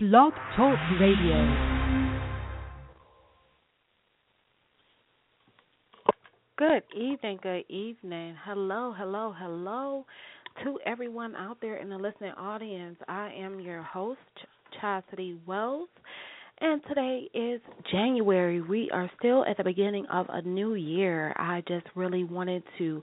Blog 0.00 0.32
Talk 0.56 0.78
Radio. 1.00 1.82
Good 6.56 6.84
evening, 6.96 7.40
good 7.42 7.64
evening. 7.68 8.36
Hello, 8.44 8.94
hello, 8.96 9.34
hello 9.36 10.06
to 10.62 10.78
everyone 10.86 11.34
out 11.34 11.58
there 11.60 11.78
in 11.78 11.88
the 11.88 11.96
listening 11.96 12.30
audience. 12.38 12.96
I 13.08 13.32
am 13.40 13.58
your 13.58 13.82
host, 13.82 14.20
Chastity 14.80 15.36
Wells, 15.48 15.88
and 16.60 16.80
today 16.86 17.28
is 17.34 17.60
January. 17.90 18.60
We 18.60 18.88
are 18.92 19.10
still 19.18 19.44
at 19.46 19.56
the 19.56 19.64
beginning 19.64 20.06
of 20.12 20.26
a 20.28 20.42
new 20.42 20.74
year. 20.74 21.32
I 21.36 21.64
just 21.66 21.86
really 21.96 22.22
wanted 22.22 22.62
to 22.78 23.02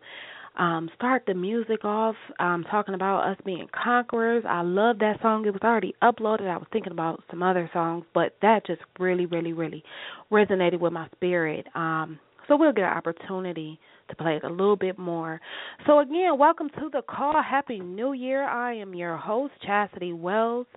um, 0.58 0.90
start 0.96 1.24
the 1.28 1.34
music 1.34 1.84
off 1.84 2.16
um, 2.40 2.66
talking 2.70 2.94
about 2.94 3.30
us 3.30 3.38
being 3.46 3.68
conquerors. 3.74 4.44
I 4.48 4.62
love 4.62 5.00
that 5.00 5.22
song. 5.22 5.46
It 5.46 5.52
was 5.52 5.62
already 5.64 5.94
uploaded. 6.02 6.48
I 6.48 6.58
was 6.58 6.68
thinking 6.72 6.92
about 6.92 7.24
some 7.30 7.44
other 7.44 7.70
songs, 7.74 8.06
but 8.14 8.36
that 8.42 8.66
just 8.66 8.82
really, 9.00 9.26
really, 9.26 9.54
really 9.54 9.84
resonated 10.32 10.80
with 10.80 10.94
my 10.94 11.08
spirit. 11.16 11.68
Um, 11.76 12.20
so 12.48 12.56
we'll 12.58 12.74
get 12.74 12.86
an 12.86 12.98
opportunity 12.98 13.80
to 14.10 14.16
play 14.16 14.36
it 14.36 14.44
a 14.44 14.50
little 14.50 14.76
bit 14.76 14.98
more. 15.00 15.42
So 15.88 16.00
again, 16.00 16.38
welcome 16.38 16.70
to 16.70 16.90
the 16.92 17.02
call. 17.02 17.42
Happy 17.42 17.80
New 17.80 18.14
Year. 18.14 18.48
I 18.48 18.76
am 18.76 18.94
your 18.94 19.18
host, 19.18 19.54
Chastity 19.66 20.14
Wells. 20.14 20.68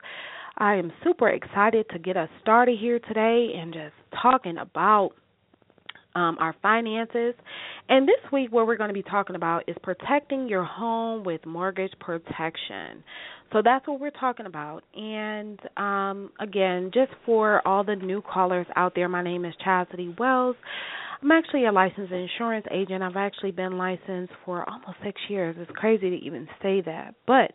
I 0.57 0.75
am 0.75 0.93
super 1.05 1.29
excited 1.29 1.87
to 1.91 1.99
get 1.99 2.17
us 2.17 2.29
started 2.41 2.79
here 2.81 2.99
today 2.99 3.53
and 3.57 3.73
just 3.73 3.95
talking 4.21 4.59
about 4.59 5.11
um, 6.19 6.37
our 6.41 6.55
finances. 6.61 7.35
And 7.89 8.07
this 8.07 8.21
week, 8.33 8.53
what 8.53 8.67
we're 8.67 8.77
going 8.77 8.89
to 8.89 8.95
be 8.95 9.03
talking 9.03 9.37
about 9.37 9.69
is 9.69 9.77
protecting 9.83 10.49
your 10.49 10.65
home 10.65 11.23
with 11.23 11.45
mortgage 11.47 11.93
protection. 12.01 13.05
So 13.53 13.63
that's 13.65 13.87
what 13.87 14.01
we're 14.01 14.11
talking 14.11 14.47
about. 14.47 14.83
And 14.95 15.59
um, 15.77 16.31
again, 16.41 16.91
just 16.93 17.13
for 17.25 17.67
all 17.67 17.85
the 17.85 17.97
new 17.97 18.21
callers 18.21 18.67
out 18.77 18.93
there, 18.95 19.09
my 19.09 19.23
name 19.23 19.45
is 19.45 19.55
Chastity 19.65 20.15
Wells. 20.19 20.57
I'm 21.21 21.33
actually 21.33 21.67
a 21.67 21.73
licensed 21.73 22.13
insurance 22.13 22.67
agent. 22.71 23.03
I've 23.03 23.17
actually 23.17 23.51
been 23.51 23.77
licensed 23.77 24.33
for 24.45 24.69
almost 24.69 24.99
six 25.05 25.21
years. 25.29 25.57
It's 25.59 25.71
crazy 25.75 26.11
to 26.11 26.17
even 26.17 26.47
say 26.63 26.81
that, 26.83 27.15
but 27.27 27.51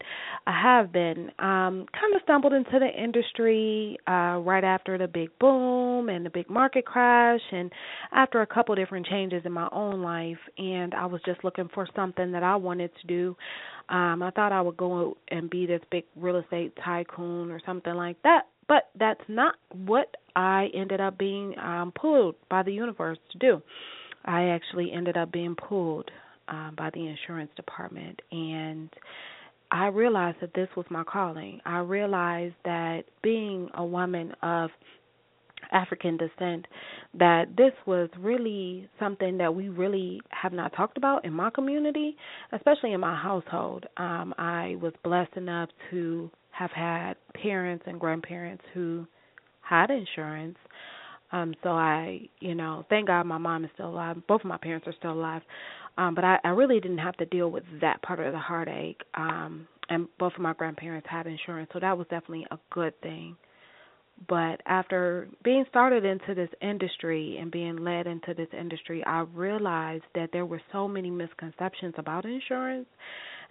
I 0.46 0.62
have 0.62 0.92
been. 0.92 1.30
Um, 1.40 1.86
kind 1.94 2.14
of 2.14 2.22
stumbled 2.24 2.52
into 2.54 2.78
the 2.78 2.90
industry 2.90 3.98
uh, 4.08 4.40
right 4.40 4.64
after 4.64 4.98
the 4.98 5.08
big 5.08 5.30
boom 5.40 6.10
and 6.10 6.26
the 6.26 6.30
big 6.30 6.50
market 6.50 6.86
crash, 6.86 7.42
and 7.52 7.72
after 8.12 8.42
a 8.42 8.48
couple 8.48 8.76
different 8.76 9.06
changes 9.08 9.44
in 9.46 9.54
my 9.54 9.70
own 9.72 10.02
life. 10.02 10.38
And 10.58 10.94
I 10.94 11.06
was 11.06 11.22
just 11.26 11.44
looking 11.44 11.70
for 11.74 11.88
something 11.96 12.34
that 12.34 12.44
I 12.44 12.58
wanted 12.58 12.92
to 13.02 13.08
do. 13.08 13.38
Um, 13.90 14.24
I 14.24 14.32
thought 14.32 14.52
I 14.52 14.62
would 14.62 14.78
go 14.78 15.18
and 15.30 15.50
be 15.50 15.66
this 15.66 15.82
big 15.90 16.04
real 16.16 16.38
estate 16.38 16.74
tycoon 16.84 17.52
or 17.52 17.62
something 17.66 17.94
like 17.94 18.22
that, 18.24 18.48
but 18.68 18.90
that's 18.98 19.22
not 19.28 19.56
what 19.86 20.16
I 20.36 20.70
ended 20.74 21.02
up 21.02 21.18
being 21.18 21.58
um, 21.60 21.92
pulled 22.00 22.36
by 22.50 22.64
the 22.64 22.72
universe 22.72 23.18
to 23.32 23.38
do. 23.38 23.62
I 24.26 24.46
actually 24.50 24.92
ended 24.92 25.18
up 25.18 25.32
being 25.32 25.56
pulled 25.56 26.10
um, 26.48 26.76
by 26.78 26.90
the 26.94 27.08
insurance 27.08 27.52
department, 27.56 28.22
and 28.32 28.90
I 29.72 29.88
realized 29.88 30.38
that 30.42 30.54
this 30.54 30.70
was 30.78 30.86
my 30.90 31.04
calling. 31.04 31.60
I 31.66 31.80
realized 31.80 32.56
that 32.64 33.04
being 33.22 33.70
a 33.74 33.84
woman 33.84 34.34
of 34.42 34.70
African 35.72 36.18
descent, 36.18 36.68
that 37.16 37.46
this 37.58 37.72
was 37.86 38.10
really 38.20 38.88
something 39.00 39.38
that 39.38 39.54
we 39.54 39.70
really 39.70 40.22
have 40.30 40.54
not 40.54 40.76
talked 40.76 40.98
about 40.98 41.26
in 41.26 41.34
my 41.34 41.50
community, 41.50 42.16
especially 42.52 42.94
in 42.94 43.00
my 43.00 43.16
household. 43.16 43.86
Um, 43.98 44.34
I 44.38 44.78
was 44.82 44.94
blessed 45.04 45.36
enough 45.36 45.70
to 45.90 46.30
have 46.54 46.72
had 46.72 47.16
parents 47.42 47.84
and 47.88 48.00
grandparents 48.00 48.64
who 48.74 49.06
had 49.62 49.90
insurance. 49.90 50.58
Um, 51.32 51.56
so 51.64 51.70
I, 51.70 52.30
you 52.40 52.54
know, 52.54 52.86
thank 52.90 53.08
God 53.08 53.26
my 53.26 53.40
mom 53.40 53.66
is 53.66 53.72
still 53.74 53.90
alive. 53.90 54.18
Both 54.28 54.42
of 54.42 54.48
my 54.48 54.58
parents 54.58 54.88
are 54.88 54.94
still 54.98 55.14
alive. 55.14 55.42
Um, 55.98 56.16
but 56.16 56.24
I, 56.24 56.38
I 56.44 56.50
really 56.50 56.80
didn't 56.80 57.00
have 57.00 57.18
to 57.18 57.26
deal 57.26 57.50
with 57.50 57.64
that 57.82 58.02
part 58.04 58.20
of 58.20 58.32
the 58.34 58.40
heartache. 58.40 59.02
Um, 59.16 59.68
and 59.90 60.08
both 60.20 60.34
of 60.36 60.42
my 60.42 60.54
grandparents 60.54 61.08
had 61.10 61.28
insurance, 61.28 61.70
so 61.74 61.80
that 61.80 61.98
was 61.98 62.08
definitely 62.10 62.46
a 62.52 62.58
good 62.72 63.00
thing. 63.02 63.36
But 64.30 64.62
after 64.66 65.28
being 65.44 65.66
started 65.70 66.06
into 66.06 66.34
this 66.36 66.50
industry 66.62 67.38
and 67.42 67.52
being 67.52 67.78
led 67.78 68.08
into 68.08 68.34
this 68.34 68.48
industry, 68.58 69.04
I 69.06 69.26
realized 69.34 70.06
that 70.16 70.30
there 70.32 70.46
were 70.46 70.62
so 70.72 70.88
many 70.88 71.10
misconceptions 71.10 71.96
about 71.98 72.26
insurance, 72.26 72.88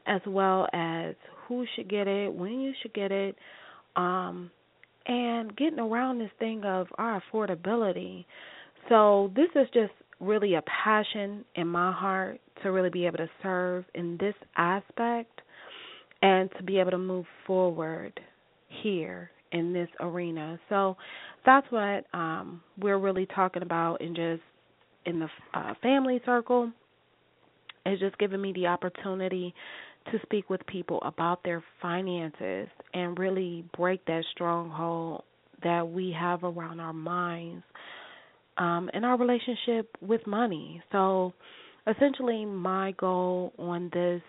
as 0.07 0.21
well 0.27 0.67
as 0.73 1.15
who 1.47 1.65
should 1.75 1.89
get 1.89 2.09
it, 2.09 2.33
when 2.33 2.61
you 2.61 2.73
should 2.83 2.95
get 2.95 3.13
it, 3.13 3.37
um, 3.97 4.51
and 5.07 5.57
getting 5.57 5.79
around 5.79 6.19
this 6.19 6.31
thing 6.39 6.65
of 6.65 6.87
our 6.99 7.23
affordability. 7.33 8.25
So 8.89 9.33
this 9.35 9.49
is 9.55 9.69
just 9.75 9.93
really 10.21 10.55
a 10.55 10.62
passion 10.85 11.45
in 11.57 11.67
my 11.67 11.93
heart 11.93 12.41
to 12.62 12.71
really 12.71 12.91
be 12.91 13.07
able 13.07 13.19
to 13.19 13.31
serve 13.43 13.85
in 13.95 14.17
this 14.21 14.35
aspect 14.57 15.41
and 16.23 16.49
to 16.57 16.62
be 16.62 16.79
able 16.79 16.93
to 16.93 16.99
move 16.99 17.27
forward 17.47 18.19
here 18.83 19.31
in 19.51 19.73
this 19.73 19.89
arena. 20.01 20.59
So 20.69 20.97
that's 21.45 21.67
what 21.71 22.07
um, 22.15 22.62
we're 22.79 22.99
really 22.99 23.27
talking 23.27 23.62
about 23.62 24.01
in 24.01 24.15
just 24.15 24.43
in 25.05 25.19
the 25.19 25.29
uh, 25.55 25.75
family 25.83 26.21
circle. 26.25 26.73
It's 27.85 28.01
just 28.01 28.17
giving 28.19 28.41
me 28.41 28.53
the 28.53 28.69
opportunity 28.69 29.53
to 30.07 30.19
speak 30.23 30.51
with 30.51 30.65
people 30.67 30.99
about 31.03 31.43
their 31.45 31.63
finances 31.81 32.69
and 32.95 33.19
really 33.19 33.65
break 33.77 34.05
that 34.07 34.25
stronghold 34.33 35.23
that 35.63 35.89
we 35.89 36.15
have 36.19 36.43
around 36.45 36.81
our 36.81 36.93
minds 36.93 37.63
um, 38.59 38.91
and 38.93 39.05
our 39.05 39.17
relationship 39.17 39.97
with 40.01 40.27
money. 40.27 40.83
So, 40.93 41.33
essentially, 41.87 42.45
my 42.45 42.93
goal 42.93 43.53
on 43.59 43.91
this 43.93 44.23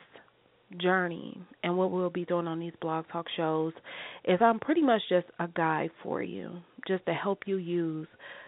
journey 0.79 1.39
and 1.63 1.78
what 1.78 1.91
we'll 1.91 2.09
be 2.09 2.25
doing 2.25 2.47
on 2.47 2.59
these 2.59 2.73
blog 2.81 3.06
talk 3.12 3.25
shows 3.38 3.73
is 4.25 4.39
I'm 4.41 4.59
pretty 4.59 4.81
much 4.81 5.01
just 5.09 5.28
a 5.39 5.47
guide 5.47 5.91
for 6.01 6.23
you, 6.23 6.51
just 6.88 7.06
to 7.06 7.13
help 7.13 7.39
you 7.45 7.57
use 7.57 8.07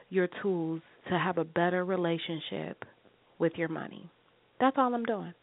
your 0.09 0.28
tools 0.41 0.81
to 1.09 1.18
have 1.19 1.38
a 1.38 1.44
better 1.44 1.85
relationship 1.85 2.84
with 3.40 3.53
your 3.56 3.68
money. 3.68 4.09
That's 4.59 4.75
all 4.78 4.94
I'm 4.94 5.03
doing. 5.03 5.34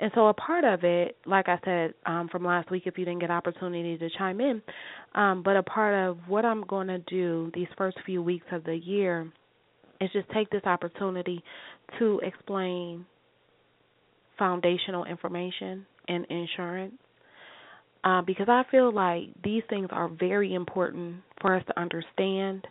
And 0.00 0.12
so 0.14 0.28
a 0.28 0.34
part 0.34 0.64
of 0.64 0.84
it, 0.84 1.16
like 1.26 1.48
I 1.48 1.58
said 1.64 1.94
um, 2.06 2.28
from 2.30 2.44
last 2.44 2.70
week, 2.70 2.84
if 2.86 2.96
you 2.96 3.04
didn't 3.04 3.20
get 3.20 3.30
opportunity 3.30 3.98
to 3.98 4.08
chime 4.16 4.40
in, 4.40 4.62
um, 5.14 5.42
but 5.42 5.56
a 5.56 5.62
part 5.62 6.08
of 6.08 6.18
what 6.28 6.44
I'm 6.44 6.62
going 6.62 6.86
to 6.86 6.98
do 6.98 7.50
these 7.54 7.66
first 7.76 7.98
few 8.06 8.22
weeks 8.22 8.46
of 8.52 8.62
the 8.64 8.76
year 8.76 9.30
is 10.00 10.10
just 10.12 10.28
take 10.30 10.50
this 10.50 10.64
opportunity 10.64 11.42
to 11.98 12.20
explain 12.22 13.04
foundational 14.38 15.04
information 15.04 15.84
in 16.06 16.24
insurance. 16.30 16.94
Uh, 18.04 18.22
because 18.22 18.48
I 18.48 18.62
feel 18.70 18.94
like 18.94 19.24
these 19.42 19.64
things 19.68 19.88
are 19.90 20.08
very 20.08 20.54
important 20.54 21.16
for 21.40 21.56
us 21.56 21.64
to 21.66 21.80
understand. 21.80 22.66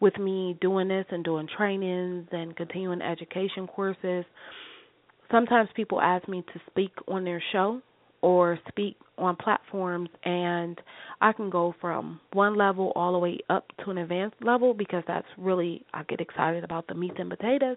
With 0.00 0.18
me 0.18 0.56
doing 0.62 0.88
this 0.88 1.04
and 1.10 1.22
doing 1.22 1.46
trainings 1.58 2.26
and 2.32 2.56
continuing 2.56 3.02
education 3.02 3.66
courses, 3.66 4.24
sometimes 5.30 5.68
people 5.74 6.00
ask 6.00 6.28
me 6.28 6.42
to 6.52 6.60
speak 6.70 6.92
on 7.08 7.24
their 7.24 7.42
show 7.52 7.80
or 8.22 8.58
speak 8.68 8.96
on 9.18 9.36
platforms 9.36 10.08
and 10.24 10.80
I 11.20 11.32
can 11.32 11.50
go 11.50 11.74
from 11.80 12.20
one 12.32 12.56
level 12.56 12.92
all 12.96 13.12
the 13.12 13.18
way 13.18 13.38
up 13.48 13.66
to 13.84 13.90
an 13.90 13.98
advanced 13.98 14.36
level 14.42 14.74
because 14.74 15.04
that's 15.06 15.26
really 15.38 15.84
I 15.94 16.02
get 16.04 16.20
excited 16.20 16.64
about 16.64 16.86
the 16.86 16.94
meat 16.94 17.12
and 17.18 17.30
potatoes. 17.30 17.76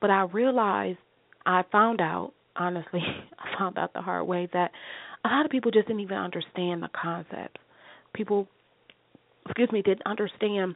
But 0.00 0.10
I 0.10 0.22
realized 0.22 0.98
I 1.44 1.62
found 1.72 2.00
out, 2.00 2.32
honestly, 2.56 3.00
I 3.38 3.58
found 3.58 3.78
out 3.78 3.92
the 3.92 4.02
hard 4.02 4.26
way 4.26 4.48
that 4.52 4.70
a 5.24 5.28
lot 5.28 5.44
of 5.44 5.50
people 5.50 5.70
just 5.70 5.88
didn't 5.88 6.00
even 6.00 6.18
understand 6.18 6.82
the 6.82 6.88
concepts. 7.00 7.60
People 8.14 8.48
excuse 9.46 9.70
me, 9.72 9.82
didn't 9.82 10.06
understand 10.06 10.74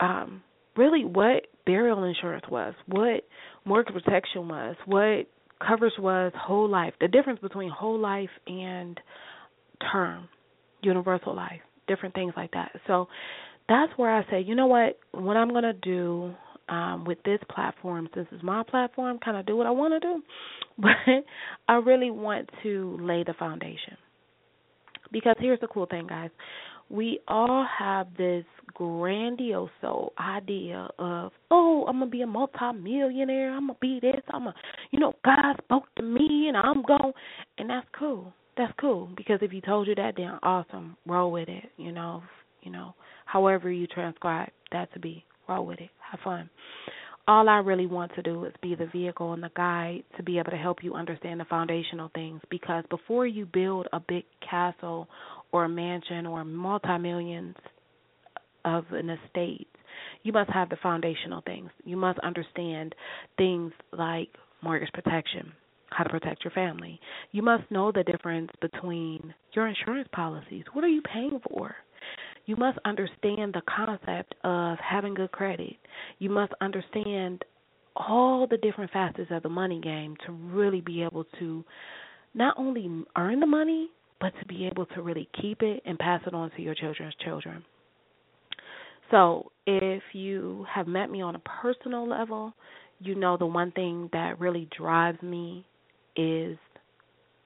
um 0.00 0.42
really 0.76 1.04
what 1.04 1.46
burial 1.66 2.04
insurance 2.04 2.44
was, 2.50 2.74
what 2.86 3.24
mortgage 3.64 3.94
protection 3.94 4.48
was, 4.48 4.76
what 4.86 5.26
coverage 5.66 5.94
was 5.98 6.32
whole 6.36 6.68
life, 6.68 6.94
the 7.00 7.08
difference 7.08 7.40
between 7.40 7.70
whole 7.70 7.98
life 7.98 8.30
and 8.46 9.00
term, 9.92 10.28
universal 10.82 11.34
life, 11.34 11.60
different 11.88 12.14
things 12.14 12.32
like 12.36 12.52
that. 12.52 12.72
So 12.86 13.08
that's 13.68 13.92
where 13.96 14.14
I 14.14 14.28
say, 14.30 14.40
you 14.40 14.54
know 14.54 14.66
what, 14.66 14.98
what 15.12 15.36
I'm 15.36 15.50
going 15.50 15.64
to 15.64 15.72
do 15.72 16.34
um, 16.68 17.04
with 17.04 17.18
this 17.24 17.40
platform, 17.50 18.08
since 18.14 18.26
it's 18.32 18.42
my 18.42 18.62
platform, 18.62 19.18
kind 19.22 19.36
of 19.36 19.46
do 19.46 19.56
what 19.56 19.66
I 19.66 19.70
want 19.70 19.94
to 19.94 20.00
do, 20.00 20.22
but 20.78 21.24
I 21.68 21.74
really 21.74 22.10
want 22.10 22.50
to 22.62 22.98
lay 23.00 23.22
the 23.24 23.34
foundation. 23.34 23.96
Because 25.12 25.36
here's 25.38 25.60
the 25.60 25.68
cool 25.68 25.86
thing, 25.86 26.06
guys 26.06 26.30
we 26.90 27.20
all 27.28 27.66
have 27.78 28.08
this 28.16 28.44
grandiose 28.74 29.70
idea 30.18 30.88
of, 30.98 31.32
oh, 31.50 31.84
I'm 31.88 31.98
gonna 31.98 32.10
be 32.10 32.22
a 32.22 32.26
multimillionaire, 32.26 33.52
I'm 33.52 33.68
gonna 33.68 33.78
be 33.80 34.00
this, 34.00 34.20
I'm 34.30 34.46
a, 34.46 34.54
you 34.90 34.98
know, 35.00 35.14
God 35.24 35.56
spoke 35.64 35.84
to 35.96 36.02
me 36.02 36.46
and 36.48 36.56
I'm 36.56 36.82
going, 36.82 37.12
and 37.58 37.70
that's 37.70 37.86
cool. 37.98 38.32
That's 38.56 38.72
cool 38.80 39.08
because 39.16 39.40
if 39.42 39.50
He 39.50 39.60
told 39.60 39.88
you 39.88 39.94
that, 39.96 40.14
then 40.16 40.38
awesome, 40.42 40.96
roll 41.06 41.32
with 41.32 41.48
it. 41.48 41.64
You 41.76 41.92
know, 41.92 42.22
You 42.62 42.70
know, 42.72 42.94
however 43.26 43.70
you 43.70 43.86
transcribe 43.86 44.50
that 44.72 44.92
to 44.94 44.98
be, 44.98 45.24
roll 45.48 45.66
with 45.66 45.80
it, 45.80 45.90
have 46.10 46.20
fun. 46.20 46.48
All 47.26 47.48
I 47.48 47.56
really 47.56 47.86
want 47.86 48.14
to 48.16 48.22
do 48.22 48.44
is 48.44 48.52
be 48.62 48.74
the 48.74 48.86
vehicle 48.86 49.32
and 49.32 49.42
the 49.42 49.50
guide 49.56 50.02
to 50.16 50.22
be 50.22 50.38
able 50.38 50.50
to 50.50 50.58
help 50.58 50.84
you 50.84 50.94
understand 50.94 51.40
the 51.40 51.46
foundational 51.46 52.10
things 52.14 52.40
because 52.50 52.84
before 52.90 53.26
you 53.26 53.46
build 53.46 53.86
a 53.94 54.00
big 54.00 54.24
castle 54.48 55.08
or 55.52 55.64
a 55.64 55.68
mansion 55.68 56.26
or 56.26 56.44
multi 56.44 56.98
millions 56.98 57.56
of 58.64 58.84
an 58.90 59.10
estate, 59.10 59.68
you 60.22 60.32
must 60.32 60.50
have 60.50 60.68
the 60.68 60.76
foundational 60.82 61.42
things. 61.46 61.70
You 61.84 61.96
must 61.96 62.18
understand 62.20 62.94
things 63.36 63.72
like 63.92 64.28
mortgage 64.62 64.92
protection, 64.92 65.52
how 65.90 66.04
to 66.04 66.10
protect 66.10 66.44
your 66.44 66.50
family. 66.52 66.98
You 67.32 67.42
must 67.42 67.70
know 67.70 67.92
the 67.92 68.04
difference 68.04 68.50
between 68.60 69.34
your 69.52 69.68
insurance 69.68 70.08
policies. 70.12 70.64
What 70.72 70.84
are 70.84 70.88
you 70.88 71.02
paying 71.02 71.40
for? 71.48 71.74
You 72.46 72.56
must 72.56 72.78
understand 72.84 73.54
the 73.54 73.62
concept 73.74 74.34
of 74.44 74.78
having 74.78 75.14
good 75.14 75.32
credit. 75.32 75.76
You 76.18 76.30
must 76.30 76.52
understand 76.60 77.44
all 77.96 78.46
the 78.46 78.56
different 78.58 78.90
facets 78.90 79.30
of 79.30 79.42
the 79.42 79.48
money 79.48 79.80
game 79.80 80.16
to 80.26 80.32
really 80.32 80.80
be 80.80 81.02
able 81.02 81.24
to 81.38 81.64
not 82.34 82.54
only 82.58 82.90
earn 83.16 83.40
the 83.40 83.46
money, 83.46 83.88
but 84.24 84.32
to 84.40 84.46
be 84.46 84.66
able 84.66 84.86
to 84.86 85.02
really 85.02 85.28
keep 85.42 85.60
it 85.60 85.82
and 85.84 85.98
pass 85.98 86.18
it 86.26 86.32
on 86.32 86.50
to 86.52 86.62
your 86.62 86.74
children's 86.74 87.12
children. 87.22 87.62
So, 89.10 89.52
if 89.66 90.02
you 90.14 90.64
have 90.74 90.86
met 90.86 91.10
me 91.10 91.20
on 91.20 91.34
a 91.34 91.40
personal 91.40 92.08
level, 92.08 92.54
you 93.00 93.14
know 93.16 93.36
the 93.36 93.44
one 93.44 93.70
thing 93.72 94.08
that 94.14 94.40
really 94.40 94.66
drives 94.74 95.20
me 95.20 95.66
is 96.16 96.56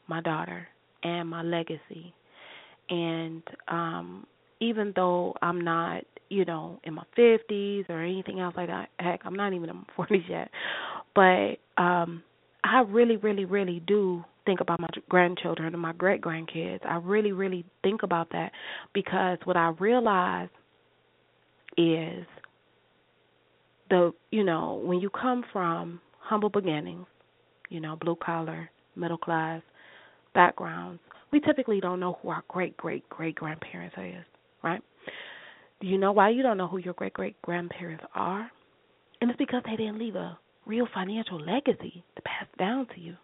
my 0.06 0.20
daughter 0.20 0.69
and 1.02 1.28
my 1.28 1.42
legacy. 1.42 2.14
And 2.88 3.42
um 3.66 4.24
even 4.60 4.92
though 4.94 5.34
I'm 5.42 5.60
not, 5.60 6.04
you 6.28 6.44
know, 6.44 6.78
in 6.84 6.94
my 6.94 7.02
50s 7.19 7.86
or 7.88 8.02
anything 8.02 8.38
else 8.38 8.54
like 8.56 8.69
that, 8.69 8.90
heck, 9.00 9.22
I'm 9.24 9.34
not 9.34 9.52
even 9.52 9.69
in 9.69 9.76
my 9.76 10.04
40s 10.06 10.28
yet. 10.28 10.48
But 11.16 11.82
um 11.82 12.22
I 12.62 12.82
really 12.82 13.16
really 13.16 13.46
really 13.46 13.82
do 13.84 14.22
think 14.48 14.60
about 14.62 14.80
my 14.80 14.88
grandchildren 15.10 15.74
and 15.74 15.82
my 15.82 15.92
great 15.92 16.22
grandkids. 16.22 16.80
I 16.86 16.96
really 16.96 17.32
really 17.32 17.66
think 17.82 18.02
about 18.02 18.30
that 18.30 18.50
because 18.94 19.36
what 19.44 19.58
I 19.58 19.74
realize 19.78 20.48
is 21.76 22.24
the 23.90 24.12
you 24.30 24.44
know 24.44 24.80
when 24.82 25.00
you 25.00 25.10
come 25.10 25.44
from 25.52 26.00
humble 26.18 26.48
beginnings, 26.48 27.04
you 27.68 27.78
know 27.78 27.94
blue 27.96 28.16
collar, 28.16 28.70
middle 28.96 29.18
class 29.18 29.60
backgrounds, 30.34 31.02
we 31.30 31.40
typically 31.40 31.78
don't 31.78 32.00
know 32.00 32.18
who 32.22 32.30
our 32.30 32.42
great 32.48 32.74
great 32.78 33.06
great 33.10 33.34
grandparents 33.34 33.96
is, 33.98 34.24
right? 34.62 34.80
Do 35.82 35.88
you 35.88 35.98
know 35.98 36.12
why 36.12 36.30
you 36.30 36.42
don't 36.42 36.56
know 36.56 36.68
who 36.68 36.78
your 36.78 36.94
great 36.94 37.12
great 37.12 37.40
grandparents 37.42 38.04
are? 38.14 38.50
And 39.20 39.28
it's 39.30 39.36
because 39.36 39.60
they 39.66 39.76
didn't 39.76 39.98
leave 39.98 40.16
a 40.16 40.38
real 40.64 40.88
financial 40.94 41.38
legacy 41.38 42.02
to 42.16 42.22
pass 42.22 42.46
down 42.58 42.86
to 42.94 43.00
you. 43.00 43.14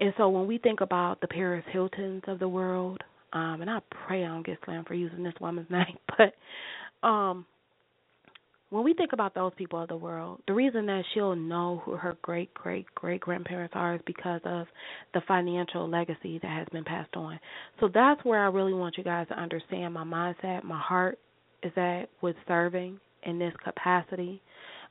And 0.00 0.12
so 0.16 0.28
when 0.28 0.46
we 0.46 0.58
think 0.58 0.80
about 0.80 1.20
the 1.20 1.28
Paris 1.28 1.64
Hiltons 1.70 2.22
of 2.26 2.38
the 2.38 2.48
world, 2.48 3.02
um, 3.32 3.60
and 3.60 3.70
I 3.70 3.80
pray 4.06 4.24
I 4.24 4.28
don't 4.28 4.46
get 4.46 4.58
slammed 4.64 4.86
for 4.86 4.94
using 4.94 5.22
this 5.22 5.34
woman's 5.40 5.70
name, 5.70 5.98
but 6.18 7.06
um, 7.06 7.46
when 8.74 8.82
we 8.82 8.92
think 8.92 9.12
about 9.12 9.34
those 9.36 9.52
people 9.56 9.80
of 9.80 9.88
the 9.88 9.96
world, 9.96 10.40
the 10.48 10.52
reason 10.52 10.86
that 10.86 11.04
she'll 11.12 11.36
know 11.36 11.80
who 11.84 11.92
her 11.92 12.16
great 12.22 12.52
great 12.54 12.86
great 12.96 13.20
grandparents 13.20 13.74
are 13.76 13.94
is 13.94 14.00
because 14.04 14.40
of 14.44 14.66
the 15.12 15.20
financial 15.28 15.88
legacy 15.88 16.40
that 16.42 16.50
has 16.50 16.66
been 16.72 16.82
passed 16.82 17.14
on. 17.14 17.38
So 17.78 17.88
that's 17.92 18.24
where 18.24 18.44
I 18.44 18.48
really 18.48 18.74
want 18.74 18.98
you 18.98 19.04
guys 19.04 19.28
to 19.28 19.38
understand 19.38 19.94
my 19.94 20.02
mindset, 20.02 20.64
my 20.64 20.80
heart 20.80 21.20
is 21.62 21.72
at 21.76 22.06
with 22.20 22.34
serving 22.48 22.98
in 23.22 23.38
this 23.38 23.54
capacity. 23.62 24.42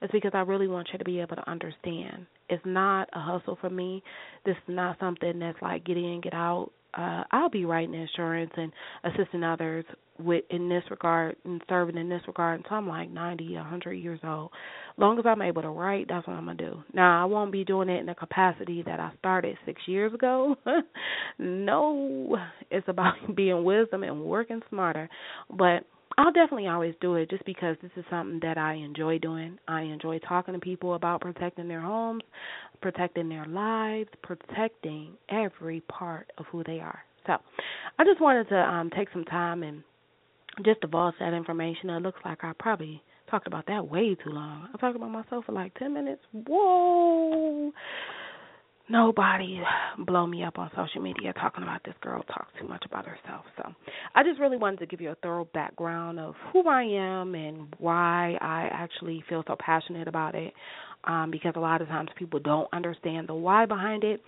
It's 0.01 0.11
because 0.11 0.31
I 0.33 0.41
really 0.41 0.67
want 0.67 0.87
you 0.91 0.99
to 0.99 1.05
be 1.05 1.19
able 1.19 1.35
to 1.35 1.49
understand. 1.49 2.25
It's 2.53 2.65
not 2.65 3.09
a 3.13 3.19
hustle 3.19 3.57
for 3.59 3.69
me. 3.69 4.03
This 4.45 4.55
is 4.55 4.75
not 4.75 4.99
something 4.99 5.39
that's 5.39 5.61
like 5.61 5.85
get 5.85 5.97
in, 5.97 6.21
get 6.21 6.33
out. 6.33 6.71
Uh, 6.95 7.23
I'll 7.31 7.49
be 7.49 7.65
writing 7.65 7.95
insurance 7.95 8.51
and 8.55 8.71
assisting 9.03 9.43
others 9.43 9.83
with 10.19 10.43
in 10.51 10.69
this 10.69 10.83
regard 10.91 11.35
and 11.43 11.59
serving 11.67 11.97
in 11.97 12.07
this 12.07 12.21
regard 12.27 12.59
until 12.59 12.77
I'm 12.77 12.87
like 12.87 13.09
ninety, 13.09 13.55
a 13.55 13.63
hundred 13.63 13.93
years 13.93 14.19
old. 14.23 14.51
Long 14.97 15.17
as 15.17 15.25
I'm 15.25 15.41
able 15.41 15.63
to 15.63 15.69
write, 15.69 16.05
that's 16.07 16.27
what 16.27 16.35
I'm 16.35 16.45
gonna 16.45 16.57
do. 16.57 16.83
Now 16.93 17.21
I 17.21 17.25
won't 17.25 17.51
be 17.51 17.63
doing 17.63 17.89
it 17.89 17.99
in 17.99 18.05
the 18.05 18.13
capacity 18.13 18.83
that 18.83 18.99
I 18.99 19.11
started 19.17 19.57
six 19.65 19.81
years 19.87 20.13
ago. 20.13 20.55
no. 21.39 22.37
It's 22.69 22.87
about 22.87 23.15
being 23.35 23.63
wisdom 23.63 24.03
and 24.03 24.23
working 24.23 24.61
smarter. 24.69 25.09
But 25.49 25.85
I'll 26.17 26.31
definitely 26.31 26.67
always 26.67 26.93
do 27.01 27.15
it 27.15 27.29
just 27.29 27.45
because 27.45 27.75
this 27.81 27.91
is 27.95 28.05
something 28.09 28.39
that 28.43 28.57
I 28.57 28.73
enjoy 28.75 29.17
doing. 29.19 29.57
I 29.67 29.81
enjoy 29.81 30.19
talking 30.19 30.53
to 30.53 30.59
people 30.59 30.93
about 30.93 31.21
protecting 31.21 31.67
their 31.67 31.81
homes, 31.81 32.23
protecting 32.81 33.29
their 33.29 33.45
lives, 33.45 34.09
protecting 34.21 35.13
every 35.29 35.81
part 35.81 36.31
of 36.37 36.45
who 36.51 36.63
they 36.63 36.79
are. 36.79 36.99
So, 37.25 37.37
I 37.97 38.03
just 38.03 38.21
wanted 38.21 38.49
to 38.49 38.57
um 38.57 38.89
take 38.95 39.07
some 39.13 39.23
time 39.25 39.63
and 39.63 39.83
just 40.65 40.81
divulge 40.81 41.15
that 41.19 41.33
information. 41.33 41.89
It 41.89 42.01
looks 42.03 42.19
like 42.25 42.43
I 42.43 42.51
probably 42.59 43.01
talked 43.29 43.47
about 43.47 43.65
that 43.67 43.87
way 43.87 44.15
too 44.15 44.29
long. 44.29 44.67
I 44.73 44.77
talked 44.77 44.95
about 44.95 45.09
myself 45.09 45.45
for 45.45 45.51
like 45.53 45.73
10 45.79 45.93
minutes. 45.93 46.21
Whoa. 46.31 47.71
Nobody 48.93 49.59
blow 50.05 50.27
me 50.27 50.43
up 50.43 50.59
on 50.59 50.69
social 50.75 51.01
media 51.01 51.33
talking 51.33 51.63
about 51.63 51.81
this 51.83 51.95
girl 51.99 52.21
talks 52.27 52.51
too 52.61 52.67
much 52.67 52.85
about 52.85 53.07
herself. 53.07 53.43
So 53.57 53.73
I 54.13 54.21
just 54.21 54.39
really 54.39 54.55
wanted 54.55 54.81
to 54.81 54.85
give 54.85 55.01
you 55.01 55.09
a 55.09 55.15
thorough 55.15 55.47
background 55.51 56.19
of 56.19 56.35
who 56.51 56.69
I 56.69 56.83
am 56.83 57.33
and 57.33 57.73
why 57.79 58.37
I 58.39 58.69
actually 58.71 59.23
feel 59.27 59.43
so 59.47 59.55
passionate 59.59 60.07
about 60.07 60.35
it. 60.35 60.53
Um, 61.05 61.31
because 61.31 61.53
a 61.55 61.59
lot 61.59 61.81
of 61.81 61.87
times 61.87 62.09
people 62.19 62.39
don't 62.39 62.67
understand 62.71 63.27
the 63.27 63.33
why 63.33 63.65
behind 63.65 64.03
it. 64.03 64.21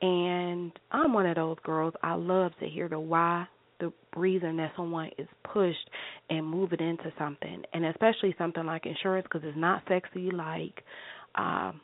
And 0.00 0.70
I'm 0.92 1.12
one 1.12 1.26
of 1.26 1.34
those 1.34 1.56
girls. 1.64 1.94
I 2.00 2.14
love 2.14 2.52
to 2.60 2.68
hear 2.68 2.88
the 2.88 3.00
why 3.00 3.48
the 3.80 3.92
reason 4.14 4.56
that 4.58 4.70
someone 4.76 5.10
is 5.18 5.26
pushed 5.52 5.90
and 6.30 6.46
move 6.46 6.72
it 6.72 6.80
into 6.80 7.12
something, 7.18 7.64
and 7.72 7.84
especially 7.86 8.32
something 8.38 8.64
like 8.64 8.86
insurance 8.86 9.26
because 9.30 9.44
it's 9.44 9.58
not 9.58 9.82
sexy 9.88 10.30
like 10.30 10.84
um, 11.34 11.80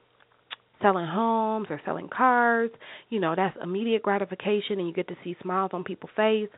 selling 0.82 1.06
homes 1.06 1.66
or 1.70 1.80
selling 1.84 2.08
cars. 2.08 2.70
You 3.08 3.20
know, 3.20 3.34
that's 3.36 3.56
immediate 3.62 4.02
gratification, 4.02 4.78
and 4.78 4.86
you 4.86 4.92
get 4.92 5.08
to 5.08 5.16
see 5.24 5.36
smiles 5.42 5.70
on 5.72 5.84
people's 5.84 6.12
face. 6.16 6.48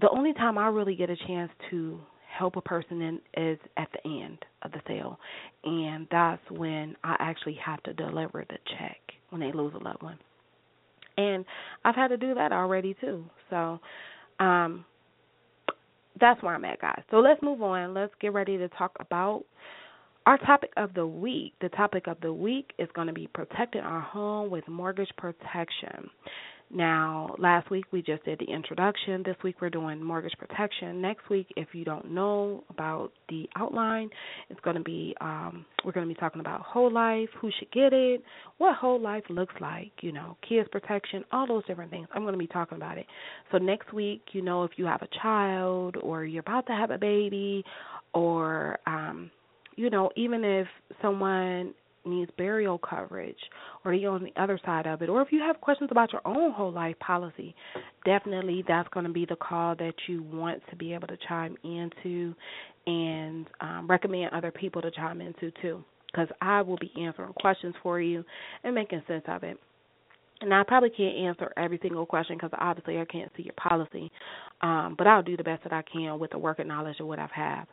The 0.00 0.08
only 0.10 0.32
time 0.32 0.58
I 0.58 0.68
really 0.68 0.94
get 0.94 1.10
a 1.10 1.16
chance 1.26 1.50
to 1.70 2.00
help 2.38 2.56
a 2.56 2.62
person 2.62 3.02
in 3.02 3.20
is 3.36 3.58
at 3.76 3.88
the 3.92 4.08
end 4.08 4.38
of 4.62 4.72
the 4.72 4.80
sale, 4.86 5.18
and 5.64 6.06
that's 6.10 6.42
when 6.50 6.96
I 7.04 7.16
actually 7.18 7.58
have 7.64 7.82
to 7.82 7.92
deliver 7.92 8.44
the 8.48 8.56
check 8.78 9.00
when 9.30 9.40
they 9.40 9.52
lose 9.52 9.72
a 9.74 9.82
loved 9.82 10.02
one. 10.02 10.18
And 11.16 11.44
I've 11.84 11.94
had 11.94 12.08
to 12.08 12.16
do 12.16 12.34
that 12.34 12.52
already 12.52 12.96
too. 13.00 13.24
So 13.50 13.78
um, 14.40 14.84
that's 16.20 16.42
where 16.42 16.54
I'm 16.54 16.64
at, 16.64 16.80
guys. 16.80 17.02
So 17.10 17.18
let's 17.18 17.42
move 17.42 17.62
on. 17.62 17.92
Let's 17.92 18.12
get 18.20 18.32
ready 18.32 18.56
to 18.58 18.68
talk 18.70 18.96
about 18.98 19.44
our 20.26 20.38
topic 20.38 20.70
of 20.76 20.94
the 20.94 21.06
week. 21.06 21.54
The 21.60 21.68
topic 21.70 22.06
of 22.06 22.20
the 22.20 22.32
week 22.32 22.72
is 22.78 22.88
going 22.94 23.08
to 23.08 23.12
be 23.12 23.28
protecting 23.34 23.82
our 23.82 24.00
home 24.00 24.50
with 24.50 24.66
mortgage 24.68 25.10
protection. 25.16 26.10
Now, 26.74 27.34
last 27.38 27.70
week 27.70 27.84
we 27.92 28.00
just 28.00 28.24
did 28.24 28.38
the 28.38 28.50
introduction. 28.50 29.22
This 29.26 29.36
week 29.44 29.56
we're 29.60 29.68
doing 29.68 30.02
mortgage 30.02 30.32
protection. 30.38 31.02
Next 31.02 31.28
week, 31.28 31.46
if 31.54 31.68
you 31.74 31.84
don't 31.84 32.10
know 32.12 32.64
about 32.70 33.12
the 33.28 33.46
outline, 33.56 34.08
it's 34.48 34.60
going 34.60 34.76
to 34.76 34.82
be 34.82 35.14
um, 35.20 35.66
we're 35.84 35.92
going 35.92 36.08
to 36.08 36.14
be 36.14 36.18
talking 36.18 36.40
about 36.40 36.62
whole 36.62 36.90
life, 36.90 37.28
who 37.40 37.50
should 37.58 37.70
get 37.72 37.92
it, 37.92 38.22
what 38.56 38.74
whole 38.76 38.98
life 38.98 39.24
looks 39.28 39.54
like, 39.60 39.92
you 40.00 40.12
know, 40.12 40.38
kids 40.48 40.66
protection, 40.72 41.24
all 41.30 41.46
those 41.46 41.66
different 41.66 41.90
things. 41.90 42.08
I'm 42.14 42.22
going 42.22 42.32
to 42.32 42.38
be 42.38 42.46
talking 42.46 42.76
about 42.76 42.96
it. 42.96 43.04
So 43.50 43.58
next 43.58 43.92
week, 43.92 44.22
you 44.32 44.40
know, 44.40 44.64
if 44.64 44.70
you 44.76 44.86
have 44.86 45.02
a 45.02 45.08
child 45.20 45.96
or 46.02 46.24
you're 46.24 46.40
about 46.40 46.66
to 46.68 46.72
have 46.72 46.90
a 46.90 46.98
baby, 46.98 47.64
or 48.14 48.78
um, 48.86 49.30
you 49.76 49.90
know, 49.90 50.10
even 50.16 50.44
if 50.44 50.66
someone 51.00 51.74
needs 52.04 52.30
burial 52.36 52.78
coverage 52.78 53.38
or 53.84 53.94
you're 53.94 54.12
on 54.12 54.24
the 54.24 54.32
other 54.40 54.58
side 54.64 54.86
of 54.86 55.02
it 55.02 55.08
or 55.08 55.22
if 55.22 55.28
you 55.30 55.40
have 55.40 55.60
questions 55.60 55.88
about 55.92 56.12
your 56.12 56.22
own 56.24 56.52
whole 56.52 56.72
life 56.72 56.98
policy 56.98 57.54
definitely 58.04 58.64
that's 58.66 58.88
going 58.88 59.06
to 59.06 59.12
be 59.12 59.24
the 59.24 59.36
call 59.36 59.76
that 59.76 59.94
you 60.08 60.22
want 60.24 60.60
to 60.68 60.76
be 60.76 60.92
able 60.92 61.06
to 61.06 61.16
chime 61.28 61.56
into 61.62 62.34
and 62.86 63.46
um, 63.60 63.86
recommend 63.88 64.32
other 64.32 64.50
people 64.50 64.82
to 64.82 64.90
chime 64.90 65.20
into 65.20 65.52
too 65.62 65.84
because 66.10 66.28
i 66.40 66.60
will 66.60 66.78
be 66.78 66.90
answering 67.00 67.32
questions 67.34 67.74
for 67.82 68.00
you 68.00 68.24
and 68.64 68.74
making 68.74 69.00
sense 69.06 69.24
of 69.28 69.44
it 69.44 69.56
and 70.42 70.52
I 70.52 70.64
probably 70.66 70.90
can't 70.90 71.16
answer 71.16 71.52
every 71.56 71.78
single 71.80 72.04
question 72.04 72.36
because 72.36 72.50
obviously 72.58 72.98
I 72.98 73.04
can't 73.04 73.30
see 73.36 73.44
your 73.44 73.54
policy, 73.54 74.10
um, 74.60 74.96
but 74.98 75.06
I'll 75.06 75.22
do 75.22 75.36
the 75.36 75.44
best 75.44 75.62
that 75.62 75.72
I 75.72 75.82
can 75.82 76.18
with 76.18 76.32
the 76.32 76.38
working 76.38 76.66
knowledge 76.66 76.98
of 76.98 77.06
what 77.06 77.20
I've 77.20 77.30
have. 77.30 77.68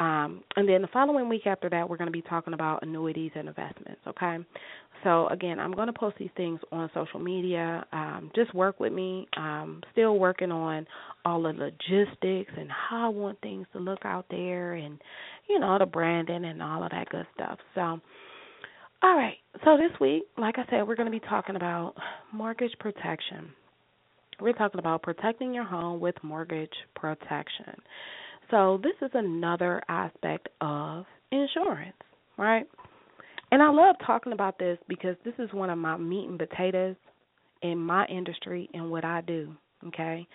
Um, 0.00 0.42
and 0.56 0.68
then 0.68 0.82
the 0.82 0.88
following 0.92 1.28
week 1.28 1.46
after 1.46 1.70
that, 1.70 1.88
we're 1.88 1.96
going 1.96 2.08
to 2.08 2.12
be 2.12 2.22
talking 2.22 2.54
about 2.54 2.82
annuities 2.82 3.30
and 3.34 3.48
investments. 3.48 4.00
Okay. 4.08 4.38
So 5.04 5.28
again, 5.28 5.60
I'm 5.60 5.72
going 5.72 5.86
to 5.86 5.92
post 5.92 6.16
these 6.18 6.30
things 6.36 6.58
on 6.72 6.90
social 6.94 7.20
media. 7.20 7.84
Um, 7.92 8.30
just 8.34 8.54
work 8.54 8.80
with 8.80 8.92
me. 8.92 9.28
Um, 9.36 9.82
still 9.92 10.18
working 10.18 10.50
on 10.50 10.86
all 11.24 11.42
the 11.42 11.50
logistics 11.50 12.52
and 12.56 12.70
how 12.70 13.06
I 13.06 13.08
want 13.08 13.40
things 13.40 13.66
to 13.74 13.78
look 13.78 14.04
out 14.04 14.26
there, 14.30 14.74
and 14.74 14.98
you 15.48 15.60
know 15.60 15.78
the 15.78 15.86
branding 15.86 16.44
and 16.44 16.62
all 16.62 16.82
of 16.82 16.90
that 16.90 17.08
good 17.10 17.26
stuff. 17.34 17.58
So, 17.74 17.80
all 17.80 19.16
right. 19.16 19.36
So 19.64 19.76
this 19.76 19.98
week, 20.00 20.24
like 20.38 20.56
I 20.58 20.64
said, 20.70 20.88
we're 20.88 20.96
going 20.96 21.10
to 21.10 21.18
be 21.18 21.24
talking 21.28 21.56
about 21.56 21.94
mortgage 22.32 22.72
protection. 22.80 23.50
We're 24.40 24.54
talking 24.54 24.80
about 24.80 25.02
protecting 25.02 25.54
your 25.54 25.64
home 25.64 26.00
with 26.00 26.16
mortgage 26.22 26.72
protection. 26.96 27.74
So, 28.50 28.80
this 28.82 28.94
is 29.02 29.10
another 29.14 29.82
aspect 29.88 30.48
of 30.60 31.04
insurance, 31.32 31.96
right? 32.36 32.66
And 33.50 33.62
I 33.62 33.70
love 33.70 33.96
talking 34.04 34.32
about 34.32 34.58
this 34.58 34.78
because 34.88 35.16
this 35.24 35.34
is 35.38 35.52
one 35.52 35.70
of 35.70 35.78
my 35.78 35.96
meat 35.96 36.28
and 36.28 36.38
potatoes 36.38 36.96
in 37.62 37.78
my 37.78 38.04
industry 38.06 38.68
and 38.74 38.90
what 38.90 39.04
I 39.04 39.20
do, 39.22 39.54
okay? 39.86 40.26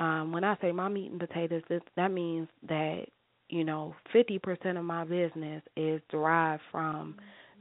Um, 0.00 0.32
when 0.32 0.42
I 0.42 0.56
say 0.60 0.72
my 0.72 0.88
meat 0.88 1.10
and 1.10 1.20
potatoes, 1.20 1.62
this, 1.68 1.82
that 1.96 2.10
means 2.10 2.48
that, 2.68 3.04
you 3.48 3.64
know, 3.64 3.94
50% 4.14 4.78
of 4.78 4.84
my 4.84 5.04
business 5.04 5.62
is 5.76 6.00
derived 6.10 6.62
from 6.72 7.16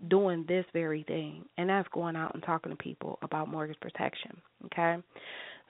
doing 0.09 0.45
this 0.47 0.65
very 0.73 1.03
thing, 1.03 1.45
and 1.57 1.69
that's 1.69 1.87
going 1.89 2.15
out 2.15 2.33
and 2.33 2.41
talking 2.43 2.71
to 2.71 2.75
people 2.75 3.19
about 3.21 3.49
mortgage 3.49 3.79
protection, 3.79 4.31
okay? 4.65 4.95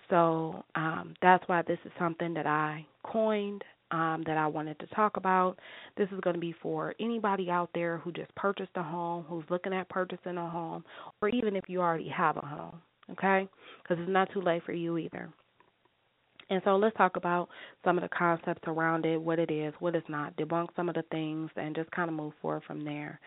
So 0.09 0.63
um, 0.75 1.15
that's 1.21 1.43
why 1.47 1.63
this 1.63 1.79
is 1.83 1.91
something 1.99 2.33
that 2.35 2.45
I 2.45 2.85
coined, 3.03 3.63
um, 3.91 4.23
that 4.25 4.37
I 4.37 4.47
wanted 4.47 4.79
to 4.79 4.87
talk 4.87 5.17
about. 5.17 5.57
This 5.97 6.07
is 6.11 6.19
going 6.21 6.35
to 6.35 6.39
be 6.39 6.55
for 6.61 6.93
anybody 6.99 7.49
out 7.49 7.69
there 7.73 7.97
who 7.97 8.11
just 8.11 8.33
purchased 8.35 8.71
a 8.75 8.83
home, 8.83 9.25
who's 9.27 9.45
looking 9.49 9.73
at 9.73 9.89
purchasing 9.89 10.37
a 10.37 10.49
home, 10.49 10.83
or 11.21 11.29
even 11.29 11.55
if 11.55 11.65
you 11.67 11.81
already 11.81 12.09
have 12.09 12.37
a 12.37 12.45
home, 12.45 12.81
okay? 13.11 13.47
Because 13.83 14.01
it's 14.01 14.11
not 14.11 14.31
too 14.33 14.41
late 14.41 14.63
for 14.65 14.73
you 14.73 14.97
either. 14.97 15.29
And 16.49 16.61
so 16.65 16.75
let's 16.75 16.95
talk 16.97 17.15
about 17.15 17.47
some 17.83 17.97
of 17.97 18.01
the 18.01 18.09
concepts 18.09 18.63
around 18.67 19.05
it, 19.05 19.21
what 19.21 19.39
it 19.39 19.49
is, 19.49 19.73
what 19.79 19.95
it's 19.95 20.09
not, 20.09 20.35
debunk 20.35 20.67
some 20.75 20.89
of 20.89 20.95
the 20.95 21.03
things, 21.11 21.49
and 21.55 21.73
just 21.75 21.89
kind 21.91 22.09
of 22.09 22.15
move 22.15 22.33
forward 22.41 22.63
from 22.67 22.83
there. 22.83 23.19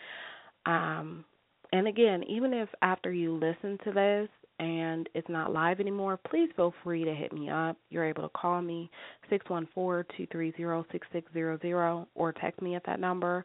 Um, 0.67 1.25
and 1.73 1.89
again, 1.89 2.23
even 2.25 2.53
if 2.53 2.69
after 2.83 3.13
you 3.13 3.35
listen 3.35 3.79
to 3.85 3.93
this 3.93 4.29
and 4.59 5.09
it's 5.15 5.29
not 5.29 5.53
live 5.53 5.81
anymore, 5.81 6.19
please 6.31 6.49
feel 6.55 6.73
free 6.83 7.05
to 7.05 7.15
hit 7.15 7.33
me 7.33 7.51
up. 7.51 7.77
You're 7.91 8.05
able 8.05 8.23
to 8.23 8.29
call 8.31 8.63
me 8.63 8.91
six 9.31 9.49
one 9.49 9.69
four 9.75 10.07
two 10.17 10.27
three 10.31 10.53
zero 10.57 10.87
six 10.93 11.07
six 11.13 11.33
zero 11.33 11.59
zero 11.61 12.09
or 12.15 12.33
text 12.33 12.63
me 12.63 12.75
at 12.75 12.85
that 12.87 13.01
number. 13.01 13.45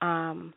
Um, 0.00 0.54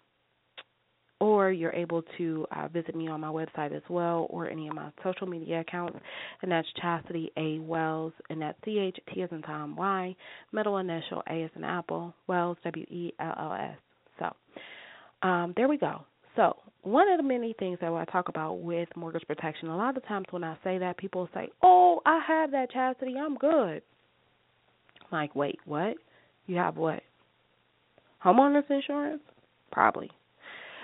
or 1.19 1.51
you're 1.51 1.73
able 1.73 2.03
to 2.17 2.45
uh, 2.55 2.67
visit 2.67 2.95
me 2.95 3.07
on 3.07 3.21
my 3.21 3.27
website 3.27 3.75
as 3.75 3.81
well 3.89 4.27
or 4.29 4.47
any 4.49 4.67
of 4.67 4.75
my 4.75 4.91
social 5.03 5.25
media 5.25 5.61
accounts, 5.61 5.97
and 6.41 6.51
that's 6.51 6.67
Chastity 6.79 7.31
A 7.37 7.59
Wells, 7.59 8.13
and 8.29 8.41
that's 8.41 8.57
C 8.63 8.77
H 8.77 8.97
T 9.11 9.23
as 9.23 9.29
in 9.31 9.41
Tom 9.41 9.75
Y, 9.75 10.15
middle 10.51 10.77
initial 10.77 11.23
A 11.27 11.43
as 11.43 11.49
in 11.55 11.63
Apple, 11.63 12.13
Wells 12.27 12.57
W 12.63 12.85
E 12.85 13.13
L 13.19 13.33
L 13.39 13.53
S. 13.53 13.77
So, 14.19 15.27
um, 15.27 15.53
there 15.57 15.67
we 15.67 15.77
go. 15.77 16.01
So, 16.37 16.55
one 16.83 17.09
of 17.09 17.17
the 17.17 17.23
many 17.23 17.53
things 17.59 17.79
that 17.81 17.91
I 17.91 18.05
talk 18.05 18.29
about 18.29 18.61
with 18.61 18.87
mortgage 18.95 19.27
protection, 19.27 19.67
a 19.67 19.75
lot 19.75 19.97
of 19.97 20.05
times 20.05 20.27
when 20.29 20.43
I 20.43 20.55
say 20.63 20.77
that, 20.77 20.95
people 20.95 21.27
say, 21.33 21.49
"Oh, 21.61 22.01
I 22.05 22.19
have 22.25 22.51
that, 22.51 22.71
Chastity. 22.71 23.17
I'm 23.17 23.35
good." 23.35 23.81
I'm 25.11 25.19
like, 25.19 25.35
wait, 25.35 25.59
what? 25.65 25.97
You 26.45 26.57
have 26.57 26.77
what? 26.77 27.01
Homeowners 28.23 28.69
insurance? 28.69 29.21
Probably. 29.71 30.09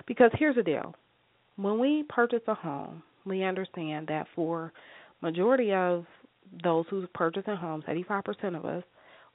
Because 0.07 0.31
here's 0.33 0.55
the 0.55 0.63
deal. 0.63 0.95
When 1.55 1.79
we 1.79 2.03
purchase 2.09 2.41
a 2.47 2.53
home, 2.53 3.03
we 3.25 3.43
understand 3.43 4.07
that 4.07 4.27
for 4.35 4.73
majority 5.21 5.71
of 5.73 6.05
those 6.63 6.85
who 6.89 7.05
purchase 7.07 7.43
a 7.47 7.55
home, 7.55 7.83
85% 7.87 8.57
of 8.57 8.65
us, 8.65 8.83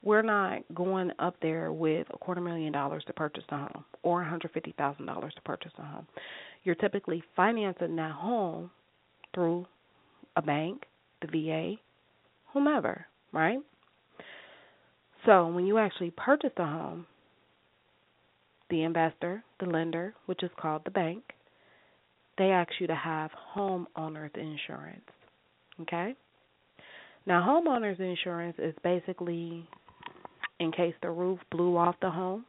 we're 0.03 0.23
not 0.23 0.63
going 0.75 1.11
up 1.19 1.37
there 1.43 1.73
with 1.73 2.07
a 2.13 2.19
quarter 2.19 2.41
million 2.41 2.73
dollars 2.73 3.03
to 3.07 3.13
purchase 3.13 3.45
a 3.51 3.57
home 3.57 3.85
or 4.03 4.23
$150,000 4.23 5.35
to 5.35 5.41
purchase 5.43 5.73
a 5.79 5.83
home. 5.83 6.07
You're 6.65 6.77
typically 6.77 7.23
financing 7.35 7.97
that 7.97 8.13
home 8.13 8.71
through 9.35 9.67
a 10.37 10.43
bank, 10.43 10.85
the 11.21 11.27
VA, 11.29 11.75
whomever, 12.53 13.07
right? 13.33 13.59
So 15.27 15.49
when 15.49 15.67
you 15.67 15.79
actually 15.79 16.13
purchase 16.13 16.53
a 16.57 16.65
home, 16.65 17.07
the 18.71 18.83
investor, 18.83 19.43
the 19.61 19.67
lender, 19.67 20.15
which 20.27 20.43
is 20.43 20.51
called 20.61 20.83
the 20.85 20.91
bank, 20.91 21.23
they 22.37 22.51
ask 22.51 22.71
you 22.79 22.87
to 22.87 22.95
have 22.95 23.31
homeowners 23.57 24.37
insurance. 24.37 25.01
Okay? 25.81 26.15
Now, 27.27 27.43
homeowners 27.47 27.99
insurance 27.99 28.57
is 28.59 28.75
basically 28.83 29.69
in 30.61 30.73
case 30.73 30.95
the 31.03 31.11
roof 31.11 31.39
blew 31.51 31.77
off 31.77 31.95
the 32.01 32.11
home 32.11 32.45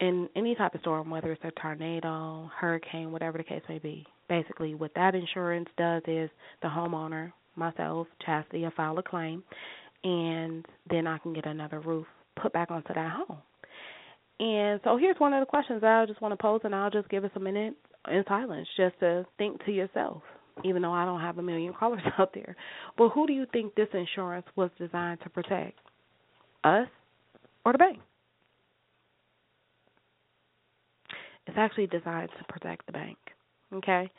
in 0.00 0.28
any 0.36 0.54
type 0.54 0.74
of 0.74 0.80
storm, 0.80 1.10
whether 1.10 1.32
it's 1.32 1.44
a 1.44 1.50
tornado, 1.60 2.50
hurricane, 2.58 3.10
whatever 3.10 3.38
the 3.38 3.44
case 3.44 3.62
may 3.68 3.78
be. 3.78 4.06
Basically, 4.28 4.74
what 4.74 4.92
that 4.94 5.14
insurance 5.14 5.68
does 5.76 6.02
is 6.06 6.30
the 6.62 6.68
homeowner, 6.68 7.32
myself, 7.56 8.06
Chastity, 8.24 8.64
I 8.64 8.70
file 8.76 8.98
a 8.98 9.02
claim, 9.02 9.42
and 10.04 10.64
then 10.88 11.06
I 11.06 11.18
can 11.18 11.32
get 11.32 11.46
another 11.46 11.80
roof 11.80 12.06
put 12.40 12.52
back 12.52 12.70
onto 12.70 12.94
that 12.94 13.12
home. 13.12 13.38
And 14.40 14.80
so 14.84 14.96
here's 14.96 15.18
one 15.18 15.32
of 15.32 15.40
the 15.40 15.46
questions 15.46 15.82
I 15.82 16.06
just 16.06 16.20
want 16.20 16.32
to 16.32 16.36
pose, 16.36 16.60
and 16.62 16.74
I'll 16.74 16.90
just 16.90 17.08
give 17.08 17.24
us 17.24 17.30
a 17.34 17.40
minute 17.40 17.74
in 18.08 18.24
silence 18.28 18.68
just 18.76 18.98
to 19.00 19.26
think 19.36 19.64
to 19.64 19.72
yourself, 19.72 20.22
even 20.64 20.82
though 20.82 20.92
I 20.92 21.04
don't 21.04 21.20
have 21.20 21.38
a 21.38 21.42
million 21.42 21.72
callers 21.78 22.02
out 22.18 22.32
there. 22.34 22.54
But 22.96 23.08
who 23.10 23.26
do 23.26 23.32
you 23.32 23.46
think 23.52 23.74
this 23.74 23.88
insurance 23.92 24.46
was 24.54 24.70
designed 24.78 25.20
to 25.24 25.30
protect? 25.30 25.80
Us 26.64 26.88
or 27.64 27.72
the 27.72 27.78
bank? 27.78 27.98
It's 31.46 31.56
actually 31.56 31.86
designed 31.86 32.28
to 32.38 32.44
protect 32.52 32.86
the 32.86 32.92
bank. 32.92 33.16
Okay? 33.72 34.10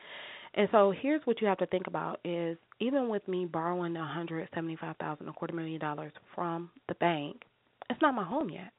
And 0.56 0.68
so 0.72 0.92
here's 1.00 1.22
what 1.26 1.42
you 1.42 1.48
have 1.48 1.60
to 1.60 1.68
think 1.68 1.88
about 1.88 2.20
is 2.26 2.58
even 2.80 3.08
with 3.08 3.28
me 3.28 3.46
borrowing 3.46 3.96
a 3.96 4.06
hundred 4.06 4.48
seventy 4.54 4.76
five 4.76 4.98
thousand, 4.98 5.28
a 5.28 5.34
quarter 5.34 5.54
million 5.54 5.80
dollars 5.80 6.12
from 6.34 6.72
the 6.88 6.96
bank, 6.96 7.44
it's 7.90 8.02
not 8.02 8.16
my 8.16 8.24
home 8.24 8.50
yet. 8.50 8.72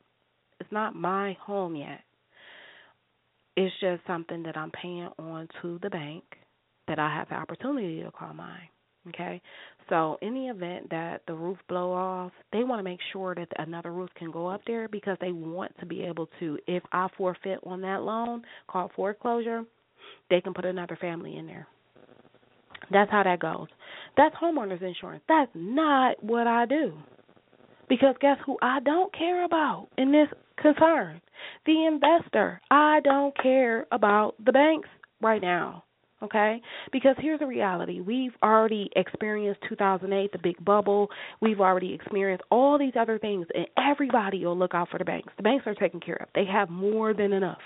It's 0.58 0.72
not 0.72 0.94
my 0.94 1.36
home 1.40 1.76
yet. 1.76 2.00
It's 3.56 3.74
just 3.80 4.02
something 4.06 4.42
that 4.44 4.56
I'm 4.56 4.70
paying 4.70 5.08
on 5.18 5.48
to 5.62 5.78
the 5.82 5.90
bank 5.90 6.24
that 6.88 6.98
I 6.98 7.14
have 7.14 7.28
the 7.28 7.34
opportunity 7.34 8.02
to 8.02 8.10
call 8.10 8.34
mine. 8.34 8.68
Okay, 9.08 9.40
so 9.88 10.18
in 10.20 10.34
the 10.34 10.48
event 10.48 10.90
that 10.90 11.22
the 11.26 11.32
roof 11.32 11.56
blow 11.68 11.90
off, 11.90 12.32
they 12.52 12.64
want 12.64 12.80
to 12.80 12.82
make 12.82 13.00
sure 13.12 13.34
that 13.34 13.48
another 13.56 13.92
roof 13.92 14.10
can 14.14 14.30
go 14.30 14.46
up 14.46 14.60
there 14.66 14.88
because 14.88 15.16
they 15.22 15.32
want 15.32 15.72
to 15.80 15.86
be 15.86 16.02
able 16.02 16.28
to. 16.38 16.58
If 16.66 16.82
I 16.92 17.08
forfeit 17.16 17.60
on 17.64 17.80
that 17.80 18.02
loan 18.02 18.42
called 18.68 18.90
foreclosure, 18.94 19.64
they 20.28 20.42
can 20.42 20.52
put 20.52 20.66
another 20.66 20.98
family 21.00 21.38
in 21.38 21.46
there. 21.46 21.66
That's 22.90 23.10
how 23.10 23.22
that 23.22 23.40
goes. 23.40 23.68
That's 24.16 24.34
homeowners 24.36 24.82
insurance. 24.82 25.22
That's 25.28 25.50
not 25.54 26.22
what 26.22 26.46
I 26.46 26.66
do. 26.66 26.92
Because 27.88 28.14
guess 28.20 28.36
who 28.44 28.58
I 28.60 28.80
don't 28.80 29.12
care 29.16 29.44
about 29.44 29.88
in 29.96 30.12
this 30.12 30.28
concern? 30.60 31.20
The 31.64 31.86
investor. 31.86 32.60
I 32.70 33.00
don't 33.02 33.36
care 33.42 33.86
about 33.92 34.34
the 34.44 34.52
banks 34.52 34.88
right 35.20 35.40
now. 35.40 35.84
Okay? 36.22 36.60
Because 36.92 37.16
here's 37.18 37.40
the 37.40 37.46
reality. 37.46 38.00
We've 38.00 38.34
already 38.42 38.90
experienced 38.94 39.60
2008, 39.68 40.32
the 40.32 40.38
big 40.38 40.62
bubble. 40.64 41.08
We've 41.40 41.60
already 41.60 41.94
experienced 41.94 42.44
all 42.50 42.78
these 42.78 42.92
other 42.98 43.18
things, 43.18 43.46
and 43.54 43.66
everybody 43.78 44.44
will 44.44 44.58
look 44.58 44.74
out 44.74 44.88
for 44.90 44.98
the 44.98 45.04
banks. 45.04 45.32
The 45.36 45.42
banks 45.42 45.66
are 45.66 45.74
taken 45.74 46.00
care 46.00 46.16
of. 46.16 46.28
They 46.34 46.44
have 46.44 46.68
more 46.68 47.14
than 47.14 47.32
enough. 47.32 47.60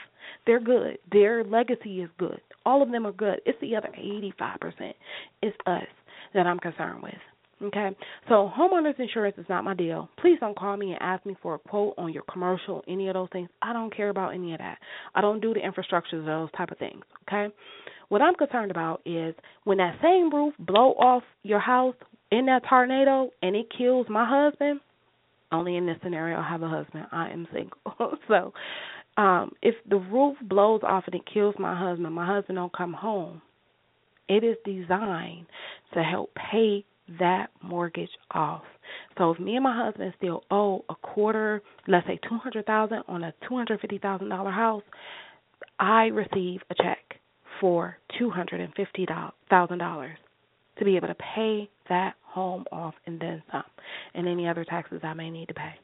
They're 0.46 0.60
good. 0.60 0.98
Their 1.10 1.44
legacy 1.44 2.00
is 2.00 2.10
good. 2.18 2.40
All 2.64 2.82
of 2.82 2.90
them 2.90 3.06
are 3.06 3.12
good. 3.12 3.40
It's 3.44 3.60
the 3.60 3.76
other 3.76 3.90
85%. 3.98 4.94
It's 5.42 5.56
us 5.66 5.82
that 6.32 6.46
I'm 6.46 6.58
concerned 6.58 7.02
with. 7.02 7.14
Okay, 7.64 7.90
so 8.28 8.50
homeowners 8.54 9.00
insurance 9.00 9.36
is 9.38 9.46
not 9.48 9.64
my 9.64 9.72
deal. 9.72 10.10
Please 10.20 10.36
don't 10.38 10.56
call 10.58 10.76
me 10.76 10.92
and 10.92 11.00
ask 11.00 11.24
me 11.24 11.34
for 11.40 11.54
a 11.54 11.58
quote 11.58 11.94
on 11.96 12.12
your 12.12 12.24
commercial, 12.30 12.82
any 12.86 13.08
of 13.08 13.14
those 13.14 13.28
things. 13.32 13.48
I 13.62 13.72
don't 13.72 13.94
care 13.94 14.10
about 14.10 14.34
any 14.34 14.52
of 14.52 14.58
that. 14.58 14.78
I 15.14 15.22
don't 15.22 15.40
do 15.40 15.54
the 15.54 15.64
infrastructure 15.64 16.18
of 16.18 16.26
those 16.26 16.50
type 16.56 16.70
of 16.70 16.78
things. 16.78 17.02
Okay, 17.26 17.54
what 18.08 18.20
I'm 18.20 18.34
concerned 18.34 18.70
about 18.70 19.00
is 19.06 19.34
when 19.64 19.78
that 19.78 19.96
same 20.02 20.30
roof 20.32 20.52
blow 20.58 20.90
off 20.92 21.22
your 21.42 21.58
house 21.58 21.94
in 22.30 22.46
that 22.46 22.62
tornado 22.68 23.30
and 23.40 23.56
it 23.56 23.66
kills 23.76 24.06
my 24.10 24.26
husband. 24.28 24.80
Only 25.50 25.76
in 25.76 25.86
this 25.86 25.96
scenario, 26.02 26.38
I 26.38 26.48
have 26.48 26.62
a 26.62 26.68
husband. 26.68 27.06
I 27.12 27.30
am 27.30 27.46
single. 27.52 27.78
so, 28.28 28.52
um, 29.16 29.52
if 29.62 29.76
the 29.88 29.96
roof 29.96 30.36
blows 30.42 30.80
off 30.82 31.04
and 31.06 31.14
it 31.14 31.22
kills 31.32 31.54
my 31.58 31.78
husband, 31.78 32.12
my 32.14 32.26
husband 32.26 32.56
don't 32.56 32.76
come 32.76 32.92
home. 32.92 33.40
It 34.28 34.42
is 34.42 34.56
designed 34.64 35.46
to 35.94 36.02
help 36.02 36.34
pay 36.34 36.84
that 37.18 37.50
mortgage 37.62 38.10
off. 38.30 38.62
So 39.18 39.32
if 39.32 39.38
me 39.38 39.56
and 39.56 39.64
my 39.64 39.84
husband 39.84 40.12
still 40.16 40.42
owe 40.50 40.84
a 40.88 40.94
quarter, 40.94 41.62
let's 41.86 42.06
say 42.06 42.18
two 42.28 42.38
hundred 42.38 42.66
thousand 42.66 43.02
on 43.08 43.24
a 43.24 43.34
two 43.48 43.56
hundred 43.56 43.80
fifty 43.80 43.98
thousand 43.98 44.28
dollar 44.28 44.50
house, 44.50 44.82
I 45.78 46.04
receive 46.06 46.60
a 46.70 46.74
check 46.82 46.98
for 47.60 47.96
two 48.18 48.30
hundred 48.30 48.60
and 48.60 48.72
fifty 48.74 49.06
thousand 49.50 49.78
dollars 49.78 50.16
to 50.78 50.84
be 50.84 50.96
able 50.96 51.08
to 51.08 51.16
pay 51.34 51.68
that 51.88 52.14
home 52.22 52.64
off 52.72 52.94
and 53.06 53.20
then 53.20 53.42
some, 53.52 53.62
and 54.14 54.26
any 54.26 54.48
other 54.48 54.64
taxes 54.64 55.00
I 55.04 55.14
may 55.14 55.30
need 55.30 55.48
to 55.48 55.54
pay. 55.54 55.74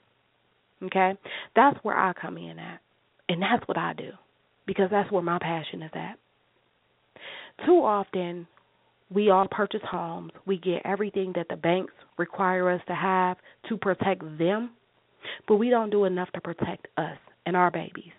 Okay, 0.85 1.12
that's 1.55 1.79
where 1.83 1.97
I 1.97 2.12
come 2.15 2.39
in 2.39 2.59
at, 2.59 2.81
and 3.29 3.43
that's 3.43 3.67
what 3.69 3.77
I 3.79 3.93
do 3.93 4.11
because 4.67 4.89
that's 4.91 5.11
where 5.12 5.23
my 5.23 5.39
passion 5.39 5.83
is 5.83 5.91
at. 5.95 6.17
Too 7.67 7.83
often, 7.85 8.47
we 9.12 9.31
all 9.31 9.47
purchase 9.50 9.81
homes. 9.88 10.33
We 10.47 10.59
get 10.59 10.83
everything 10.85 11.33
that 11.37 11.49
the 11.49 11.57
banks 11.57 11.93
require 12.17 12.71
us 12.71 12.81
to 12.87 12.95
have 12.95 13.37
to 13.69 13.76
protect 13.76 14.23
them, 14.38 14.71
but 15.49 15.57
we 15.57 15.71
don't 15.71 15.90
do 15.90 16.05
enough 16.05 16.31
to 16.33 16.40
protect 16.40 16.87
us 16.97 17.17
and 17.47 17.57
our 17.57 17.71
babies. 17.71 18.12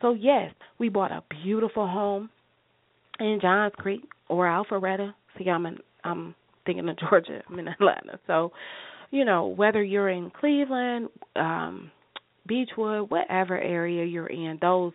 So, 0.00 0.14
yes, 0.14 0.52
we 0.78 0.88
bought 0.88 1.12
a 1.12 1.22
beautiful 1.42 1.86
home 1.86 2.28
in 3.20 3.38
Johns 3.40 3.72
Creek 3.76 4.02
or 4.28 4.46
Alpharetta. 4.46 5.14
See, 5.38 5.48
I'm 5.48 5.66
in, 5.66 5.78
I'm 6.04 6.34
thinking 6.66 6.88
of 6.88 6.98
Georgia. 7.10 7.42
I'm 7.48 7.58
in 7.58 7.68
Atlanta. 7.68 8.18
So, 8.26 8.52
you 9.10 9.24
know, 9.24 9.46
whether 9.46 9.82
you're 9.82 10.08
in 10.08 10.30
Cleveland, 10.30 11.08
um, 11.36 11.90
Beachwood, 12.48 13.10
whatever 13.10 13.58
area 13.58 14.04
you're 14.04 14.26
in, 14.26 14.58
those 14.60 14.92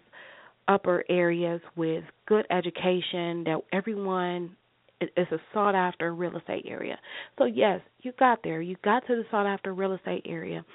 upper 0.67 1.05
areas 1.07 1.61
with 1.77 2.03
good 2.27 2.45
education 2.51 3.45
that 3.45 3.59
everyone 3.71 4.55
it's 4.99 5.31
a 5.31 5.39
sought 5.53 5.75
after 5.75 6.13
real 6.13 6.37
estate 6.37 6.65
area. 6.67 6.97
So 7.37 7.45
yes, 7.45 7.81
you 8.01 8.11
got 8.19 8.39
there. 8.43 8.61
You 8.61 8.75
got 8.83 9.05
to 9.07 9.15
the 9.15 9.23
sought 9.29 9.45
after 9.45 9.73
real 9.73 9.93
estate 9.93 10.25
area. 10.27 10.65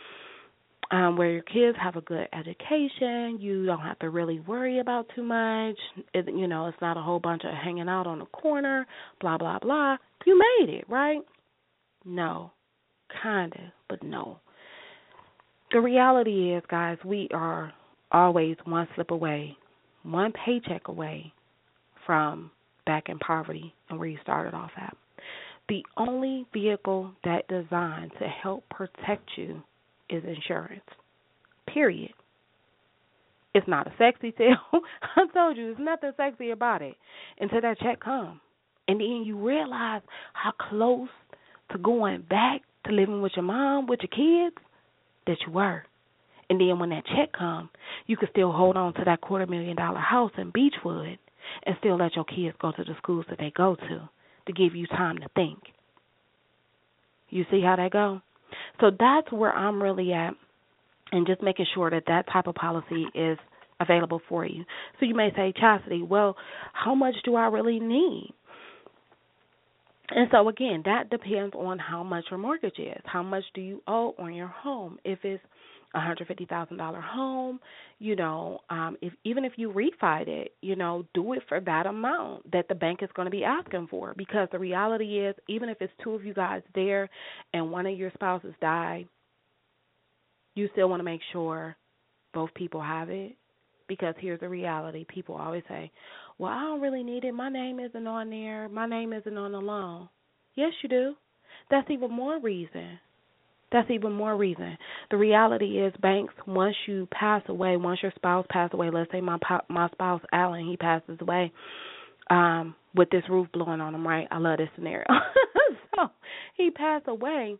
Um, 0.91 1.17
where 1.17 1.31
your 1.31 1.43
kids 1.43 1.79
have 1.83 1.97
a 1.97 2.03
good 2.03 2.29
education, 2.35 3.39
you 3.41 3.65
don't 3.65 3.81
have 3.81 3.99
to 4.01 4.11
really 4.11 4.41
worry 4.41 4.81
about 4.81 5.07
too 5.15 5.23
much. 5.23 5.77
It, 6.13 6.27
you 6.29 6.47
know, 6.47 6.67
it's 6.67 6.77
not 6.83 6.99
a 6.99 7.01
whole 7.01 7.19
bunch 7.19 7.45
of 7.45 7.55
hanging 7.55 7.89
out 7.89 8.07
on 8.07 8.19
the 8.19 8.27
corner, 8.27 8.87
blah 9.19 9.39
blah 9.39 9.59
blah. 9.59 9.97
You 10.27 10.39
made 10.39 10.75
it, 10.75 10.85
right? 10.91 11.21
No, 12.05 12.53
kinda, 13.23 13.73
but 13.89 14.03
no. 14.03 14.41
The 15.71 15.81
reality 15.81 16.53
is, 16.53 16.63
guys, 16.69 16.99
we 17.07 17.29
are 17.33 17.73
always 18.11 18.57
one 18.67 18.87
slip 18.95 19.11
away, 19.11 19.57
one 20.03 20.33
paycheck 20.45 20.89
away 20.89 21.33
from 22.05 22.51
back 22.87 23.09
in 23.09 23.19
poverty 23.19 23.75
and 23.89 23.99
where 23.99 24.09
you 24.09 24.19
started 24.23 24.55
off 24.55 24.71
at. 24.77 24.97
The 25.69 25.85
only 25.97 26.47
vehicle 26.53 27.13
that 27.25 27.49
designed 27.49 28.13
to 28.21 28.27
help 28.27 28.69
protect 28.69 29.31
you 29.37 29.63
is 30.11 30.23
insurance. 30.25 30.83
Period. 31.73 32.13
It's 33.55 33.69
not 33.69 33.87
a 33.87 33.93
sexy 33.99 34.35
sale. 34.37 34.57
I 35.17 35.27
told 35.33 35.57
you, 35.57 35.67
there's 35.67 35.77
nothing 35.79 36.13
sexy 36.17 36.51
about 36.51 36.83
it 36.83 36.97
until 37.39 37.61
that 37.61 37.79
check 37.79 38.01
comes. 38.01 38.41
And 38.89 39.01
then 39.01 39.23
you 39.25 39.39
realize 39.39 40.03
how 40.33 40.53
close 40.69 41.09
to 41.71 41.79
going 41.79 42.23
back 42.23 42.63
to 42.87 42.93
living 42.93 43.23
with 43.23 43.33
your 43.37 43.45
mom, 43.45 43.87
with 43.87 44.01
your 44.03 44.09
kids, 44.49 44.57
that 45.27 45.37
you 45.47 45.53
were. 45.53 45.85
And 46.51 46.61
then 46.61 46.79
when 46.79 46.91
that 46.91 47.05
check 47.07 47.33
comes, 47.33 47.71
you 48.07 48.17
can 48.17 48.29
still 48.31 48.53
hold 48.53 48.77
on 48.77 48.95
to 48.95 49.05
that 49.05 49.21
quarter 49.21 49.47
million 49.47 49.77
dollar 49.77 50.01
house 50.01 50.33
in 50.37 50.53
Beachwood 50.53 51.19
and 51.65 51.77
still 51.81 51.97
let 51.97 52.17
your 52.17 52.25
kids 52.25 52.57
go 52.61 52.73
to 52.73 52.85
the 52.85 52.95
schools 52.99 53.27
that 53.29 53.39
they 53.39 53.53
go 53.57 53.77
to 53.77 54.09
to 54.47 54.53
give 54.53 54.75
you 54.75 54.87
time 54.87 55.19
to 55.19 55.29
think. 55.35 55.59
You 57.31 57.45
see 57.51 57.63
how 57.63 57.77
that 57.77 57.93
go? 57.93 58.21
So 58.81 58.91
that's 58.99 59.31
where 59.33 59.53
I'm 59.53 59.83
really 59.83 60.13
at 60.13 60.35
and 61.13 61.27
just 61.27 61.43
making 61.43 61.67
sure 61.75 61.91
that 61.91 62.05
that 62.07 62.27
type 62.33 62.47
of 62.47 62.55
policy 62.55 63.07
is 63.15 63.39
available 63.81 64.21
for 64.29 64.45
you. 64.45 64.65
So 64.99 65.07
you 65.07 65.15
may 65.15 65.31
say, 65.35 65.53
Chastity, 65.59 66.03
well, 66.03 66.37
how 66.73 66.95
much 66.95 67.15
do 67.25 67.35
I 67.35 67.47
really 67.49 67.81
need? 67.81 68.33
And 70.11 70.29
so 70.31 70.49
again, 70.49 70.83
that 70.85 71.11
depends 71.11 71.55
on 71.55 71.79
how 71.79 72.03
much 72.03 72.25
your 72.31 72.39
mortgage 72.39 72.79
is. 72.79 73.01
How 73.05 73.23
much 73.23 73.45
do 73.55 73.61
you 73.61 73.83
owe 73.87 74.15
on 74.19 74.35
your 74.35 74.49
home? 74.49 74.99
If 75.05 75.21
it's 75.25 75.43
a 75.95 76.01
hundred 76.01 76.27
fifty 76.27 76.47
thousand 76.47 76.79
dollar 76.79 77.01
home, 77.01 77.61
you 77.99 78.17
know, 78.17 78.61
um, 78.71 78.97
if 79.03 79.13
even 79.25 79.45
if 79.45 79.53
you 79.57 79.71
refi 79.71 80.27
it, 80.27 80.55
you 80.63 80.77
know, 80.77 81.05
do 81.15 81.33
it 81.35 81.43
for 81.49 81.61
that 81.61 81.87
amount 81.87 82.51
that 82.53 82.69
the 82.69 82.75
bank 82.75 83.01
is 83.03 83.11
going 83.15 83.27
to 83.27 83.31
be 83.31 83.45
asking 83.45 83.89
for. 83.89 84.15
Because 84.17 84.49
the 84.53 84.59
reality 84.59 85.21
is, 85.21 85.35
even 85.49 85.69
if 85.69 85.81
it's 85.81 85.93
two 86.03 86.13
of 86.13 86.25
you 86.25 86.35
guys 86.35 86.63
there, 86.75 87.09
and 87.53 87.71
one 87.71 87.87
of 87.87 87.97
your 87.97 88.11
spouses 88.15 88.55
die, 88.61 89.05
you 90.55 90.69
still 90.73 90.89
want 90.89 91.01
to 91.01 91.05
make 91.05 91.21
sure 91.33 91.77
both 92.33 92.53
people 92.55 92.81
have 92.81 93.11
it. 93.11 93.37
Because 93.89 94.15
here's 94.19 94.41
the 94.41 94.49
reality: 94.49 95.05
people 95.09 95.35
always 95.35 95.65
say, 95.69 95.91
"Well, 96.39 96.53
I 96.53 96.63
don't 96.63 96.81
really 96.81 97.03
need 97.03 97.25
it. 97.25 97.33
My 97.33 97.51
name 97.51 97.79
isn't 97.81 98.07
on 98.07 98.31
there. 98.31 98.69
My 98.69 98.87
name 98.87 99.13
isn't 99.13 99.37
on 99.37 99.53
the 99.53 99.61
loan." 99.61 100.09
Yes, 100.55 100.73
you 100.83 100.89
do. 100.89 101.15
That's 101.71 101.91
even 101.91 102.11
more 102.11 102.39
reason 102.39 102.99
that's 103.73 103.91
even 103.91 104.13
more 104.13 104.37
reason. 104.37 104.77
The 105.11 105.17
reality 105.17 105.79
is, 105.79 105.93
banks. 106.01 106.35
Once 106.47 106.77
you 106.87 107.09
pass 107.11 107.43
away, 107.49 107.77
once 107.77 108.01
your 108.03 108.13
spouse 108.15 108.47
passes 108.51 108.75
away, 108.75 108.91
let's 108.91 109.11
say 109.11 109.21
my 109.21 109.39
my 109.69 109.89
spouse 109.91 110.23
Alan, 110.33 110.67
he 110.67 110.77
passes 110.77 111.19
away, 111.21 111.53
um, 112.31 112.75
with 112.95 113.11
this 113.11 113.25
roof 113.29 113.49
blowing 113.53 113.81
on 113.81 113.95
him. 113.95 114.07
Right? 114.07 114.29
I 114.31 114.39
love 114.39 114.59
this 114.59 114.69
scenario. 114.75 115.07
so 115.97 116.09
he 116.55 116.71
passed 116.71 117.09
away 117.09 117.57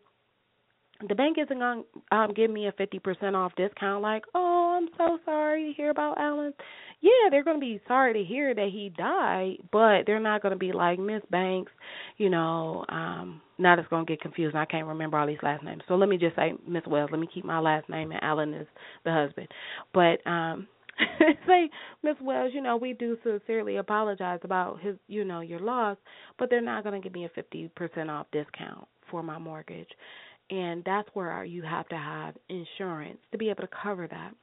the 1.07 1.15
bank 1.15 1.37
isn't 1.37 1.59
to 1.59 1.83
um, 2.11 2.33
give 2.33 2.49
me 2.49 2.67
a 2.67 2.71
50% 2.73 3.33
off 3.33 3.53
discount 3.55 4.01
like, 4.01 4.23
"Oh, 4.33 4.79
I'm 4.79 4.89
so 4.97 5.19
sorry 5.25 5.69
to 5.69 5.73
hear 5.75 5.89
about 5.89 6.17
Alan." 6.17 6.53
Yeah, 7.03 7.29
they're 7.31 7.43
going 7.45 7.57
to 7.57 7.61
be 7.61 7.81
sorry 7.87 8.13
to 8.15 8.23
hear 8.23 8.55
that 8.55 8.69
he 8.73 8.89
died, 8.97 9.57
but 9.71 10.05
they're 10.07 10.19
not 10.21 10.41
going 10.41 10.53
to 10.53 10.59
be 10.59 10.73
like 10.73 10.99
Miss 10.99 11.23
Banks, 11.31 11.71
you 12.17 12.29
know, 12.31 12.85
um 12.89 13.41
now 13.59 13.79
it's 13.79 13.87
going 13.89 14.05
to 14.05 14.11
get 14.11 14.21
confused. 14.21 14.55
I 14.55 14.65
can't 14.65 14.87
remember 14.87 15.17
all 15.19 15.27
these 15.27 15.37
last 15.43 15.63
names. 15.63 15.83
So 15.87 15.95
let 15.95 16.09
me 16.09 16.17
just 16.17 16.35
say 16.37 16.53
Miss 16.67 16.83
Wells. 16.87 17.11
Let 17.11 17.21
me 17.21 17.29
keep 17.33 17.45
my 17.45 17.59
last 17.59 17.89
name 17.89 18.11
and 18.11 18.23
Alan 18.23 18.53
is 18.55 18.67
the 19.05 19.13
husband. 19.13 19.49
But 19.93 20.25
um 20.29 20.67
say, 21.47 21.69
Miss 22.03 22.15
Wells, 22.21 22.51
you 22.53 22.61
know, 22.61 22.77
we 22.77 22.93
do 22.93 23.17
sincerely 23.23 23.77
apologize 23.77 24.39
about 24.43 24.81
his, 24.81 24.95
you 25.07 25.25
know, 25.25 25.41
your 25.41 25.59
loss, 25.59 25.97
but 26.39 26.49
they're 26.51 26.61
not 26.61 26.83
going 26.85 27.01
to 27.01 27.03
give 27.05 27.15
me 27.15 27.25
a 27.25 27.29
50% 27.29 28.09
off 28.09 28.27
discount 28.31 28.87
for 29.11 29.23
my 29.23 29.39
mortgage 29.39 29.89
and 30.51 30.83
that's 30.85 31.09
where 31.13 31.43
you 31.45 31.63
have 31.63 31.87
to 31.89 31.95
have 31.97 32.35
insurance 32.49 33.19
to 33.31 33.37
be 33.39 33.49
able 33.49 33.63
to 33.63 33.69
cover 33.83 34.07
that. 34.07 34.33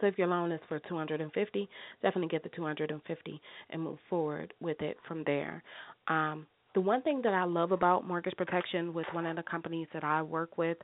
So 0.00 0.06
if 0.06 0.18
your 0.18 0.26
loan 0.26 0.52
is 0.52 0.60
for 0.68 0.78
250, 0.80 1.68
definitely 2.02 2.28
get 2.28 2.42
the 2.42 2.48
250 2.50 3.40
and 3.70 3.82
move 3.82 3.98
forward 4.08 4.52
with 4.60 4.80
it 4.80 4.96
from 5.06 5.22
there. 5.24 5.62
Um, 6.08 6.46
the 6.74 6.80
one 6.80 7.02
thing 7.02 7.20
that 7.22 7.34
I 7.34 7.44
love 7.44 7.72
about 7.72 8.06
mortgage 8.06 8.34
protection 8.36 8.94
with 8.94 9.06
one 9.12 9.26
of 9.26 9.36
the 9.36 9.42
companies 9.42 9.88
that 9.92 10.04
I 10.04 10.22
work 10.22 10.56
with 10.56 10.78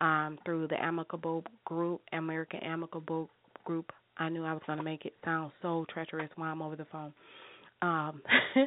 um, 0.00 0.38
through 0.44 0.68
the 0.68 0.82
Amicable 0.82 1.44
Group, 1.66 2.00
American 2.12 2.60
Amicable 2.60 3.28
Group, 3.64 3.92
I 4.16 4.28
knew 4.28 4.44
I 4.44 4.52
was 4.52 4.62
going 4.66 4.78
to 4.78 4.84
make 4.84 5.04
it 5.04 5.12
sound 5.24 5.52
so 5.60 5.84
treacherous 5.92 6.30
while 6.36 6.50
I'm 6.50 6.62
over 6.62 6.76
the 6.76 6.86
phone 6.86 7.12
um, 7.84 8.22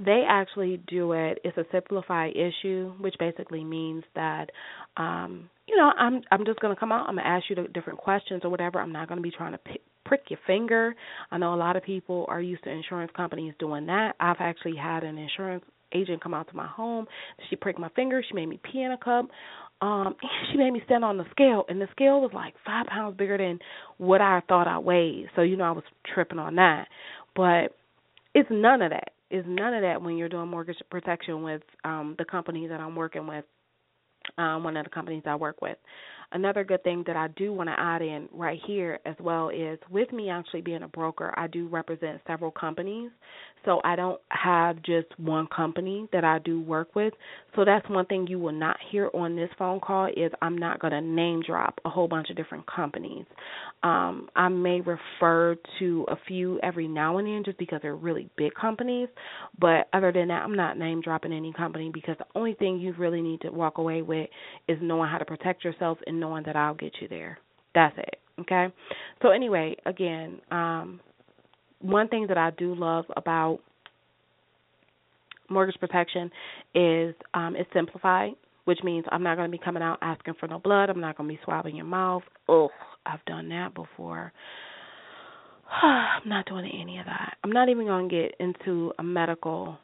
they 0.00 0.24
actually 0.28 0.80
do 0.88 1.12
it. 1.12 1.38
It's 1.44 1.56
a 1.56 1.64
simplified 1.72 2.34
issue, 2.36 2.92
which 2.98 3.14
basically 3.18 3.64
means 3.64 4.04
that, 4.14 4.50
um, 4.96 5.48
you 5.68 5.76
know, 5.76 5.92
I'm 5.96 6.22
I'm 6.30 6.44
just 6.44 6.60
to 6.74 6.80
come 6.80 6.92
out. 6.92 7.08
I'm 7.08 7.16
to 7.16 7.26
ask 7.26 7.44
you 7.50 7.56
the 7.56 7.68
different 7.68 7.98
questions 7.98 8.42
or 8.44 8.50
whatever. 8.50 8.80
I'm 8.80 8.92
not 8.92 9.08
to 9.18 9.22
be 9.22 9.30
trying 9.30 9.52
to 9.52 9.58
pick, 9.58 9.82
prick 10.04 10.22
your 10.30 10.38
finger. 10.46 10.94
I 11.30 11.38
know 11.38 11.54
a 11.54 11.56
lot 11.56 11.76
of 11.76 11.82
people 11.82 12.24
are 12.28 12.40
used 12.40 12.64
to 12.64 12.70
insurance 12.70 13.12
companies 13.14 13.54
doing 13.58 13.86
that. 13.86 14.14
I've 14.18 14.36
actually 14.40 14.76
had 14.76 15.04
an 15.04 15.18
insurance 15.18 15.64
agent 15.94 16.22
come 16.22 16.34
out 16.34 16.48
to 16.48 16.56
my 16.56 16.66
home. 16.66 17.06
She 17.48 17.56
pricked 17.56 17.78
my 17.78 17.88
finger. 17.90 18.22
She 18.26 18.34
made 18.34 18.46
me 18.46 18.60
pee 18.62 18.82
in 18.82 18.92
a 18.92 18.98
cup. 18.98 19.26
Um, 19.80 20.16
she 20.50 20.58
made 20.58 20.70
me 20.72 20.80
stand 20.86 21.04
on 21.04 21.18
the 21.18 21.24
scale, 21.30 21.64
and 21.68 21.80
the 21.80 21.88
scale 21.92 22.20
was 22.20 22.30
like 22.32 22.54
five 22.64 22.86
pounds 22.86 23.16
bigger 23.16 23.38
than 23.38 23.58
what 23.98 24.20
I 24.20 24.42
thought 24.48 24.66
I 24.66 24.78
weighed. 24.78 25.26
So 25.36 25.42
you 25.42 25.56
know 25.56 25.64
I 25.64 25.72
was 25.72 25.84
tripping 26.14 26.38
on 26.38 26.56
that. 26.56 26.88
But 27.36 27.76
it's 28.34 28.48
none 28.50 28.82
of 28.82 28.90
that. 28.90 29.10
It's 29.30 29.46
none 29.48 29.74
of 29.74 29.82
that 29.82 30.00
when 30.02 30.16
you're 30.16 30.30
doing 30.30 30.48
mortgage 30.48 30.78
protection 30.90 31.42
with 31.42 31.62
um 31.84 32.14
the 32.18 32.24
company 32.24 32.66
that 32.68 32.80
I'm 32.80 32.96
working 32.96 33.26
with. 33.26 33.44
Um, 34.38 34.64
one 34.64 34.76
of 34.76 34.84
the 34.84 34.90
companies 34.90 35.24
I 35.26 35.34
work 35.34 35.60
with. 35.60 35.76
Another 36.32 36.64
good 36.64 36.82
thing 36.82 37.04
that 37.06 37.16
I 37.16 37.28
do 37.28 37.52
want 37.52 37.68
to 37.68 37.74
add 37.78 38.02
in 38.02 38.28
right 38.32 38.58
here 38.66 38.98
as 39.06 39.16
well 39.20 39.48
is 39.48 39.78
with 39.90 40.12
me 40.12 40.30
actually 40.30 40.60
being 40.60 40.82
a 40.82 40.88
broker, 40.88 41.32
I 41.36 41.46
do 41.46 41.68
represent 41.68 42.20
several 42.26 42.50
companies. 42.50 43.10
So 43.64 43.80
I 43.84 43.96
don't 43.96 44.20
have 44.30 44.76
just 44.82 45.06
one 45.18 45.46
company 45.54 46.08
that 46.12 46.24
I 46.24 46.38
do 46.38 46.60
work 46.60 46.94
with. 46.94 47.12
So 47.56 47.64
that's 47.64 47.86
one 47.90 48.06
thing 48.06 48.26
you 48.26 48.38
will 48.38 48.52
not 48.52 48.76
hear 48.90 49.10
on 49.12 49.36
this 49.36 49.50
phone 49.58 49.80
call 49.80 50.06
is 50.06 50.30
I'm 50.40 50.56
not 50.56 50.80
going 50.80 50.92
to 50.92 51.00
name 51.00 51.42
drop 51.46 51.78
a 51.84 51.90
whole 51.90 52.08
bunch 52.08 52.30
of 52.30 52.36
different 52.36 52.64
companies. 52.66 53.26
Um, 53.82 54.28
I 54.36 54.48
may 54.48 54.80
refer 54.80 55.56
to 55.80 56.06
a 56.08 56.16
few 56.26 56.58
every 56.60 56.88
now 56.88 57.18
and 57.18 57.26
then 57.26 57.42
just 57.44 57.58
because 57.58 57.80
they're 57.82 57.96
really 57.96 58.30
big 58.36 58.54
companies, 58.54 59.08
but 59.58 59.88
other 59.92 60.12
than 60.12 60.28
that, 60.28 60.42
I'm 60.42 60.56
not 60.56 60.78
name 60.78 61.00
dropping 61.00 61.32
any 61.32 61.52
company 61.52 61.90
because 61.92 62.16
the 62.18 62.26
only 62.34 62.54
thing 62.54 62.78
you 62.78 62.94
really 62.94 63.20
need 63.20 63.40
to 63.42 63.50
walk 63.50 63.78
away 63.78 64.02
with 64.02 64.28
is 64.68 64.78
knowing 64.80 65.10
how 65.10 65.18
to 65.18 65.24
protect 65.24 65.64
yourself 65.64 65.98
and 66.06 66.17
knowing 66.20 66.44
that 66.46 66.56
I'll 66.56 66.74
get 66.74 66.92
you 67.00 67.08
there. 67.08 67.38
That's 67.74 67.96
it. 67.98 68.16
Okay. 68.40 68.68
So 69.22 69.30
anyway, 69.30 69.76
again, 69.86 70.40
um, 70.50 71.00
one 71.80 72.08
thing 72.08 72.26
that 72.28 72.38
I 72.38 72.50
do 72.50 72.74
love 72.74 73.04
about 73.16 73.60
mortgage 75.50 75.78
protection 75.80 76.30
is 76.74 77.14
um, 77.34 77.56
it's 77.56 77.70
simplified, 77.72 78.32
which 78.64 78.78
means 78.84 79.04
I'm 79.10 79.22
not 79.22 79.36
going 79.36 79.50
to 79.50 79.56
be 79.56 79.62
coming 79.62 79.82
out 79.82 79.98
asking 80.02 80.34
for 80.38 80.46
no 80.46 80.58
blood. 80.58 80.90
I'm 80.90 81.00
not 81.00 81.16
going 81.16 81.28
to 81.28 81.34
be 81.34 81.40
swabbing 81.44 81.76
your 81.76 81.86
mouth. 81.86 82.22
Oh, 82.48 82.68
I've 83.06 83.24
done 83.24 83.48
that 83.50 83.74
before. 83.74 84.32
I'm 85.82 86.28
not 86.28 86.46
doing 86.46 86.70
any 86.80 86.98
of 86.98 87.06
that. 87.06 87.36
I'm 87.44 87.52
not 87.52 87.68
even 87.68 87.86
going 87.86 88.08
to 88.08 88.14
get 88.14 88.34
into 88.40 88.92
a 88.98 89.02
medical, 89.02 89.78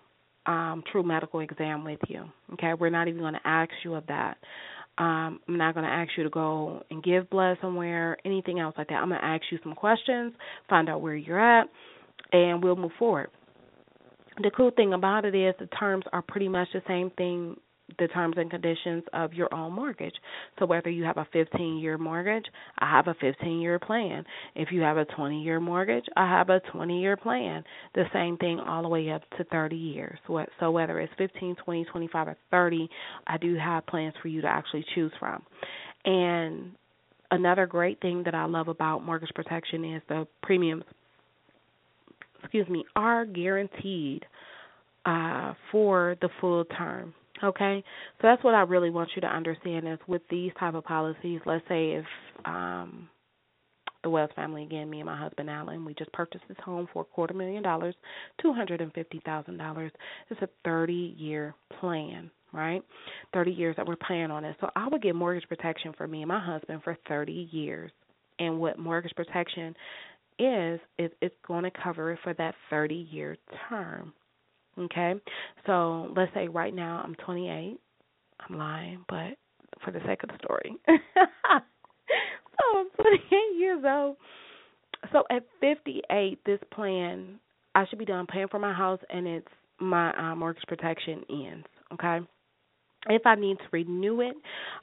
um, 0.46 0.82
true 0.90 1.02
medical 1.02 1.40
exam 1.40 1.84
with 1.84 2.00
you. 2.08 2.24
Okay, 2.54 2.72
we're 2.78 2.90
not 2.90 3.08
even 3.08 3.20
going 3.20 3.34
to 3.34 3.46
ask 3.46 3.70
you 3.84 3.94
of 3.94 4.06
that. 4.08 4.36
Um, 4.96 5.40
I'm 5.48 5.56
not 5.56 5.74
going 5.74 5.86
to 5.86 5.92
ask 5.92 6.10
you 6.16 6.22
to 6.22 6.30
go 6.30 6.84
and 6.90 7.02
give 7.02 7.28
blood 7.28 7.58
somewhere, 7.60 8.16
anything 8.24 8.60
else 8.60 8.74
like 8.78 8.88
that. 8.88 8.94
I'm 8.94 9.08
going 9.08 9.20
to 9.20 9.26
ask 9.26 9.42
you 9.50 9.58
some 9.62 9.74
questions, 9.74 10.32
find 10.68 10.88
out 10.88 11.00
where 11.00 11.16
you're 11.16 11.40
at, 11.40 11.66
and 12.32 12.62
we'll 12.62 12.76
move 12.76 12.92
forward. 12.98 13.28
The 14.42 14.50
cool 14.56 14.70
thing 14.74 14.92
about 14.92 15.24
it 15.24 15.34
is 15.34 15.54
the 15.58 15.66
terms 15.66 16.04
are 16.12 16.22
pretty 16.22 16.48
much 16.48 16.68
the 16.72 16.82
same 16.86 17.10
thing 17.10 17.56
the 17.98 18.08
terms 18.08 18.34
and 18.38 18.50
conditions 18.50 19.02
of 19.12 19.32
your 19.32 19.52
own 19.54 19.72
mortgage. 19.72 20.14
So 20.58 20.66
whether 20.66 20.90
you 20.90 21.04
have 21.04 21.18
a 21.18 21.26
15 21.32 21.76
year 21.78 21.98
mortgage, 21.98 22.44
I 22.78 22.90
have 22.90 23.08
a 23.08 23.14
15 23.20 23.60
year 23.60 23.78
plan. 23.78 24.24
If 24.54 24.72
you 24.72 24.80
have 24.80 24.96
a 24.96 25.04
20 25.04 25.42
year 25.42 25.60
mortgage, 25.60 26.04
I 26.16 26.28
have 26.28 26.48
a 26.48 26.60
20 26.72 27.00
year 27.00 27.16
plan. 27.16 27.62
The 27.94 28.04
same 28.12 28.36
thing 28.38 28.58
all 28.60 28.82
the 28.82 28.88
way 28.88 29.10
up 29.10 29.22
to 29.36 29.44
30 29.44 29.76
years. 29.76 30.18
So 30.60 30.70
whether 30.70 31.00
it's 31.00 31.12
15, 31.18 31.56
20, 31.64 31.84
25 31.84 32.28
or 32.28 32.36
30, 32.50 32.88
I 33.26 33.36
do 33.38 33.54
have 33.56 33.86
plans 33.86 34.14
for 34.22 34.28
you 34.28 34.40
to 34.40 34.48
actually 34.48 34.84
choose 34.94 35.12
from. 35.18 35.42
And 36.04 36.72
another 37.30 37.66
great 37.66 38.00
thing 38.00 38.22
that 38.24 38.34
I 38.34 38.44
love 38.46 38.68
about 38.68 39.04
mortgage 39.04 39.32
protection 39.34 39.84
is 39.84 40.02
the 40.08 40.26
premiums 40.42 40.84
excuse 42.42 42.68
me, 42.68 42.84
are 42.94 43.24
guaranteed 43.24 44.24
uh 45.06 45.54
for 45.72 46.16
the 46.20 46.28
full 46.40 46.64
term. 46.66 47.14
Okay, 47.42 47.82
so 48.20 48.28
that's 48.28 48.44
what 48.44 48.54
I 48.54 48.60
really 48.60 48.90
want 48.90 49.10
you 49.16 49.20
to 49.22 49.26
understand 49.26 49.88
is 49.88 49.98
with 50.06 50.22
these 50.30 50.52
type 50.58 50.74
of 50.74 50.84
policies. 50.84 51.40
Let's 51.44 51.64
say 51.68 51.92
if 51.92 52.04
um, 52.44 53.08
the 54.04 54.10
Wells 54.10 54.30
family 54.36 54.62
again, 54.62 54.88
me 54.88 55.00
and 55.00 55.06
my 55.06 55.18
husband 55.18 55.50
Alan, 55.50 55.84
we 55.84 55.94
just 55.94 56.12
purchased 56.12 56.44
this 56.46 56.56
home 56.64 56.88
for 56.92 57.02
a 57.02 57.04
quarter 57.04 57.34
million 57.34 57.62
dollars, 57.62 57.94
two 58.40 58.52
hundred 58.52 58.80
and 58.80 58.92
fifty 58.92 59.20
thousand 59.24 59.56
dollars. 59.56 59.90
It's 60.30 60.40
a 60.42 60.48
thirty 60.64 61.14
year 61.18 61.54
plan, 61.80 62.30
right? 62.52 62.82
Thirty 63.32 63.50
years 63.50 63.74
that 63.76 63.86
we're 63.86 63.96
paying 63.96 64.30
on 64.30 64.44
it. 64.44 64.56
So 64.60 64.70
I 64.76 64.86
would 64.86 65.02
get 65.02 65.16
mortgage 65.16 65.48
protection 65.48 65.92
for 65.96 66.06
me 66.06 66.22
and 66.22 66.28
my 66.28 66.38
husband 66.44 66.82
for 66.84 66.96
thirty 67.08 67.48
years. 67.50 67.90
And 68.38 68.60
what 68.60 68.78
mortgage 68.78 69.14
protection 69.16 69.74
is, 70.38 70.80
is 70.98 71.10
it's 71.20 71.34
going 71.46 71.64
to 71.64 71.70
cover 71.82 72.12
it 72.12 72.18
for 72.22 72.32
that 72.34 72.54
thirty 72.70 73.08
year 73.10 73.36
term. 73.68 74.12
Okay? 74.78 75.14
So 75.66 76.12
let's 76.16 76.32
say 76.34 76.48
right 76.48 76.74
now 76.74 77.02
I'm 77.04 77.14
28. 77.16 77.78
I'm 78.48 78.58
lying, 78.58 79.04
but 79.08 79.36
for 79.84 79.90
the 79.90 80.00
sake 80.06 80.22
of 80.22 80.30
the 80.30 80.38
story. 80.42 80.74
so 80.86 82.78
I'm 82.78 82.88
28 82.96 83.58
years 83.58 83.84
old. 83.86 84.16
So 85.12 85.24
at 85.30 85.44
58, 85.60 86.38
this 86.44 86.58
plan, 86.72 87.38
I 87.74 87.86
should 87.86 87.98
be 87.98 88.04
done 88.04 88.26
paying 88.26 88.48
for 88.48 88.58
my 88.58 88.72
house 88.72 89.00
and 89.10 89.26
it's 89.26 89.48
my 89.80 90.12
uh, 90.12 90.34
mortgage 90.34 90.62
protection 90.66 91.22
ends. 91.28 91.66
Okay? 91.92 92.20
If 93.08 93.22
I 93.26 93.34
need 93.34 93.58
to 93.58 93.64
renew 93.70 94.22
it, 94.22 94.34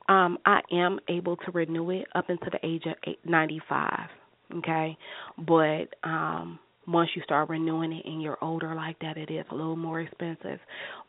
um, 0.07 0.37
I 0.45 0.59
am 0.71 0.99
able 1.09 1.37
to 1.37 1.51
renew 1.51 1.89
it 1.89 2.05
up 2.13 2.29
until 2.29 2.49
the 2.51 2.65
age 2.65 2.83
of 2.85 2.95
95. 3.25 4.09
Okay? 4.57 4.97
But, 5.37 5.87
um, 6.03 6.59
once 6.91 7.09
you 7.15 7.21
start 7.23 7.49
renewing 7.49 7.93
it 7.93 8.05
and 8.05 8.21
you're 8.21 8.37
older 8.41 8.75
like 8.75 8.97
that, 8.99 9.17
it 9.17 9.31
is 9.31 9.45
a 9.51 9.55
little 9.55 9.75
more 9.75 10.01
expensive. 10.01 10.59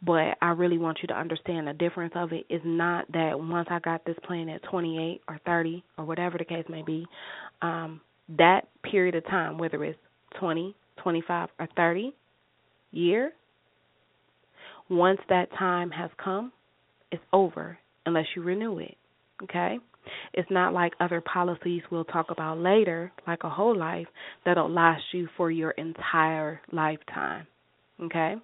But 0.05 0.37
I 0.41 0.51
really 0.51 0.79
want 0.79 0.99
you 1.03 1.09
to 1.09 1.15
understand 1.15 1.67
the 1.67 1.73
difference 1.73 2.13
of 2.17 2.33
it 2.33 2.47
is 2.49 2.61
not 2.65 3.11
that 3.13 3.39
once 3.39 3.69
I 3.71 3.79
got 3.81 4.05
this 4.05 4.17
plan 4.27 4.49
at 4.49 4.63
28 4.65 5.21
or 5.29 5.41
30 5.45 5.85
or 5.99 6.05
whatever 6.05 6.39
the 6.39 6.45
case 6.45 6.65
may 6.69 6.83
be, 6.83 7.07
um, 7.61 8.01
that 8.39 8.63
period 8.83 9.15
of 9.15 9.25
time, 9.27 9.59
whether 9.59 9.83
it's 9.85 9.99
20, 10.39 10.75
25, 11.03 11.49
or 11.59 11.69
30 11.77 12.15
year, 12.93 13.33
once 14.89 15.21
that 15.29 15.51
time 15.59 15.91
has 15.91 16.11
come, 16.23 16.53
it's 17.11 17.23
over 17.33 17.79
unless 18.07 18.27
you 18.35 18.43
renew 18.43 18.79
it. 18.79 18.97
Okay? 19.43 19.79
It's 20.35 20.51
not 20.51 20.73
like 20.73 20.93
other 21.01 21.21
policies 21.21 21.83
we'll 21.91 22.05
talk 22.05 22.31
about 22.31 22.59
later, 22.59 23.13
like 23.27 23.45
a 23.45 23.51
whole 23.51 23.77
life, 23.77 24.07
that'll 24.45 24.71
last 24.71 25.03
you 25.13 25.29
for 25.37 25.51
your 25.51 25.73
entire 25.73 26.61
lifetime. 26.73 27.47
Okay? 28.03 28.35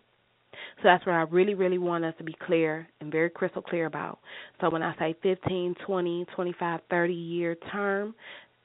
So 0.76 0.82
that's 0.84 1.04
what 1.06 1.14
I 1.14 1.22
really, 1.22 1.54
really 1.54 1.78
want 1.78 2.04
us 2.04 2.14
to 2.18 2.24
be 2.24 2.36
clear 2.46 2.86
and 3.00 3.12
very 3.12 3.30
crystal 3.30 3.62
clear 3.62 3.86
about. 3.86 4.18
So 4.60 4.70
when 4.70 4.82
I 4.82 4.94
say 4.98 5.14
15, 5.22 5.74
20, 5.86 6.26
25, 6.34 6.80
30 6.90 7.12
year 7.14 7.56
term, 7.72 8.14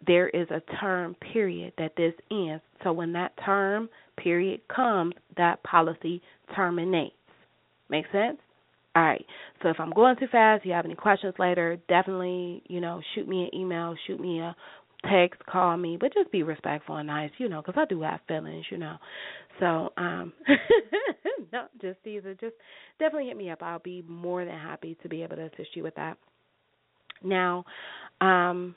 there 0.06 0.29
is 0.29 0.47
a 0.49 0.62
term 0.79 1.15
period 1.34 1.73
that 1.77 1.95
this 1.95 2.13
ends. 2.32 2.63
So 2.84 2.91
when 2.93 3.13
that 3.13 3.34
term 3.45 3.89
period 4.17 4.62
comes, 4.73 5.13
that 5.38 5.63
policy 5.63 6.21
terminates. 6.56 7.15
Make 7.89 8.06
sense? 8.12 8.38
All 8.95 9.03
right. 9.03 9.25
So 9.62 9.69
if 9.69 9.77
I'm 9.79 9.91
going 9.91 10.15
too 10.17 10.27
fast, 10.32 10.65
you 10.65 10.73
have 10.73 10.86
any 10.86 10.95
questions 10.95 11.34
later, 11.39 11.77
definitely, 11.89 12.62
you 12.67 12.79
know, 12.79 13.01
shoot 13.15 13.27
me 13.27 13.43
an 13.51 13.60
email, 13.60 13.95
shoot 14.06 14.19
me 14.19 14.39
a 14.39 14.56
text, 15.10 15.43
call 15.47 15.75
me, 15.77 15.97
but 15.99 16.13
just 16.13 16.32
be 16.32 16.43
respectful 16.43 16.95
and 16.97 17.08
nice, 17.08 17.32
you 17.38 17.49
know, 17.49 17.62
because 17.62 17.79
I 17.82 17.86
do 17.86 18.01
have 18.03 18.19
feelings, 18.27 18.65
you 18.69 18.77
know. 18.77 18.97
So, 19.60 19.89
um, 19.97 20.34
no, 21.53 21.65
just 21.82 21.99
either, 22.06 22.34
just 22.36 22.56
definitely 22.99 23.27
hit 23.27 23.38
me 23.38 23.49
up. 23.49 23.62
I'll 23.62 23.79
be 23.79 24.03
more 24.08 24.45
than 24.45 24.53
happy 24.58 24.95
to 25.01 25.10
be 25.10 25.23
able 25.23 25.38
to 25.38 25.45
assist 25.45 25.75
you 25.75 25.84
with 25.84 25.95
that. 25.95 26.17
Now, 27.23 27.65
um, 28.21 28.75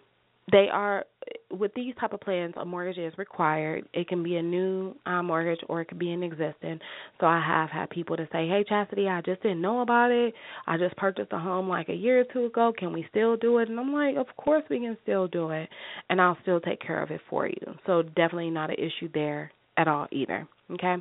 they 0.53 0.69
are 0.73 1.05
with 1.51 1.73
these 1.75 1.95
type 2.01 2.13
of 2.13 2.21
plans 2.21 2.55
a 2.57 2.65
mortgage 2.65 2.99
is 2.99 3.17
required. 3.19 3.89
It 3.93 4.09
can 4.09 4.23
be 4.23 4.37
a 4.37 4.43
new 4.43 4.95
uh, 5.07 5.23
mortgage 5.23 5.61
or 5.69 5.81
it 5.81 5.87
could 5.87 5.99
be 5.99 6.13
an 6.13 6.23
existing. 6.23 6.79
So 7.19 7.27
i 7.27 7.41
have 7.45 7.71
had 7.71 7.91
people 7.91 8.17
to 8.17 8.25
say 8.33 8.47
hey 8.49 8.65
chastity 8.69 9.09
i 9.09 9.21
just 9.23 9.43
didn't 9.43 9.61
know 9.61 9.81
about 9.81 10.11
it. 10.11 10.35
I 10.67 10.77
just 10.77 10.97
purchased 10.97 11.33
a 11.33 11.39
home 11.39 11.69
like 11.69 11.89
a 11.89 11.95
year 11.95 12.21
or 12.21 12.25
two 12.33 12.47
ago. 12.47 12.73
Can 12.77 12.93
we 12.93 13.07
still 13.11 13.37
do 13.37 13.59
it? 13.59 13.69
And 13.69 13.79
i'm 13.79 13.93
like 13.93 14.17
of 14.17 14.27
course 14.37 14.63
we 14.71 14.79
can 14.79 14.97
still 15.03 15.27
do 15.27 15.51
it 15.51 15.69
and 16.11 16.21
i'll 16.21 16.39
still 16.43 16.61
take 16.61 16.81
care 16.81 17.03
of 17.03 17.11
it 17.11 17.21
for 17.29 17.47
you. 17.47 17.75
So 17.87 18.03
definitely 18.03 18.51
not 18.51 18.71
an 18.71 18.77
issue 18.77 19.09
there 19.13 19.51
at 19.77 19.89
all 19.89 20.07
either 20.13 20.47
okay? 20.73 20.97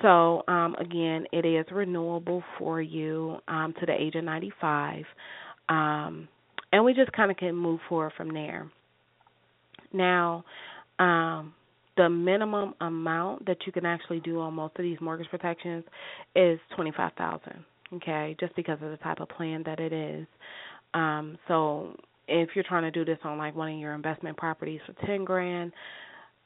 So 0.00 0.42
um 0.48 0.74
again 0.80 1.26
it 1.32 1.44
is 1.44 1.66
renewable 1.70 2.42
for 2.58 2.80
you 2.82 3.38
um 3.48 3.74
to 3.78 3.86
the 3.86 3.92
age 3.92 4.14
of 4.16 4.24
95 4.24 5.04
um 5.68 6.28
and 6.72 6.84
we 6.84 6.94
just 6.94 7.12
kind 7.12 7.30
of 7.30 7.36
can 7.36 7.54
move 7.54 7.80
forward 7.88 8.12
from 8.16 8.32
there. 8.32 8.70
Now, 9.92 10.44
um, 10.98 11.54
the 11.96 12.08
minimum 12.08 12.74
amount 12.80 13.46
that 13.46 13.58
you 13.66 13.72
can 13.72 13.84
actually 13.84 14.20
do 14.20 14.40
on 14.40 14.54
most 14.54 14.76
of 14.76 14.82
these 14.82 14.98
mortgage 15.00 15.28
protections 15.28 15.84
is 16.34 16.58
twenty 16.74 16.92
five 16.96 17.12
thousand. 17.18 17.64
Okay, 17.94 18.34
just 18.40 18.56
because 18.56 18.78
of 18.82 18.90
the 18.90 18.96
type 18.98 19.20
of 19.20 19.28
plan 19.28 19.62
that 19.66 19.78
it 19.78 19.92
is. 19.92 20.26
Um, 20.94 21.36
so 21.46 21.94
if 22.26 22.50
you're 22.54 22.64
trying 22.66 22.84
to 22.84 22.90
do 22.90 23.04
this 23.04 23.18
on 23.24 23.36
like 23.36 23.54
one 23.54 23.70
of 23.72 23.78
your 23.78 23.94
investment 23.94 24.36
properties 24.38 24.80
for 24.86 24.94
ten 25.06 25.24
grand, 25.24 25.72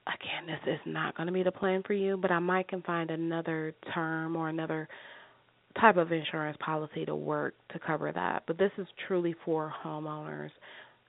again, 0.09 0.47
this 0.47 0.75
is 0.75 0.81
not 0.87 1.17
going 1.17 1.29
to 1.29 1.33
be 1.33 1.45
the 1.45 1.53
plan 1.53 1.85
for 1.87 1.93
you. 1.93 2.17
But 2.17 2.33
I 2.33 2.41
might 2.41 2.67
can 2.69 2.83
find 2.83 3.11
another 3.13 3.75
term 3.95 4.35
or 4.35 4.49
another 4.49 4.89
type 5.81 5.97
of 5.97 6.13
insurance 6.13 6.57
policy 6.65 7.05
to 7.05 7.15
work 7.15 7.55
to 7.73 7.79
cover 7.79 8.13
that. 8.13 8.45
But 8.47 8.59
this 8.59 8.73
is 8.79 8.87
truly 9.07 9.35
for 9.45 9.73
homeowners, 9.85 10.51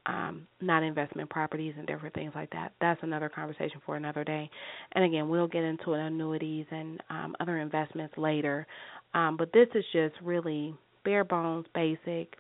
um, 0.06 0.48
not 0.62 0.84
investment 0.84 1.30
properties 1.30 1.74
and 1.78 1.88
different 1.88 2.16
things 2.16 2.32
like 2.36 2.50
that. 2.52 2.74
That's 2.80 3.02
another 3.04 3.30
conversation 3.30 3.82
for 3.86 3.96
another 3.96 4.24
day. 4.24 4.50
And 4.94 5.04
again, 5.06 5.30
we'll 5.30 5.48
get 5.48 5.64
into 5.64 5.94
annuities 5.94 6.66
and 6.72 7.02
um, 7.10 7.36
other 7.40 7.58
investments 7.60 8.18
later. 8.18 8.66
Um, 9.14 9.38
but 9.38 9.52
this 9.54 9.68
is 9.76 9.84
just 9.94 10.16
really 10.22 10.74
bare 11.04 11.24
bones, 11.24 11.66
basic. 11.74 12.36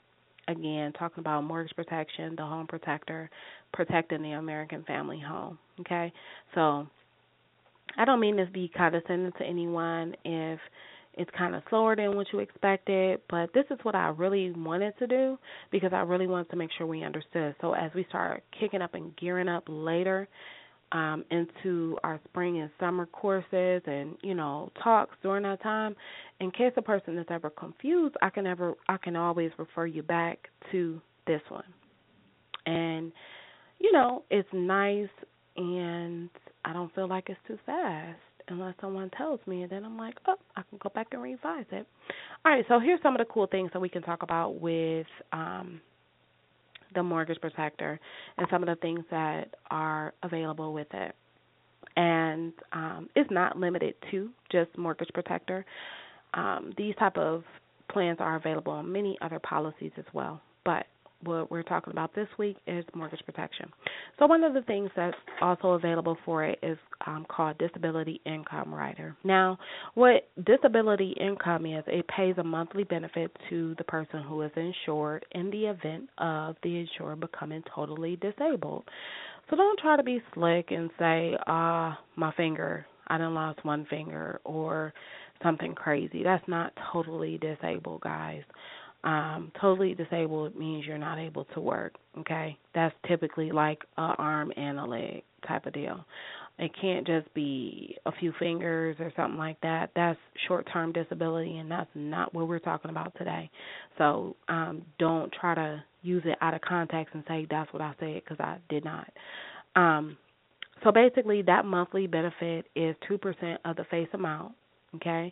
again, 0.47 0.93
talking 0.93 1.19
about 1.21 1.43
mortgage 1.43 1.75
protection, 1.75 2.35
the 2.35 2.43
home 2.43 2.67
protector, 2.67 3.29
protecting 3.73 4.21
the 4.21 4.31
American 4.31 4.83
family 4.83 5.19
home. 5.19 5.57
Okay, 5.81 6.11
so 6.55 6.87
I 7.97 8.05
don't 8.05 8.19
mean 8.19 8.37
to 8.37 8.45
be 8.45 8.69
condescending 8.75 9.31
to 9.37 9.43
anyone 9.43 10.15
if 10.25 10.59
it's 11.17 11.31
kind 11.37 11.55
of 11.55 11.63
slower 11.69 11.95
than 11.95 12.15
what 12.15 12.27
you 12.31 12.39
expected, 12.39 13.21
but 13.29 13.51
this 13.53 13.65
is 13.71 13.79
what 13.83 13.95
I 13.95 14.09
really 14.09 14.51
wanted 14.51 14.97
to 14.99 15.07
do 15.07 15.37
because 15.71 15.91
I 15.91 16.01
really 16.01 16.27
wanted 16.27 16.49
to 16.51 16.55
make 16.55 16.69
sure 16.77 16.85
we 16.85 17.03
understood. 17.03 17.55
So 17.59 17.73
as 17.73 17.91
we 17.95 18.05
start 18.09 18.43
kicking 18.59 18.81
up 18.81 18.93
and 18.93 19.15
gearing 19.17 19.49
up 19.49 19.63
later 19.67 20.27
um, 20.91 21.25
into 21.31 21.97
our 22.03 22.19
spring 22.25 22.61
and 22.61 22.69
summer 22.79 23.07
courses 23.07 23.81
and 23.85 24.15
you 24.21 24.35
know 24.35 24.71
talks 24.83 25.15
during 25.23 25.43
that 25.43 25.61
time, 25.63 25.95
in 26.39 26.51
case 26.51 26.71
a 26.77 26.81
person 26.81 27.17
is 27.17 27.25
ever 27.29 27.49
confused, 27.49 28.15
I 28.21 28.29
can 28.29 28.45
ever 28.45 28.75
I 28.87 28.97
can 28.97 29.15
always 29.15 29.51
refer 29.57 29.87
you 29.87 30.03
back 30.03 30.47
to 30.71 31.01
this 31.25 31.41
one. 31.49 31.63
And 32.67 33.11
you 33.79 33.91
know 33.91 34.23
it's 34.29 34.47
nice 34.53 35.09
and 35.55 36.29
I 36.63 36.73
don't 36.73 36.93
feel 36.93 37.07
like 37.09 37.25
it's 37.29 37.39
too 37.47 37.57
fast 37.65 38.19
unless 38.49 38.75
someone 38.81 39.09
tells 39.17 39.39
me, 39.45 39.63
and 39.63 39.71
then 39.71 39.83
I'm 39.83 39.97
like, 39.97 40.15
oh, 40.27 40.35
I 40.55 40.61
can 40.69 40.79
go 40.81 40.89
back 40.93 41.07
and 41.11 41.21
revise 41.21 41.65
it. 41.71 41.85
All 42.45 42.51
right, 42.51 42.65
so 42.67 42.79
here's 42.79 43.01
some 43.01 43.15
of 43.15 43.19
the 43.19 43.31
cool 43.33 43.47
things 43.47 43.69
that 43.73 43.79
we 43.79 43.89
can 43.89 44.01
talk 44.01 44.23
about 44.23 44.61
with 44.61 45.07
um, 45.33 45.81
the 46.95 47.03
mortgage 47.03 47.39
protector 47.41 47.99
and 48.37 48.47
some 48.49 48.63
of 48.63 48.67
the 48.67 48.75
things 48.75 49.03
that 49.11 49.55
are 49.69 50.13
available 50.23 50.73
with 50.73 50.87
it. 50.93 51.15
And 51.95 52.53
um, 52.73 53.09
it's 53.15 53.29
not 53.31 53.57
limited 53.57 53.95
to 54.11 54.29
just 54.51 54.75
mortgage 54.77 55.09
protector. 55.13 55.65
Um, 56.33 56.73
these 56.77 56.95
type 56.95 57.17
of 57.17 57.43
plans 57.89 58.17
are 58.19 58.35
available 58.35 58.73
on 58.73 58.91
many 58.91 59.17
other 59.21 59.39
policies 59.39 59.91
as 59.97 60.05
well. 60.13 60.41
But 60.63 60.85
what 61.23 61.49
we're 61.49 61.63
talking 61.63 61.91
about 61.91 62.13
this 62.13 62.27
week 62.37 62.57
is 62.67 62.85
mortgage 62.93 63.21
protection. 63.25 63.69
So 64.19 64.27
one 64.27 64.43
of 64.43 64.53
the 64.53 64.61
things 64.61 64.89
that's 64.95 65.15
also 65.41 65.69
available 65.69 66.17
for 66.25 66.43
it 66.43 66.59
is 66.61 66.77
um, 67.05 67.25
called 67.29 67.57
disability 67.57 68.21
income 68.25 68.73
rider. 68.73 69.15
Now, 69.23 69.57
what 69.95 70.29
disability 70.45 71.15
income 71.19 71.65
is, 71.65 71.83
it 71.87 72.07
pays 72.07 72.35
a 72.37 72.43
monthly 72.43 72.83
benefit 72.83 73.35
to 73.49 73.75
the 73.77 73.83
person 73.83 74.23
who 74.23 74.41
is 74.41 74.51
insured 74.55 75.25
in 75.31 75.49
the 75.49 75.65
event 75.65 76.09
of 76.17 76.55
the 76.63 76.77
insured 76.79 77.19
becoming 77.19 77.63
totally 77.73 78.17
disabled. 78.17 78.83
So 79.49 79.55
don't 79.55 79.79
try 79.79 79.97
to 79.97 80.03
be 80.03 80.21
slick 80.33 80.71
and 80.71 80.89
say, 80.99 81.35
ah, 81.47 81.93
uh, 81.93 81.95
my 82.15 82.33
finger, 82.33 82.85
I 83.07 83.17
done 83.17 83.33
lost 83.33 83.63
one 83.63 83.85
finger 83.89 84.41
or 84.43 84.93
something 85.41 85.73
crazy. 85.73 86.23
That's 86.23 86.45
not 86.47 86.73
totally 86.91 87.37
disabled, 87.37 88.01
guys 88.01 88.43
um 89.03 89.51
totally 89.61 89.93
disabled 89.93 90.55
means 90.55 90.85
you're 90.85 90.97
not 90.97 91.19
able 91.19 91.45
to 91.53 91.59
work 91.59 91.93
okay? 92.19 92.57
That's 92.73 92.95
typically 93.07 93.51
like 93.51 93.79
a 93.97 94.01
arm 94.17 94.51
and 94.55 94.79
a 94.79 94.85
leg 94.85 95.23
type 95.47 95.65
of 95.65 95.73
deal. 95.73 96.05
It 96.59 96.71
can't 96.81 97.05
just 97.05 97.31
be 97.35 97.95
a 98.07 98.11
few 98.11 98.33
fingers 98.39 98.95
or 98.99 99.13
something 99.15 99.37
like 99.37 99.61
that. 99.61 99.91
That's 99.95 100.17
short 100.47 100.67
term 100.73 100.91
disability 100.91 101.57
and 101.57 101.69
that's 101.69 101.89
not 101.93 102.33
what 102.33 102.47
we're 102.47 102.59
talking 102.59 102.89
about 102.89 103.13
today. 103.17 103.49
So 103.97 104.35
um 104.47 104.83
don't 104.99 105.31
try 105.31 105.55
to 105.55 105.83
use 106.01 106.23
it 106.25 106.37
out 106.41 106.53
of 106.53 106.61
context 106.61 107.13
and 107.13 107.23
say 107.27 107.47
that's 107.49 107.71
what 107.73 107.81
i 107.81 107.93
said 107.99 108.21
because 108.23 108.37
i 108.39 108.57
did 108.69 108.83
not. 108.83 109.11
Um 109.75 110.17
so 110.83 110.91
basically 110.91 111.41
that 111.43 111.65
monthly 111.65 112.05
benefit 112.05 112.65
is 112.75 112.95
2% 113.09 113.57
of 113.65 113.75
the 113.75 113.83
face 113.85 114.07
amount 114.13 114.53
okay? 114.97 115.31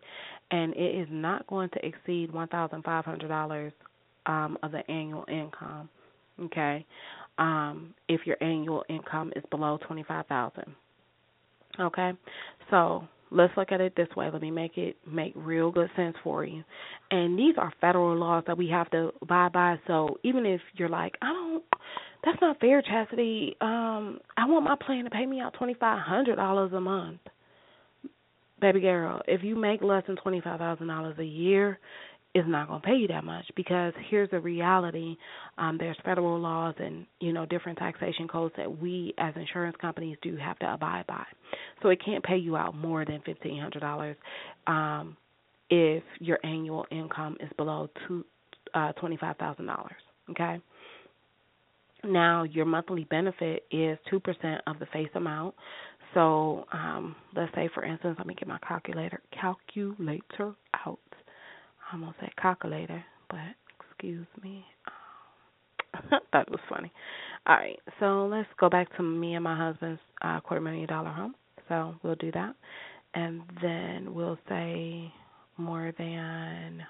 And 0.52 0.74
it 0.76 1.02
is 1.02 1.08
not 1.12 1.46
going 1.48 1.70
to 1.70 1.86
exceed 1.86 2.32
$1,500 2.32 3.72
um, 4.26 4.58
of 4.64 4.72
the 4.72 4.90
annual 4.90 5.26
income, 5.28 5.90
okay? 6.42 6.86
Um, 7.38 7.94
if 8.08 8.22
your 8.26 8.38
annual 8.42 8.84
income 8.90 9.32
is 9.36 9.44
below 9.52 9.78
25000 9.88 10.64
Okay? 11.80 12.12
So 12.70 13.08
let's 13.32 13.54
look 13.58 13.72
at 13.72 13.82
it 13.82 13.94
this 13.96 14.08
way. 14.16 14.30
Let 14.32 14.42
me 14.42 14.52
make 14.52 14.78
it 14.78 14.98
make 15.06 15.34
real 15.36 15.72
good 15.72 15.90
sense 15.96 16.16
for 16.24 16.46
you. 16.46 16.64
And 17.12 17.38
these 17.38 17.56
are 17.58 17.74
federal 17.82 18.16
laws 18.16 18.44
that 18.48 18.58
we 18.58 18.70
have 18.70 18.90
to 18.92 19.12
abide 19.22 19.52
by. 19.52 19.80
So 19.88 20.18
even 20.24 20.46
if 20.46 20.62
you're 20.76 20.90
like, 20.90 21.16
I 21.22 21.28
don't 21.28 21.64
that's 22.24 22.42
not 22.42 22.60
fair, 22.60 22.82
Chastity. 22.82 23.56
Um, 23.62 24.20
I 24.36 24.46
want 24.48 24.66
my 24.66 24.76
plan 24.84 25.04
to 25.04 25.12
pay 25.12 25.26
me 25.28 25.40
out 25.42 25.54
twenty 25.54 25.76
five 25.76 26.00
hundred 26.00 26.38
dollars 26.38 26.74
a 26.74 26.82
month 26.82 27.20
baby 28.66 28.82
girl, 28.82 29.22
if 29.28 29.44
you 29.44 29.56
make 29.56 29.82
less 29.82 30.04
than 30.08 30.16
twenty 30.18 30.42
five 30.42 30.60
thousand 30.60 30.88
dollars 30.88 31.16
a 31.20 31.24
year, 31.24 31.78
it's 32.34 32.48
not 32.48 32.68
going 32.68 32.82
to 32.82 32.88
pay 32.88 32.96
you 32.96 33.08
that 33.08 33.24
much 33.24 33.46
because 33.56 33.94
here's 34.10 34.30
the 34.32 34.40
reality: 34.40 35.16
um, 35.58 35.78
there's 35.78 35.98
federal 36.04 36.40
laws 36.40 36.74
and 36.80 37.06
you 37.20 37.32
know 37.32 37.46
different 37.46 37.78
taxation 37.78 38.28
codes 38.28 38.54
that 38.58 38.80
we 38.82 39.14
as 39.20 39.34
insurance 39.36 39.76
companies 39.80 40.18
do 40.24 40.36
have 40.38 40.58
to 40.60 40.74
abide 40.74 41.06
by. 41.08 41.24
So 41.84 41.90
it 41.90 42.04
can't 42.04 42.24
pay 42.24 42.38
you 42.38 42.58
out 42.58 42.76
more 42.76 43.06
than 43.06 43.22
fifteen 43.26 43.62
hundred 43.62 43.82
dollars 43.82 44.18
um, 44.66 45.16
if 45.70 46.04
your 46.20 46.40
annual 46.44 46.86
income 46.92 47.38
is 47.40 47.50
below 47.58 47.90
two 48.08 48.26
uh, 48.74 48.94
twenty 48.94 49.18
five 49.18 49.38
thousand 49.38 49.68
dollars. 49.68 49.94
Okay. 50.32 50.60
Now 52.04 52.44
your 52.44 52.66
monthly 52.66 53.06
benefit 53.06 53.64
is 53.72 53.98
two 54.10 54.20
percent 54.20 54.62
of 54.68 54.80
the 54.80 54.86
face 54.88 55.10
amount. 55.16 55.56
So 56.16 56.66
um, 56.74 57.16
let's 57.36 57.54
say, 57.54 57.70
for 57.76 57.84
instance, 57.86 58.16
let 58.18 58.26
me 58.26 58.34
get 58.36 58.48
my 58.48 58.58
calculator 58.68 59.22
calculator 59.40 60.56
out. 60.86 61.00
I'm 61.92 62.00
gonna 62.02 62.16
say 62.20 62.32
calculator, 62.42 63.04
but 63.30 63.40
excuse 63.80 64.26
me. 64.42 64.66
I 65.94 66.20
thought 66.32 66.48
it 66.48 66.52
was 66.52 66.60
funny. 66.70 66.92
All 67.48 67.56
right, 67.58 67.80
so 68.00 68.28
let's 68.28 68.50
go 68.60 68.70
back 68.70 68.96
to 68.98 69.04
me 69.04 69.36
and 69.36 69.44
my 69.44 69.56
husband's 69.58 70.02
uh, 70.22 70.40
quarter 70.40 70.62
million 70.62 70.88
dollar 70.88 71.10
home. 71.12 71.36
So 71.70 71.96
we'll 72.04 72.16
do 72.16 72.32
that, 72.32 72.56
and 73.14 73.42
then 73.62 74.14
we'll 74.14 74.40
say 74.50 75.12
more 75.58 75.94
than 75.98 76.82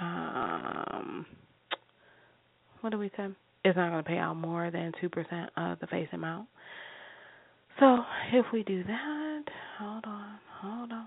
um, 0.00 1.26
what 2.80 2.90
do 2.90 2.98
we 2.98 3.10
say? 3.16 3.28
It's 3.64 3.76
not 3.76 3.90
going 3.90 4.02
to 4.02 4.08
pay 4.08 4.18
out 4.18 4.34
more 4.34 4.70
than 4.70 4.92
2% 5.02 5.48
of 5.56 5.78
the 5.80 5.86
face 5.86 6.08
amount. 6.12 6.48
So 7.80 7.98
if 8.32 8.46
we 8.52 8.62
do 8.64 8.84
that, 8.84 9.42
hold 9.78 10.04
on, 10.04 10.38
hold 10.60 10.92
on. 10.92 11.06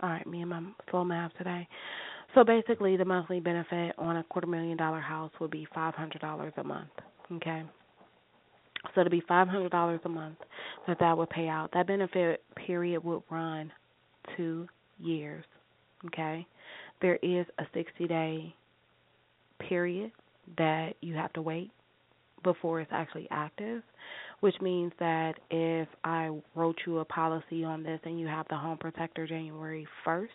All 0.00 0.10
right, 0.10 0.26
me 0.26 0.42
and 0.42 0.50
my 0.50 0.62
slow 0.90 1.04
math 1.04 1.32
today. 1.38 1.66
So 2.34 2.44
basically, 2.44 2.96
the 2.98 3.04
monthly 3.04 3.40
benefit 3.40 3.94
on 3.96 4.18
a 4.18 4.24
quarter 4.24 4.46
million 4.46 4.76
dollar 4.76 5.00
house 5.00 5.30
would 5.40 5.50
be 5.50 5.66
$500 5.74 6.58
a 6.58 6.64
month. 6.64 6.90
Okay. 7.32 7.62
So 8.94 9.04
to 9.04 9.10
be 9.10 9.22
$500 9.22 10.04
a 10.04 10.08
month 10.08 10.38
that 10.86 10.98
that 11.00 11.16
would 11.16 11.30
pay 11.30 11.48
out. 11.48 11.70
That 11.72 11.86
benefit 11.86 12.42
period 12.66 13.02
would 13.04 13.22
run 13.30 13.72
two 14.36 14.68
years. 14.98 15.44
Okay. 16.06 16.46
There 17.00 17.16
is 17.16 17.46
a 17.58 17.64
60 17.74 18.06
day 18.06 18.54
period 19.68 20.12
that 20.58 20.94
you 21.00 21.14
have 21.14 21.32
to 21.34 21.42
wait 21.42 21.70
before 22.42 22.80
it's 22.80 22.90
actually 22.92 23.26
active, 23.30 23.82
which 24.40 24.54
means 24.60 24.92
that 25.00 25.34
if 25.50 25.88
I 26.04 26.30
wrote 26.54 26.76
you 26.86 26.98
a 26.98 27.04
policy 27.04 27.64
on 27.64 27.82
this 27.82 28.00
and 28.04 28.20
you 28.20 28.26
have 28.26 28.46
the 28.48 28.56
home 28.56 28.78
protector 28.78 29.26
January 29.26 29.86
1st, 30.06 30.28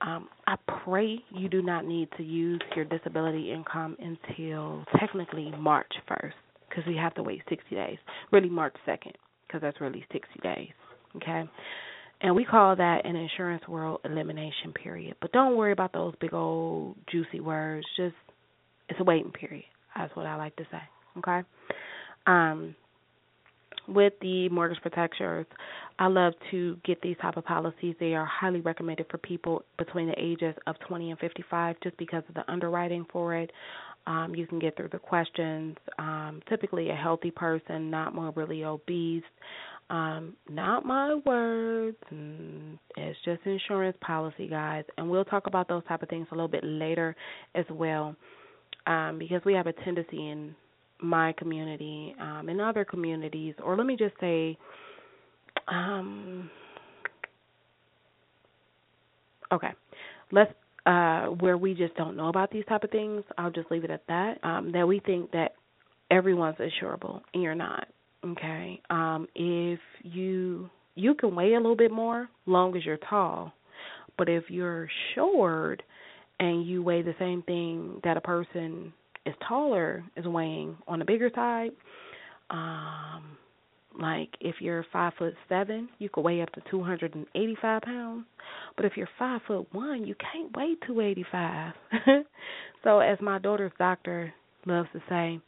um, 0.00 0.28
I 0.46 0.56
pray 0.84 1.18
you 1.30 1.48
do 1.48 1.62
not 1.62 1.86
need 1.86 2.08
to 2.18 2.22
use 2.22 2.60
your 2.76 2.84
disability 2.84 3.52
income 3.52 3.96
until 3.98 4.84
technically 4.98 5.50
March 5.58 5.92
1st 6.10 6.32
because 6.68 6.84
we 6.86 6.96
have 6.96 7.14
to 7.14 7.22
wait 7.22 7.42
60 7.48 7.74
days. 7.74 7.98
Really, 8.32 8.50
March 8.50 8.74
2nd 8.86 9.12
because 9.46 9.62
that's 9.62 9.80
really 9.80 10.04
60 10.12 10.28
days. 10.42 10.72
Okay? 11.16 11.44
And 12.24 12.34
we 12.34 12.46
call 12.46 12.74
that 12.74 13.04
an 13.04 13.16
insurance 13.16 13.68
world 13.68 14.00
elimination 14.02 14.72
period. 14.72 15.14
But 15.20 15.30
don't 15.32 15.58
worry 15.58 15.72
about 15.72 15.92
those 15.92 16.14
big 16.22 16.32
old 16.32 16.96
juicy 17.12 17.40
words. 17.40 17.86
Just 17.98 18.14
it's 18.88 18.98
a 18.98 19.04
waiting 19.04 19.30
period. 19.30 19.66
That's 19.94 20.16
what 20.16 20.24
I 20.24 20.34
like 20.36 20.56
to 20.56 20.64
say. 20.70 20.80
Okay? 21.18 21.46
Um 22.26 22.74
with 23.86 24.14
the 24.22 24.48
mortgage 24.48 24.80
protectors, 24.80 25.44
I 25.98 26.06
love 26.06 26.32
to 26.50 26.78
get 26.86 27.02
these 27.02 27.18
type 27.20 27.36
of 27.36 27.44
policies. 27.44 27.94
They 28.00 28.14
are 28.14 28.24
highly 28.24 28.62
recommended 28.62 29.04
for 29.10 29.18
people 29.18 29.62
between 29.76 30.06
the 30.06 30.14
ages 30.18 30.54
of 30.66 30.76
20 30.88 31.10
and 31.10 31.20
55 31.20 31.76
just 31.82 31.98
because 31.98 32.22
of 32.30 32.34
the 32.34 32.50
underwriting 32.50 33.04
for 33.12 33.34
it. 33.34 33.50
Um, 34.06 34.34
you 34.34 34.46
can 34.46 34.58
get 34.58 34.76
through 34.78 34.88
the 34.92 34.98
questions. 34.98 35.76
Um, 35.98 36.40
typically, 36.48 36.88
a 36.88 36.94
healthy 36.94 37.30
person, 37.30 37.90
not 37.90 38.14
more 38.14 38.32
really 38.34 38.64
obese. 38.64 39.22
Um, 39.90 40.34
not 40.48 40.84
my 40.86 41.14
words. 41.26 41.96
Mm, 42.12 42.78
it's 42.96 43.18
just 43.24 43.40
insurance 43.44 43.96
policy, 44.00 44.48
guys. 44.48 44.84
And 44.96 45.10
we'll 45.10 45.24
talk 45.24 45.46
about 45.46 45.68
those 45.68 45.84
type 45.86 46.02
of 46.02 46.08
things 46.08 46.26
a 46.30 46.34
little 46.34 46.48
bit 46.48 46.64
later 46.64 47.14
as 47.54 47.66
well, 47.70 48.16
um, 48.86 49.18
because 49.18 49.42
we 49.44 49.52
have 49.54 49.66
a 49.66 49.72
tendency 49.72 50.30
in 50.30 50.54
my 51.00 51.32
community, 51.32 52.14
um, 52.20 52.48
in 52.48 52.60
other 52.60 52.84
communities, 52.84 53.54
or 53.62 53.76
let 53.76 53.86
me 53.86 53.96
just 53.96 54.14
say, 54.20 54.56
um, 55.68 56.50
Okay. 59.52 59.70
Let's 60.32 60.52
uh 60.86 61.26
where 61.40 61.56
we 61.56 61.72
just 61.74 61.94
don't 61.94 62.14
know 62.16 62.28
about 62.28 62.50
these 62.50 62.64
type 62.66 62.84
of 62.84 62.90
things, 62.90 63.24
I'll 63.38 63.50
just 63.50 63.70
leave 63.70 63.84
it 63.84 63.90
at 63.90 64.06
that. 64.08 64.38
Um 64.42 64.72
that 64.72 64.86
we 64.86 65.00
think 65.00 65.30
that 65.32 65.52
everyone's 66.10 66.56
insurable 66.58 67.22
and 67.32 67.42
you're 67.42 67.54
not. 67.54 67.88
Okay. 68.24 68.80
Um 68.90 69.28
if 69.34 69.80
you 70.02 70.70
you 70.94 71.14
can 71.14 71.34
weigh 71.34 71.54
a 71.54 71.58
little 71.58 71.76
bit 71.76 71.90
more 71.90 72.28
long 72.46 72.76
as 72.76 72.84
you're 72.84 72.98
tall. 73.08 73.52
But 74.16 74.28
if 74.28 74.44
you're 74.48 74.88
short 75.14 75.82
and 76.40 76.66
you 76.66 76.82
weigh 76.82 77.02
the 77.02 77.14
same 77.18 77.42
thing 77.42 78.00
that 78.04 78.16
a 78.16 78.20
person 78.20 78.92
is 79.26 79.34
taller 79.46 80.04
is 80.16 80.24
weighing 80.24 80.76
on 80.86 80.98
the 81.00 81.04
bigger 81.04 81.30
side, 81.34 81.70
um 82.50 83.36
like 84.00 84.30
if 84.40 84.56
you're 84.60 84.84
five 84.92 85.12
foot 85.18 85.34
seven, 85.48 85.88
you 85.98 86.08
could 86.08 86.22
weigh 86.22 86.40
up 86.42 86.52
to 86.52 86.62
two 86.70 86.82
hundred 86.82 87.14
and 87.14 87.26
eighty 87.34 87.56
five 87.60 87.82
pounds. 87.82 88.24
But 88.76 88.86
if 88.86 88.96
you're 88.96 89.08
five 89.18 89.40
foot 89.46 89.72
one, 89.72 90.04
you 90.04 90.14
can't 90.16 90.56
weigh 90.56 90.76
two 90.86 91.00
eighty 91.00 91.24
five. 91.30 91.74
so 92.84 93.00
as 93.00 93.18
my 93.20 93.38
daughter's 93.38 93.72
doctor 93.78 94.32
loves 94.66 94.88
to 94.94 95.02
say, 95.08 95.40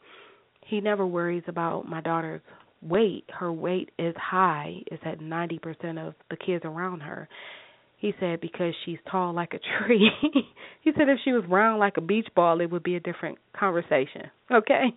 he 0.67 0.81
never 0.81 1.05
worries 1.05 1.43
about 1.47 1.87
my 1.87 2.01
daughter's 2.01 2.41
weight. 2.81 3.25
Her 3.29 3.51
weight 3.51 3.89
is 3.97 4.15
high. 4.17 4.77
It's 4.87 5.03
at 5.05 5.21
ninety 5.21 5.59
percent 5.59 5.99
of 5.99 6.15
the 6.29 6.37
kids 6.37 6.63
around 6.65 7.01
her. 7.01 7.27
He 7.97 8.13
said 8.19 8.41
because 8.41 8.73
she's 8.85 8.99
tall 9.09 9.33
like 9.33 9.53
a 9.53 9.59
tree. 9.85 10.09
he 10.81 10.91
said 10.95 11.09
if 11.09 11.19
she 11.25 11.31
was 11.31 11.43
round 11.49 11.79
like 11.79 11.97
a 11.97 12.01
beach 12.01 12.27
ball, 12.35 12.61
it 12.61 12.69
would 12.69 12.83
be 12.83 12.95
a 12.95 12.99
different 12.99 13.39
conversation. 13.57 14.29
Okay, 14.51 14.93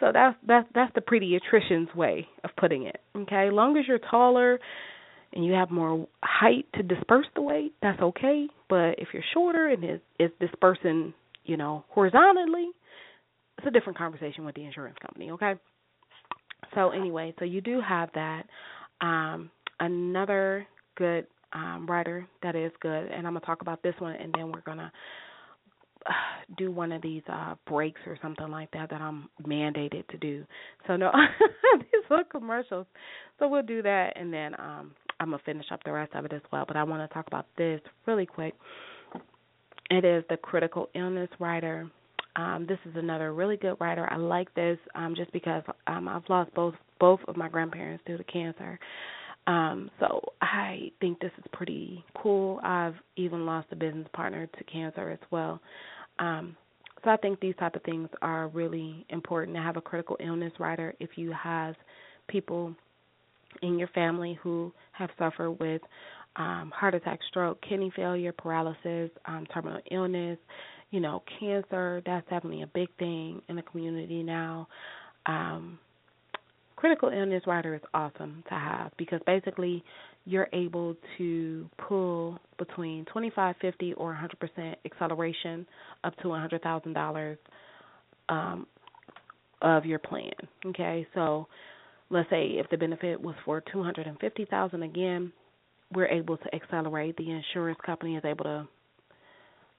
so 0.00 0.10
that's 0.12 0.36
that's 0.46 0.68
that's 0.74 0.92
the 0.94 1.00
pediatrician's 1.00 1.94
way 1.94 2.28
of 2.44 2.50
putting 2.56 2.84
it. 2.84 3.00
Okay, 3.16 3.50
long 3.50 3.76
as 3.76 3.84
you're 3.88 3.98
taller 3.98 4.58
and 5.34 5.44
you 5.44 5.52
have 5.52 5.70
more 5.70 6.06
height 6.22 6.66
to 6.74 6.82
disperse 6.82 7.26
the 7.34 7.42
weight, 7.42 7.74
that's 7.82 8.00
okay. 8.00 8.46
But 8.68 8.98
if 8.98 9.08
you're 9.12 9.24
shorter 9.32 9.68
and 9.68 9.82
it's, 9.82 10.04
it's 10.18 10.34
dispersing, 10.40 11.12
you 11.44 11.56
know, 11.56 11.84
horizontally, 11.88 12.68
it's 13.58 13.66
a 13.66 13.70
different 13.70 13.98
conversation 13.98 14.44
with 14.44 14.54
the 14.54 14.64
insurance 14.64 14.96
company. 15.02 15.32
Okay. 15.32 15.54
So 16.74 16.90
anyway, 16.90 17.34
so 17.38 17.44
you 17.44 17.60
do 17.60 17.80
have 17.80 18.10
that. 18.14 18.44
Um, 19.00 19.50
another 19.80 20.66
good 20.96 21.26
um, 21.52 21.86
rider 21.88 22.26
that 22.42 22.56
is 22.56 22.72
good, 22.80 23.06
and 23.06 23.26
I'm 23.26 23.34
gonna 23.34 23.40
talk 23.40 23.62
about 23.62 23.82
this 23.82 23.94
one, 23.98 24.14
and 24.16 24.32
then 24.36 24.50
we're 24.52 24.62
gonna 24.62 24.92
uh, 26.06 26.10
do 26.58 26.70
one 26.70 26.92
of 26.92 27.00
these 27.02 27.22
uh 27.28 27.54
breaks 27.66 28.00
or 28.06 28.18
something 28.20 28.48
like 28.50 28.70
that 28.72 28.90
that 28.90 29.00
I'm 29.00 29.28
mandated 29.46 30.06
to 30.08 30.18
do. 30.18 30.44
So 30.86 30.96
no, 30.96 31.10
these 31.78 32.02
are 32.10 32.24
commercials. 32.24 32.86
So 33.38 33.48
we'll 33.48 33.62
do 33.62 33.82
that, 33.82 34.12
and 34.16 34.32
then 34.32 34.54
um 34.58 34.92
I'm 35.20 35.30
gonna 35.30 35.42
finish 35.44 35.66
up 35.70 35.82
the 35.84 35.92
rest 35.92 36.14
of 36.14 36.24
it 36.24 36.32
as 36.32 36.42
well. 36.52 36.64
But 36.66 36.76
I 36.76 36.82
want 36.84 37.08
to 37.08 37.14
talk 37.14 37.26
about 37.26 37.46
this 37.56 37.80
really 38.06 38.26
quick. 38.26 38.54
It 39.90 40.04
is 40.04 40.24
the 40.28 40.36
critical 40.36 40.88
illness 40.94 41.28
rider. 41.38 41.90
Um, 42.36 42.66
this 42.68 42.78
is 42.84 42.96
another 42.96 43.32
really 43.32 43.56
good 43.56 43.76
rider. 43.80 44.08
I 44.10 44.16
like 44.16 44.52
this 44.54 44.78
um, 44.94 45.14
just 45.16 45.32
because 45.32 45.62
um, 45.86 46.08
I've 46.08 46.28
lost 46.28 46.52
both 46.54 46.74
both 47.00 47.20
of 47.28 47.36
my 47.36 47.48
grandparents 47.48 48.02
due 48.06 48.16
to 48.16 48.24
cancer. 48.24 48.78
Um, 49.46 49.90
so 50.00 50.20
I 50.40 50.90
think 51.00 51.20
this 51.20 51.32
is 51.38 51.44
pretty 51.52 52.04
cool. 52.16 52.60
I've 52.62 52.94
even 53.16 53.44
lost 53.44 53.68
a 53.72 53.76
business 53.76 54.06
partner 54.14 54.46
to 54.46 54.64
cancer 54.64 55.10
as 55.10 55.18
well. 55.30 55.60
Um, 56.18 56.56
so 57.02 57.10
I 57.10 57.16
think 57.18 57.40
these 57.40 57.54
type 57.56 57.76
of 57.76 57.82
things 57.82 58.08
are 58.22 58.48
really 58.48 59.04
important 59.10 59.56
to 59.56 59.62
have 59.62 59.76
a 59.76 59.82
critical 59.82 60.16
illness 60.24 60.52
rider 60.58 60.94
if 61.00 61.10
you 61.16 61.32
have 61.32 61.74
people 62.28 62.74
in 63.62 63.78
your 63.78 63.88
family 63.88 64.38
who 64.42 64.72
have 64.92 65.10
suffered 65.18 65.52
with 65.52 65.82
um, 66.36 66.72
heart 66.74 66.94
attack, 66.94 67.20
stroke, 67.28 67.60
kidney 67.68 67.92
failure, 67.94 68.32
paralysis, 68.32 69.10
um, 69.26 69.46
terminal 69.52 69.80
illness, 69.90 70.38
you 70.94 71.00
know, 71.00 71.24
cancer. 71.40 72.00
That's 72.06 72.24
definitely 72.30 72.62
a 72.62 72.68
big 72.68 72.88
thing 73.00 73.42
in 73.48 73.56
the 73.56 73.62
community 73.62 74.22
now. 74.22 74.68
Um, 75.26 75.76
critical 76.76 77.08
illness 77.08 77.42
rider 77.48 77.74
is 77.74 77.80
awesome 77.92 78.44
to 78.48 78.54
have 78.54 78.92
because 78.96 79.18
basically 79.26 79.82
you're 80.24 80.46
able 80.52 80.94
to 81.18 81.68
pull 81.88 82.38
between 82.58 83.04
25, 83.06 83.56
50, 83.60 83.94
or 83.94 84.16
100% 84.56 84.74
acceleration 84.86 85.66
up 86.04 86.16
to 86.18 86.28
$100,000 86.28 87.38
um, 88.28 88.66
of 89.62 89.84
your 89.84 89.98
plan. 89.98 90.30
Okay, 90.66 91.04
so 91.12 91.48
let's 92.08 92.30
say 92.30 92.50
if 92.50 92.70
the 92.70 92.76
benefit 92.76 93.20
was 93.20 93.34
for 93.44 93.64
250,000 93.72 94.82
again, 94.84 95.32
we're 95.92 96.06
able 96.06 96.36
to 96.36 96.54
accelerate. 96.54 97.16
The 97.16 97.32
insurance 97.32 97.80
company 97.84 98.14
is 98.14 98.24
able 98.24 98.44
to. 98.44 98.68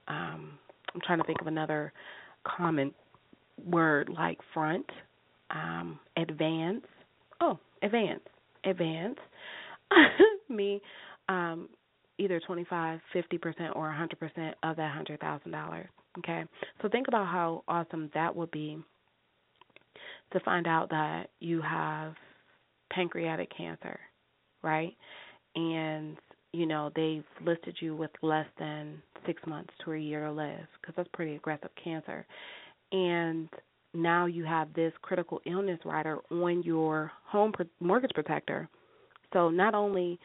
Um, 0.10 0.60
I'm 0.96 1.02
trying 1.02 1.20
to 1.20 1.26
think 1.26 1.42
of 1.42 1.48
another 1.48 1.92
common 2.46 2.94
word 3.64 4.10
like 4.10 4.40
front, 4.54 4.90
um, 5.52 6.00
advance. 6.18 6.86
Oh, 7.42 7.60
advance, 7.84 8.22
advance. 8.64 9.18
Me, 10.50 10.82
um, 11.28 11.68
either 12.18 12.40
25, 12.40 13.00
50%, 13.14 13.76
or 13.76 13.94
100% 13.94 14.54
of 14.64 14.76
that 14.78 14.96
$100,000. 14.96 15.86
Okay, 16.20 16.46
so 16.82 16.88
think 16.88 17.10
about 17.10 17.28
how 17.28 17.64
awesome 17.68 18.10
that 18.14 18.34
would 18.34 18.50
be 18.52 18.78
to 20.32 20.40
find 20.40 20.66
out 20.66 20.90
that 20.90 21.30
you 21.42 21.62
have 21.62 22.14
pancreatic 22.90 23.50
cancer, 23.56 24.00
right? 24.64 24.96
And 25.56 26.16
you 26.56 26.66
know 26.66 26.92
they've 26.96 27.24
listed 27.46 27.76
you 27.80 27.96
with 27.96 28.12
less 28.22 28.48
than 28.58 29.02
six 29.26 29.42
months 29.46 29.74
to 29.84 29.94
a 29.94 29.98
year 29.98 30.26
or 30.26 30.32
less 30.32 30.62
because 30.80 30.96
that's 30.96 31.10
pretty 31.14 31.36
aggressive 31.36 31.70
cancer, 31.82 32.26
and 32.92 33.50
now 33.94 34.26
you 34.26 34.44
have 34.44 34.74
this 34.74 34.94
critical 35.02 35.42
illness 35.46 35.80
rider 35.86 36.20
on 36.32 36.64
your 36.64 37.12
home 37.26 37.54
mortgage 37.80 38.12
protector. 38.14 38.68
So 39.34 39.50
not 39.50 39.74
only 39.74 40.20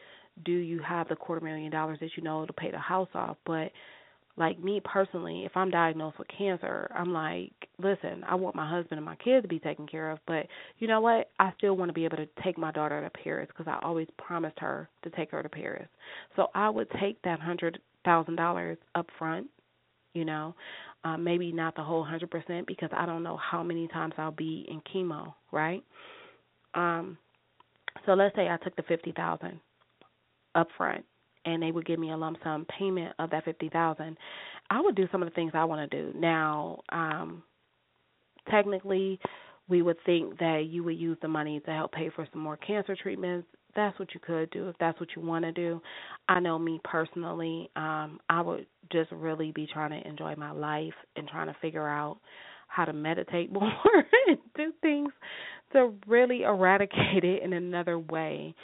do 0.44 0.52
you 0.52 0.80
have 0.80 1.08
the 1.08 1.16
quarter 1.16 1.44
million 1.44 1.70
dollars 1.70 1.98
that 2.00 2.10
you 2.16 2.22
know 2.22 2.46
to 2.46 2.52
pay 2.52 2.70
the 2.70 2.78
house 2.78 3.08
off, 3.14 3.36
but 3.44 3.70
like 4.40 4.58
me 4.58 4.80
personally, 4.82 5.44
if 5.44 5.54
I'm 5.54 5.70
diagnosed 5.70 6.18
with 6.18 6.26
cancer, 6.36 6.90
I'm 6.94 7.12
like, 7.12 7.52
listen, 7.78 8.24
I 8.26 8.34
want 8.34 8.56
my 8.56 8.68
husband 8.68 8.96
and 8.96 9.04
my 9.04 9.14
kids 9.16 9.42
to 9.44 9.48
be 9.48 9.58
taken 9.58 9.86
care 9.86 10.10
of, 10.10 10.18
but 10.26 10.46
you 10.78 10.88
know 10.88 11.02
what? 11.02 11.28
I 11.38 11.52
still 11.58 11.76
want 11.76 11.90
to 11.90 11.92
be 11.92 12.06
able 12.06 12.16
to 12.16 12.28
take 12.42 12.56
my 12.56 12.72
daughter 12.72 13.02
to 13.02 13.22
Paris 13.22 13.48
because 13.48 13.70
I 13.70 13.78
always 13.86 14.08
promised 14.16 14.58
her 14.58 14.88
to 15.04 15.10
take 15.10 15.30
her 15.32 15.42
to 15.42 15.48
Paris. 15.50 15.88
So 16.36 16.46
I 16.54 16.70
would 16.70 16.88
take 16.98 17.20
that 17.22 17.38
hundred 17.38 17.80
thousand 18.06 18.36
dollars 18.36 18.78
up 18.94 19.06
front, 19.18 19.46
you 20.14 20.24
know, 20.24 20.54
uh, 21.04 21.18
maybe 21.18 21.52
not 21.52 21.76
the 21.76 21.82
whole 21.82 22.02
hundred 22.02 22.30
percent 22.30 22.66
because 22.66 22.88
I 22.96 23.04
don't 23.04 23.22
know 23.22 23.36
how 23.36 23.62
many 23.62 23.88
times 23.88 24.14
I'll 24.16 24.30
be 24.30 24.66
in 24.70 24.80
chemo, 24.92 25.34
right? 25.52 25.84
Um, 26.72 27.18
so 28.06 28.12
let's 28.12 28.34
say 28.34 28.48
I 28.48 28.56
took 28.64 28.74
the 28.76 28.84
fifty 28.84 29.12
thousand 29.12 29.60
up 30.54 30.68
front 30.78 31.04
and 31.44 31.62
they 31.62 31.70
would 31.70 31.86
give 31.86 31.98
me 31.98 32.10
a 32.10 32.16
lump 32.16 32.38
sum 32.42 32.66
payment 32.78 33.14
of 33.18 33.30
that 33.30 33.44
fifty 33.44 33.68
thousand, 33.68 34.16
I 34.70 34.80
would 34.80 34.96
do 34.96 35.08
some 35.10 35.22
of 35.22 35.28
the 35.28 35.34
things 35.34 35.52
I 35.54 35.64
want 35.64 35.90
to 35.90 36.02
do. 36.02 36.18
Now, 36.18 36.80
um, 36.90 37.42
technically, 38.50 39.18
we 39.68 39.82
would 39.82 39.96
think 40.04 40.38
that 40.38 40.66
you 40.68 40.82
would 40.84 40.98
use 40.98 41.16
the 41.22 41.28
money 41.28 41.60
to 41.60 41.70
help 41.70 41.92
pay 41.92 42.10
for 42.14 42.26
some 42.32 42.42
more 42.42 42.56
cancer 42.56 42.96
treatments. 43.00 43.46
That's 43.76 43.96
what 44.00 44.12
you 44.14 44.20
could 44.20 44.50
do 44.50 44.68
if 44.68 44.76
that's 44.80 44.98
what 44.98 45.10
you 45.14 45.22
want 45.22 45.44
to 45.44 45.52
do. 45.52 45.80
I 46.28 46.40
know 46.40 46.58
me 46.58 46.80
personally, 46.82 47.70
um, 47.76 48.18
I 48.28 48.40
would 48.40 48.66
just 48.90 49.12
really 49.12 49.52
be 49.52 49.68
trying 49.72 49.90
to 49.90 50.08
enjoy 50.08 50.34
my 50.36 50.50
life 50.50 50.94
and 51.14 51.28
trying 51.28 51.46
to 51.46 51.56
figure 51.62 51.86
out 51.88 52.18
how 52.66 52.84
to 52.84 52.92
meditate 52.92 53.52
more 53.52 53.72
and 54.26 54.38
do 54.56 54.72
things 54.82 55.12
to 55.72 55.92
really 56.08 56.42
eradicate 56.42 57.22
it 57.22 57.42
in 57.42 57.52
another 57.52 57.98
way. 57.98 58.54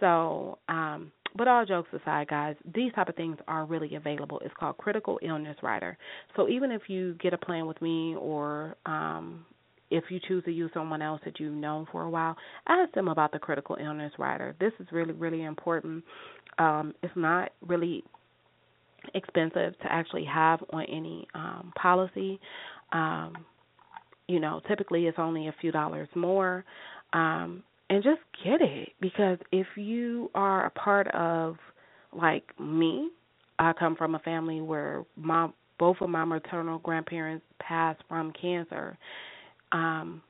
So, 0.00 0.58
um, 0.68 1.12
but 1.36 1.46
all 1.46 1.64
jokes 1.64 1.90
aside, 1.92 2.28
guys, 2.28 2.56
these 2.74 2.92
type 2.92 3.08
of 3.08 3.14
things 3.14 3.36
are 3.46 3.64
really 3.64 3.94
available. 3.94 4.40
It's 4.44 4.54
called 4.58 4.76
Critical 4.78 5.18
Illness 5.22 5.56
Rider. 5.62 5.96
So 6.36 6.48
even 6.48 6.70
if 6.70 6.82
you 6.88 7.14
get 7.14 7.32
a 7.32 7.38
plan 7.38 7.66
with 7.66 7.80
me, 7.82 8.16
or 8.16 8.76
um, 8.86 9.44
if 9.90 10.04
you 10.10 10.20
choose 10.26 10.44
to 10.44 10.50
use 10.50 10.70
someone 10.74 11.02
else 11.02 11.20
that 11.24 11.38
you've 11.38 11.54
known 11.54 11.86
for 11.90 12.02
a 12.02 12.10
while, 12.10 12.36
ask 12.66 12.92
them 12.92 13.08
about 13.08 13.32
the 13.32 13.38
Critical 13.38 13.76
Illness 13.80 14.12
Rider. 14.18 14.54
This 14.60 14.72
is 14.80 14.86
really, 14.90 15.12
really 15.12 15.44
important. 15.44 16.04
Um, 16.58 16.94
it's 17.02 17.14
not 17.16 17.52
really 17.66 18.04
expensive 19.14 19.78
to 19.78 19.92
actually 19.92 20.24
have 20.24 20.60
on 20.70 20.84
any 20.84 21.26
um, 21.34 21.72
policy. 21.80 22.40
Um, 22.92 23.32
you 24.26 24.40
know, 24.40 24.60
typically 24.68 25.06
it's 25.06 25.18
only 25.18 25.48
a 25.48 25.54
few 25.60 25.72
dollars 25.72 26.08
more. 26.14 26.64
Um, 27.12 27.62
and 27.90 28.02
just 28.02 28.20
get 28.44 28.60
it 28.60 28.90
because 29.00 29.38
if 29.52 29.66
you 29.76 30.30
are 30.34 30.66
a 30.66 30.70
part 30.70 31.08
of 31.14 31.56
like 32.12 32.44
me, 32.58 33.10
I 33.58 33.72
come 33.72 33.96
from 33.96 34.14
a 34.14 34.18
family 34.20 34.60
where 34.60 35.04
my 35.16 35.48
both 35.78 35.96
of 36.00 36.10
my 36.10 36.24
maternal 36.24 36.78
grandparents 36.78 37.44
passed 37.60 38.02
from 38.08 38.32
cancer. 38.40 38.96
Um 39.72 40.22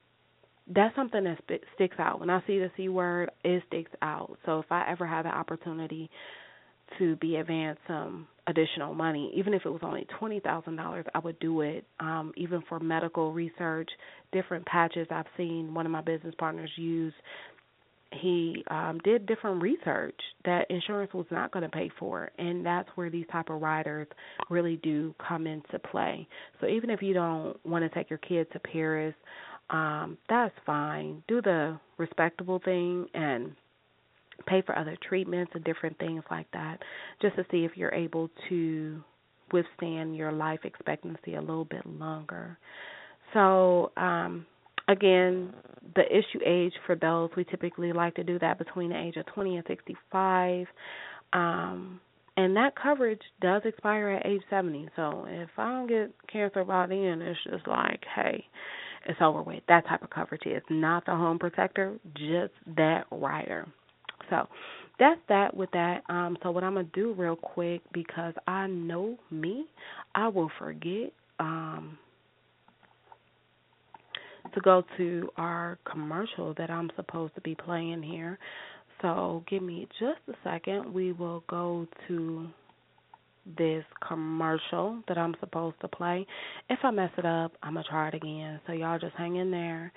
that's 0.75 0.95
something 0.95 1.25
that 1.25 1.39
sticks 1.75 1.97
out. 1.99 2.21
When 2.21 2.29
I 2.29 2.41
see 2.47 2.59
the 2.59 2.71
C 2.77 2.91
word, 2.91 3.31
it 3.43 3.63
sticks 3.69 3.91
out. 4.03 4.39
So 4.45 4.59
if 4.59 4.67
I 4.71 4.91
ever 4.91 5.07
have 5.07 5.25
the 5.25 5.31
opportunity 5.31 6.11
to 6.99 7.17
be 7.17 7.37
advanced 7.37 7.81
some 7.87 8.27
additional 8.47 8.95
money, 8.95 9.31
even 9.37 9.53
if 9.53 9.67
it 9.67 9.71
was 9.71 9.83
only 9.83 10.07
twenty 10.19 10.41
thousand 10.41 10.77
dollars, 10.77 11.05
I 11.15 11.19
would 11.19 11.39
do 11.39 11.61
it. 11.61 11.85
Um, 12.01 12.33
even 12.37 12.63
for 12.69 12.81
medical 12.81 13.33
research, 13.33 13.91
different 14.33 14.65
patches 14.67 15.07
I've 15.11 15.27
seen 15.37 15.75
one 15.75 15.87
of 15.87 15.93
my 15.93 16.01
business 16.01 16.35
partners 16.39 16.71
use. 16.77 17.13
He 18.23 18.65
um, 18.71 19.01
did 19.05 19.27
different 19.27 19.61
research 19.61 20.19
that 20.47 20.71
insurance 20.71 21.13
was 21.13 21.27
not 21.31 21.53
going 21.53 21.63
to 21.65 21.69
pay 21.69 21.91
for, 21.99 22.31
and 22.39 22.65
that's 22.65 22.89
where 22.95 23.11
these 23.11 23.27
type 23.31 23.51
of 23.51 23.61
riders 23.61 24.07
really 24.49 24.77
do 24.77 25.15
come 25.29 25.47
into 25.47 25.79
play. 25.79 26.27
So 26.61 26.69
even 26.69 26.89
if 26.89 27.03
you 27.03 27.13
don't 27.13 27.63
want 27.67 27.85
to 27.85 27.91
take 27.91 28.09
your 28.09 28.19
kids 28.21 28.49
to 28.55 28.61
Paris, 28.61 29.15
um, 29.69 30.17
that's 30.31 30.55
fine. 30.65 31.23
Do 31.29 31.43
the 31.43 31.79
respectable 31.99 32.61
thing 32.65 33.07
and 33.13 33.53
pay 34.47 34.63
for 34.63 34.79
other 34.79 34.97
treatments 35.09 35.53
and 35.55 35.65
different 35.65 35.99
things 35.99 36.23
like 36.31 36.47
that, 36.53 36.79
just 37.21 37.37
to 37.37 37.45
see 37.51 37.65
if 37.65 37.73
you're 37.77 37.95
able 37.95 38.31
to 38.49 39.03
withstand 39.53 40.17
your 40.17 40.33
life 40.33 40.61
expectancy 40.65 41.35
a 41.35 41.41
little 41.41 41.65
bit 41.65 41.85
longer. 41.87 42.59
So, 43.35 43.93
um, 43.97 44.47
again, 44.89 45.53
the 45.95 46.05
issue 46.07 46.41
age 46.45 46.73
for 46.87 46.97
those 46.97 47.31
we 47.37 47.45
typically 47.45 47.93
like 47.93 48.15
to 48.17 48.25
do 48.25 48.39
that 48.41 48.59
between 48.59 48.91
the 48.91 48.99
age 48.99 49.17
of 49.17 49.27
20 49.27 49.57
and 49.57 49.65
65. 49.67 50.67
Um, 51.33 52.01
and 52.37 52.57
that 52.57 52.75
coverage 52.81 53.21
does 53.41 53.63
expire 53.65 54.11
at 54.11 54.27
age 54.27 54.43
70. 54.49 54.89
So 54.97 55.27
if 55.29 55.51
I 55.59 55.71
don't 55.71 55.89
get 55.89 56.15
cancer 56.33 56.65
by 56.65 56.87
then, 56.87 57.21
it's 57.21 57.39
just 57.51 57.67
like, 57.67 58.01
hey, 58.15 58.45
it's 59.07 59.19
over 59.21 59.43
with. 59.43 59.63
That 59.69 59.87
type 59.89 60.03
of 60.03 60.11
coverage 60.11 60.47
is 60.47 60.63
not 60.71 61.05
the 61.05 61.13
home 61.13 61.39
protector, 61.39 61.99
just 62.15 62.53
that 62.77 63.07
rider. 63.11 63.67
So 64.31 64.49
that's 64.99 65.21
that 65.29 65.57
with 65.57 65.71
that. 65.73 66.03
Um, 66.09 66.37
so 66.43 66.51
what 66.51 66.65
I'm 66.65 66.75
gonna 66.75 66.89
do 66.93 67.15
real 67.15 67.37
quick 67.37 67.81
because 67.93 68.35
I 68.47 68.67
know 68.67 69.17
me, 69.31 69.67
I 70.15 70.29
will 70.29 70.51
forget 70.59 71.13
um, 71.39 71.99
to 74.55 74.61
go 74.61 74.83
to 74.97 75.29
our 75.37 75.79
commercial 75.91 76.55
that 76.55 76.71
I'm 76.71 76.91
supposed 76.97 77.35
to 77.37 77.41
be 77.41 77.55
playing 77.55 78.03
here. 78.03 78.39
So 79.03 79.45
give 79.49 79.63
me 79.63 79.87
just 80.01 80.21
a 80.29 80.35
second. 80.43 80.93
We 80.93 81.13
will 81.13 81.45
go 81.49 81.87
to 82.09 82.49
this 83.57 83.85
commercial 84.07 85.03
that 85.09 85.17
I'm 85.17 85.35
supposed 85.41 85.81
to 85.81 85.89
play. 85.89 86.27
If 86.69 86.81
I 86.83 86.91
mess 86.91 87.11
it 87.17 87.25
up, 87.25 87.53
I'm 87.63 87.75
gonna 87.75 87.85
try 87.89 88.09
it 88.09 88.15
again. 88.15 88.61
So 88.67 88.73
y'all 88.73 88.99
just 88.99 89.15
hang 89.17 89.37
in 89.37 89.51
there. 89.51 89.93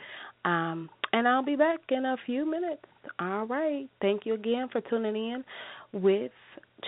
Um, 0.45 0.89
and 1.13 1.27
I'll 1.27 1.43
be 1.43 1.55
back 1.55 1.79
in 1.89 2.05
a 2.05 2.15
few 2.25 2.49
minutes. 2.49 2.83
All 3.19 3.45
right. 3.45 3.89
Thank 4.01 4.25
you 4.25 4.33
again 4.33 4.69
for 4.71 4.81
tuning 4.81 5.15
in 5.15 5.43
with 5.93 6.31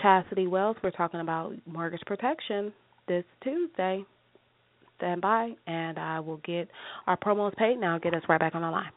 Chastity 0.01 0.47
Wells. 0.47 0.77
We're 0.83 0.91
talking 0.91 1.19
about 1.19 1.53
mortgage 1.65 2.01
protection 2.05 2.71
this 3.07 3.25
Tuesday. 3.43 4.05
Stand 4.97 5.21
by, 5.21 5.51
and 5.67 5.99
I 5.99 6.19
will 6.19 6.37
get 6.37 6.69
our 7.07 7.17
promos 7.17 7.55
paid 7.57 7.79
now. 7.79 7.99
Get 7.99 8.13
us 8.13 8.21
right 8.29 8.39
back 8.39 8.55
on 8.55 8.61
the 8.61 8.69
line. 8.69 8.91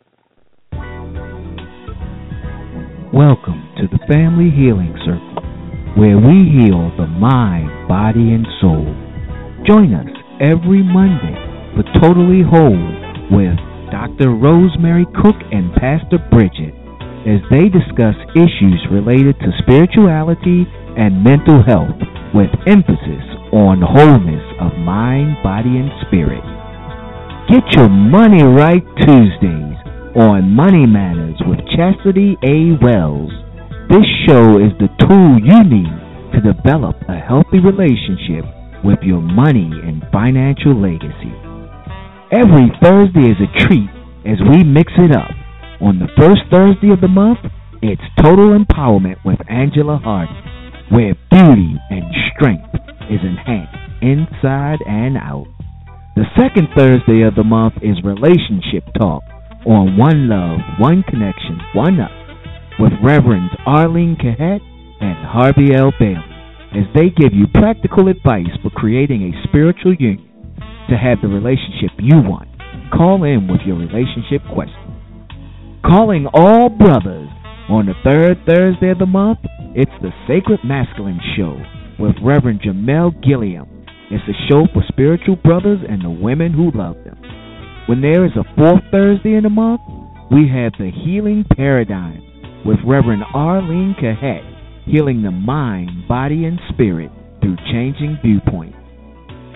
Welcome 3.12 3.66
to 3.78 3.88
the 3.88 3.98
Family 4.12 4.50
Healing 4.50 4.94
Circle, 5.04 5.35
where 5.96 6.20
we 6.20 6.52
heal 6.52 6.92
the 7.00 7.08
mind, 7.08 7.88
body, 7.88 8.36
and 8.36 8.44
soul. 8.60 8.84
Join 9.64 9.96
us 9.96 10.12
every 10.44 10.84
Monday 10.84 11.32
for 11.72 11.84
Totally 12.04 12.44
Whole 12.44 12.84
with 13.32 13.56
Dr. 13.88 14.36
Rosemary 14.36 15.08
Cook 15.16 15.40
and 15.50 15.72
Pastor 15.80 16.20
Bridget 16.28 16.76
as 17.24 17.40
they 17.48 17.72
discuss 17.72 18.14
issues 18.36 18.78
related 18.92 19.40
to 19.40 19.56
spirituality 19.64 20.68
and 21.00 21.24
mental 21.24 21.64
health 21.64 21.96
with 22.36 22.52
emphasis 22.68 23.24
on 23.56 23.80
wholeness 23.80 24.44
of 24.60 24.76
mind, 24.76 25.40
body, 25.42 25.80
and 25.80 25.88
spirit. 26.06 26.44
Get 27.48 27.64
your 27.72 27.88
money 27.88 28.44
right 28.44 28.84
Tuesdays 29.00 29.80
on 30.12 30.52
Money 30.52 30.84
Matters 30.84 31.40
with 31.46 31.60
Chastity 31.72 32.36
A. 32.44 32.76
Wells. 32.84 33.32
This 33.86 34.02
show 34.26 34.58
is 34.58 34.74
the 34.82 34.90
tool 34.98 35.38
you 35.38 35.62
need 35.62 35.94
to 36.34 36.42
develop 36.42 36.98
a 37.06 37.22
healthy 37.22 37.62
relationship 37.62 38.42
with 38.82 38.98
your 39.06 39.22
money 39.22 39.70
and 39.70 40.02
financial 40.10 40.74
legacy. 40.74 41.30
Every 42.34 42.66
Thursday 42.82 43.30
is 43.30 43.38
a 43.38 43.46
treat 43.62 43.86
as 44.26 44.42
we 44.42 44.66
mix 44.66 44.90
it 44.98 45.14
up. 45.14 45.30
On 45.78 46.02
the 46.02 46.10
first 46.18 46.42
Thursday 46.50 46.90
of 46.90 47.00
the 47.00 47.06
month, 47.06 47.38
it's 47.80 48.02
Total 48.18 48.58
Empowerment 48.58 49.22
with 49.24 49.38
Angela 49.48 50.02
Hardy, 50.02 50.34
where 50.90 51.14
beauty 51.30 51.78
and 51.86 52.10
strength 52.34 52.74
is 53.06 53.22
enhanced 53.22 54.02
inside 54.02 54.82
and 54.82 55.16
out. 55.16 55.46
The 56.16 56.26
second 56.34 56.74
Thursday 56.74 57.22
of 57.22 57.36
the 57.36 57.46
month 57.46 57.74
is 57.86 58.02
Relationship 58.02 58.82
Talk 58.98 59.22
on 59.62 59.96
One 59.96 60.28
Love, 60.28 60.58
One 60.80 61.04
Connection, 61.06 61.60
One 61.72 62.00
Up 62.00 62.25
with 62.78 62.92
Reverends 63.02 63.52
Arlene 63.66 64.16
Cahet 64.16 64.60
and 65.00 65.26
Harvey 65.26 65.74
L. 65.74 65.92
Bailey 65.98 66.36
as 66.76 66.84
they 66.94 67.08
give 67.08 67.32
you 67.32 67.46
practical 67.54 68.08
advice 68.08 68.52
for 68.62 68.70
creating 68.70 69.22
a 69.22 69.48
spiritual 69.48 69.94
union 69.94 70.28
to 70.90 70.96
have 70.96 71.18
the 71.22 71.28
relationship 71.28 71.90
you 71.98 72.20
want. 72.20 72.48
Call 72.92 73.24
in 73.24 73.48
with 73.48 73.60
your 73.64 73.76
relationship 73.76 74.42
question. 74.52 74.76
Calling 75.84 76.26
all 76.34 76.68
brothers 76.68 77.28
on 77.68 77.86
the 77.86 77.94
third 78.04 78.38
Thursday 78.46 78.90
of 78.90 78.98
the 78.98 79.06
month, 79.06 79.38
it's 79.74 79.96
the 80.02 80.12
Sacred 80.28 80.60
Masculine 80.64 81.20
Show 81.36 81.56
with 81.98 82.16
Reverend 82.22 82.60
Jamel 82.60 83.10
Gilliam. 83.22 83.66
It's 84.10 84.24
a 84.28 84.36
show 84.50 84.66
for 84.72 84.84
spiritual 84.88 85.36
brothers 85.36 85.80
and 85.88 86.04
the 86.04 86.10
women 86.10 86.52
who 86.52 86.70
love 86.76 86.96
them. 87.04 87.18
When 87.86 88.02
there 88.02 88.24
is 88.24 88.32
a 88.36 88.44
fourth 88.56 88.82
Thursday 88.90 89.34
in 89.34 89.44
the 89.44 89.50
month, 89.50 89.80
we 90.30 90.48
have 90.48 90.72
the 90.78 90.90
Healing 90.90 91.44
Paradigm 91.56 92.25
with 92.66 92.78
Reverend 92.84 93.22
Arlene 93.32 93.94
Cahet, 94.02 94.42
healing 94.84 95.22
the 95.22 95.30
mind, 95.30 96.08
body, 96.08 96.44
and 96.44 96.58
spirit 96.74 97.10
through 97.40 97.56
changing 97.70 98.18
viewpoints. 98.24 98.76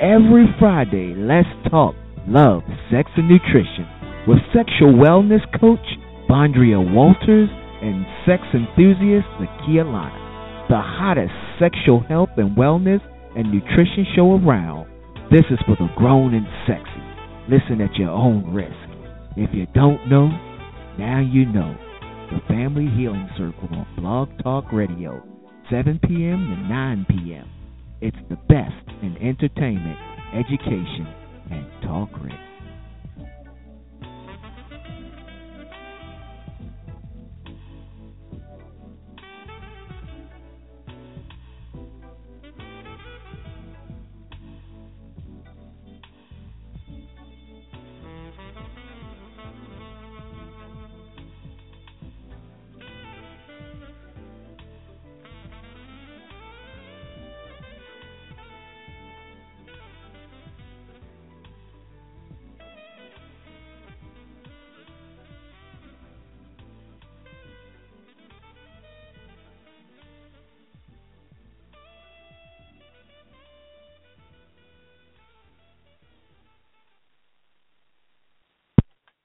Every 0.00 0.46
Friday, 0.58 1.14
let's 1.16 1.48
talk 1.70 1.94
love, 2.28 2.62
sex, 2.90 3.11
and 3.16 3.28
nutrition 3.28 3.86
with 4.28 4.38
sexual 4.54 4.94
wellness 4.94 5.42
coach 5.61 5.84
Bondria 6.28 6.78
Walters 6.78 7.48
and 7.82 8.06
sex 8.24 8.42
enthusiast 8.54 9.26
Nakia 9.42 9.84
Lana. 9.84 10.66
The 10.68 10.78
hottest 10.78 11.34
sexual 11.58 12.00
health 12.06 12.30
and 12.36 12.56
wellness 12.56 13.00
and 13.36 13.50
nutrition 13.50 14.06
show 14.14 14.38
around. 14.38 14.86
This 15.32 15.44
is 15.50 15.58
for 15.66 15.74
the 15.74 15.88
grown 15.96 16.34
and 16.34 16.46
sexy. 16.66 17.02
Listen 17.50 17.80
at 17.80 17.96
your 17.96 18.11
own 18.11 18.54
risk. 18.54 18.70
If 19.36 19.50
you 19.52 19.66
don't 19.74 20.08
know, 20.08 20.28
now 20.98 21.20
you 21.20 21.46
know. 21.46 21.76
The 22.30 22.38
Family 22.46 22.86
Healing 22.96 23.28
Circle 23.36 23.68
on 23.72 23.86
Blog 23.96 24.28
Talk 24.44 24.72
Radio, 24.72 25.20
7 25.68 25.98
p.m. 26.04 26.46
to 26.46 26.68
9 26.68 27.06
p.m. 27.08 27.50
It's 28.00 28.16
the 28.28 28.36
best 28.36 28.86
in 29.02 29.16
entertainment, 29.16 29.98
education, 30.32 31.08
and 31.50 31.66
talk 31.82 32.08
radio. 32.22 32.49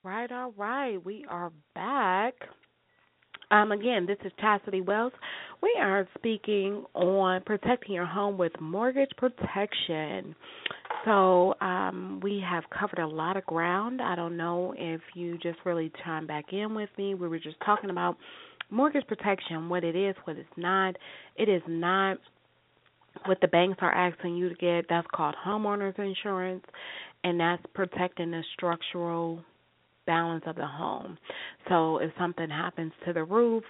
Right, 0.06 0.30
all 0.30 0.52
right. 0.56 1.04
We 1.04 1.26
are 1.28 1.50
back. 1.74 2.34
Um, 3.50 3.72
again, 3.72 4.06
this 4.06 4.18
is 4.24 4.30
Chastity 4.40 4.80
Wells. 4.80 5.12
We 5.60 5.74
are 5.80 6.06
speaking 6.16 6.84
on 6.94 7.42
protecting 7.44 7.92
your 7.94 8.06
home 8.06 8.38
with 8.38 8.52
mortgage 8.60 9.10
protection. 9.16 10.36
So 11.04 11.54
um, 11.60 12.20
we 12.22 12.40
have 12.48 12.62
covered 12.70 13.00
a 13.00 13.06
lot 13.06 13.36
of 13.36 13.44
ground. 13.46 14.00
I 14.00 14.14
don't 14.14 14.36
know 14.36 14.74
if 14.78 15.00
you 15.16 15.38
just 15.38 15.58
really 15.64 15.90
chimed 16.04 16.28
back 16.28 16.52
in 16.52 16.74
with 16.76 16.90
me. 16.96 17.16
We 17.16 17.26
were 17.26 17.40
just 17.40 17.56
talking 17.64 17.90
about 17.90 18.16
mortgage 18.70 19.06
protection, 19.08 19.68
what 19.68 19.82
it 19.82 19.96
is, 19.96 20.14
what 20.22 20.36
it's 20.36 20.48
not, 20.56 20.94
it 21.36 21.48
is 21.48 21.62
not 21.66 22.18
what 23.24 23.38
the 23.40 23.48
banks 23.48 23.78
are 23.80 23.92
asking 23.92 24.36
you 24.36 24.50
to 24.50 24.54
get. 24.54 24.86
That's 24.88 25.06
called 25.12 25.34
homeowners 25.44 25.98
insurance, 25.98 26.64
and 27.24 27.40
that's 27.40 27.62
protecting 27.74 28.30
the 28.30 28.42
structural 28.54 29.42
balance 30.06 30.44
of 30.46 30.56
the 30.56 30.66
home. 30.66 31.18
So 31.68 31.98
if 31.98 32.10
something 32.18 32.48
happens 32.48 32.92
to 33.06 33.12
the 33.12 33.24
roof, 33.24 33.64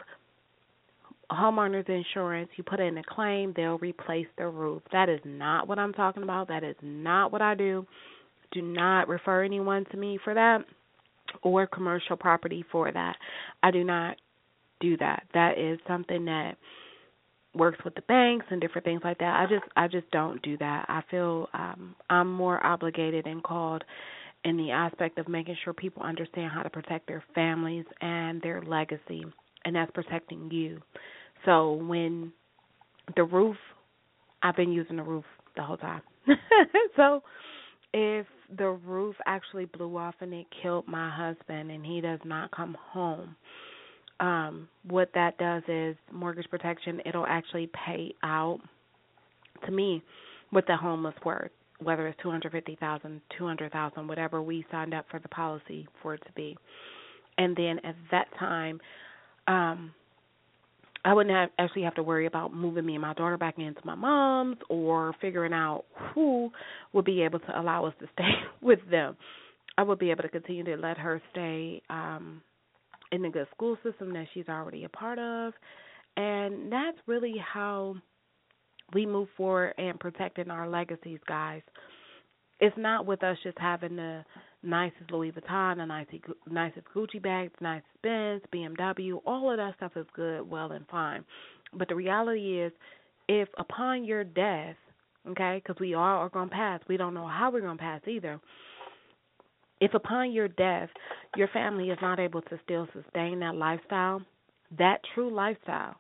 homeowners 1.30 1.89
insurance, 1.89 2.51
you 2.57 2.64
put 2.64 2.80
in 2.80 2.99
a 2.99 3.03
claim, 3.09 3.53
they'll 3.57 3.78
replace 3.78 4.26
the 4.39 4.49
roof. 4.49 4.82
That 4.93 5.09
is 5.09 5.20
not 5.24 5.66
what 5.66 5.78
I'm 5.78 5.93
talking 5.93 6.22
about. 6.22 6.49
That 6.49 6.62
is 6.64 6.76
not 6.82 7.32
what 7.32 7.43
I 7.43 7.55
do. 7.55 7.87
Do 8.53 8.62
not 8.62 9.09
refer 9.09 9.43
anyone 9.45 9.84
to 9.91 9.97
me 9.97 10.18
for 10.22 10.34
that 10.34 10.64
or 11.43 11.66
commercial 11.66 12.16
property 12.16 12.64
for 12.70 12.91
that. 12.93 13.16
I 13.62 13.70
do 13.70 13.84
not 13.84 14.16
do 14.80 14.97
that. 14.99 15.24
That 15.34 15.59
is 15.59 15.78
something 15.89 16.24
that 16.26 16.57
works 17.55 17.78
with 17.84 17.95
the 17.95 18.03
banks 18.03 18.47
and 18.51 18.61
different 18.61 18.84
things 18.84 19.01
like 19.03 19.18
that. 19.18 19.41
I 19.41 19.47
just 19.49 19.64
I 19.76 19.89
just 19.89 20.11
don't 20.11 20.41
do 20.43 20.57
that. 20.59 20.87
I 20.89 21.03
feel 21.11 21.49
um 21.55 21.95
I'm 22.11 22.30
more 22.30 22.64
obligated 22.64 23.26
and 23.26 23.43
called 23.43 23.82
in 24.47 24.57
the 24.57 24.71
aspect 24.71 25.19
of 25.19 25.29
making 25.29 25.57
sure 25.65 25.73
people 25.73 26.03
understand 26.03 26.53
how 26.53 26.63
to 26.63 26.71
protect 26.71 27.09
their 27.09 27.23
families 27.35 27.85
and 28.01 28.41
their 28.43 28.63
legacy 28.63 29.25
and 29.65 29.75
that's 29.75 29.91
protecting 29.91 30.49
you. 30.53 30.81
So 31.45 31.73
when 31.73 32.33
the 33.17 33.25
roof 33.25 33.57
I've 34.43 34.55
been 34.55 34.71
using 34.71 34.97
the 34.97 35.03
roof 35.03 35.25
the 35.57 35.63
whole 35.63 35.77
time. 35.77 36.03
so 36.97 37.23
if 37.93 38.27
the 38.57 38.69
roof 38.69 39.17
actually 39.27 39.65
blew 39.65 39.97
off 39.97 40.15
and 40.21 40.33
it 40.33 40.47
killed 40.63 40.87
my 40.87 41.11
husband 41.11 41.73
and 41.73 41.85
he 41.85 42.01
does 42.01 42.21
not 42.25 42.53
come 42.53 42.77
home, 42.81 43.35
um 44.21 44.69
what 44.85 45.11
that 45.15 45.37
does 45.39 45.65
is 45.67 45.97
mortgage 46.13 46.49
protection 46.49 47.01
it'll 47.05 47.27
actually 47.27 47.69
pay 47.87 48.15
out 48.23 48.61
to 49.67 49.73
me 49.73 50.03
what 50.51 50.67
the 50.69 50.77
home 50.77 51.03
was 51.03 51.13
worth 51.25 51.51
whether 51.83 52.07
it's 52.07 52.18
two 52.22 52.31
hundred 52.31 52.53
fifty 52.53 52.77
thousand 52.77 53.20
two 53.37 53.47
hundred 53.47 53.72
thousand 53.72 54.07
whatever 54.09 54.43
we 54.43 54.64
signed 54.70 54.95
up 54.95 55.07
for 55.11 55.18
the 55.20 55.29
policy 55.29 55.87
for 56.03 56.14
it 56.14 56.22
to 56.27 56.33
be 56.33 56.57
and 57.39 57.57
then 57.57 57.79
at 57.85 57.97
that 58.11 58.27
time 58.39 58.81
um 59.49 59.93
I 61.05 61.14
wouldn't 61.14 61.35
have 61.35 61.51
actually 61.59 61.83
have 61.83 61.95
to 61.95 62.03
worry 62.03 62.27
about 62.27 62.53
moving 62.53 62.85
me 62.85 62.95
and 62.95 63.03
my 63.03 63.14
daughter 63.14 63.37
back 63.39 63.59
into 63.59 63.81
my 63.85 63.95
mom's 63.95 64.57
or 64.68 65.14
figuring 65.20 65.53
out 65.53 65.85
who 66.12 66.51
would 66.93 67.05
be 67.05 67.22
able 67.22 67.39
to 67.39 67.61
allow 67.61 67.85
us 67.85 67.95
to 68.01 68.09
stay 68.14 68.33
with 68.61 68.81
them. 68.91 69.16
I 69.79 69.85
would 69.85 70.01
be 70.01 70.11
able 70.11 70.22
to 70.22 70.29
continue 70.29 70.64
to 70.64 70.77
let 70.77 70.99
her 70.99 71.22
stay 71.31 71.83
um 71.91 72.43
in 73.12 73.22
the 73.22 73.29
good 73.29 73.47
school 73.55 73.77
system 73.85 74.12
that 74.14 74.27
she's 74.35 74.49
already 74.49 74.85
a 74.85 74.89
part 74.89 75.18
of. 75.18 75.53
And 76.16 76.72
that's 76.72 76.99
really 77.07 77.35
how 77.39 77.97
we 78.93 79.07
move 79.07 79.28
forward 79.37 79.74
and 79.78 79.99
protecting 79.99 80.51
our 80.51 80.68
legacies, 80.68 81.18
guys. 81.26 81.62
It's 82.61 82.76
not 82.78 83.05
with 83.05 83.22
us 83.22 83.37
just 83.43 83.59
having 83.59 83.97
the 83.97 84.24
nicest 84.62 85.11
Louis 85.11 85.32
Vuitton, 85.32 85.76
the 85.76 85.84
nicest, 86.51 86.87
Gucci 86.95 87.22
bags, 87.22 87.53
nicest 87.61 87.89
Benz, 88.03 88.43
BMW. 88.55 89.20
All 89.26 89.51
of 89.51 89.59
that 89.59 89.76
stuff 89.76 89.93
is 89.97 90.07
good, 90.14 90.49
well 90.49 90.72
and 90.72 90.87
fine. 90.89 91.24
But 91.74 91.89
the 91.89 91.95
reality 91.95 92.62
is, 92.62 92.72
if 93.28 93.49
upon 93.59 94.05
your 94.05 94.24
death, 94.24 94.76
okay, 95.28 95.61
because 95.62 95.78
we 95.80 95.95
all 95.95 96.03
are 96.03 96.28
going 96.30 96.49
to 96.49 96.55
pass, 96.55 96.80
we 96.89 96.97
don't 96.97 97.14
know 97.14 97.26
how 97.26 97.51
we're 97.53 97.61
going 97.61 97.76
to 97.76 97.82
pass 97.82 98.01
either 98.07 98.41
if 99.80 99.95
upon 99.95 100.32
your 100.32 100.49
death 100.49 100.89
your 101.37 101.49
family 101.49 101.91
is 101.91 101.99
not 102.01 102.18
able 102.18 102.43
to 102.43 102.61
still 102.64 102.89
sustain 102.93 103.41
that 103.41 103.55
lifestyle, 103.55 104.22
that 104.78 105.01
true 105.14 105.32
lifestyle, 105.32 105.97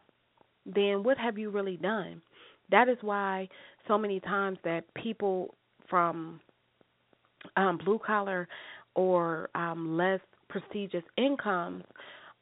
then 0.64 1.02
what 1.02 1.18
have 1.18 1.38
you 1.38 1.50
really 1.50 1.76
done? 1.76 2.22
That 2.70 2.88
is 2.88 2.98
why 3.00 3.48
so 3.88 3.98
many 3.98 4.20
times 4.20 4.58
that 4.64 4.82
people 4.94 5.54
from 5.88 6.40
um, 7.56 7.78
blue 7.84 8.00
collar 8.04 8.48
or 8.94 9.50
um, 9.54 9.96
less 9.96 10.20
prestigious 10.48 11.04
incomes, 11.16 11.84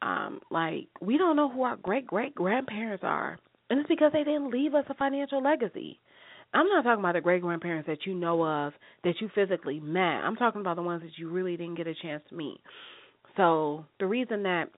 um, 0.01 0.39
like 0.49 0.87
we 1.01 1.17
don't 1.17 1.35
know 1.35 1.49
who 1.49 1.63
our 1.63 1.77
great 1.77 2.07
great 2.07 2.35
grandparents 2.35 3.03
are, 3.03 3.37
and 3.69 3.79
it's 3.79 3.89
because 3.89 4.11
they 4.13 4.23
didn't 4.23 4.51
leave 4.51 4.73
us 4.73 4.85
a 4.89 4.93
financial 4.95 5.41
legacy. 5.41 5.99
I'm 6.53 6.67
not 6.67 6.83
talking 6.83 7.01
about 7.01 7.15
the 7.15 7.21
great 7.21 7.41
grandparents 7.41 7.87
that 7.87 8.05
you 8.05 8.13
know 8.13 8.45
of 8.45 8.73
that 9.03 9.15
you 9.19 9.29
physically 9.35 9.79
met. 9.79 10.01
I'm 10.01 10.37
talking 10.37 10.61
about 10.61 10.77
the 10.77 10.83
ones 10.83 11.01
that 11.01 11.17
you 11.17 11.29
really 11.29 11.57
didn't 11.57 11.75
get 11.75 11.87
a 11.87 11.95
chance 11.95 12.23
to 12.29 12.35
meet. 12.35 12.59
So 13.35 13.85
the 13.99 14.05
reason 14.05 14.43
that 14.43 14.69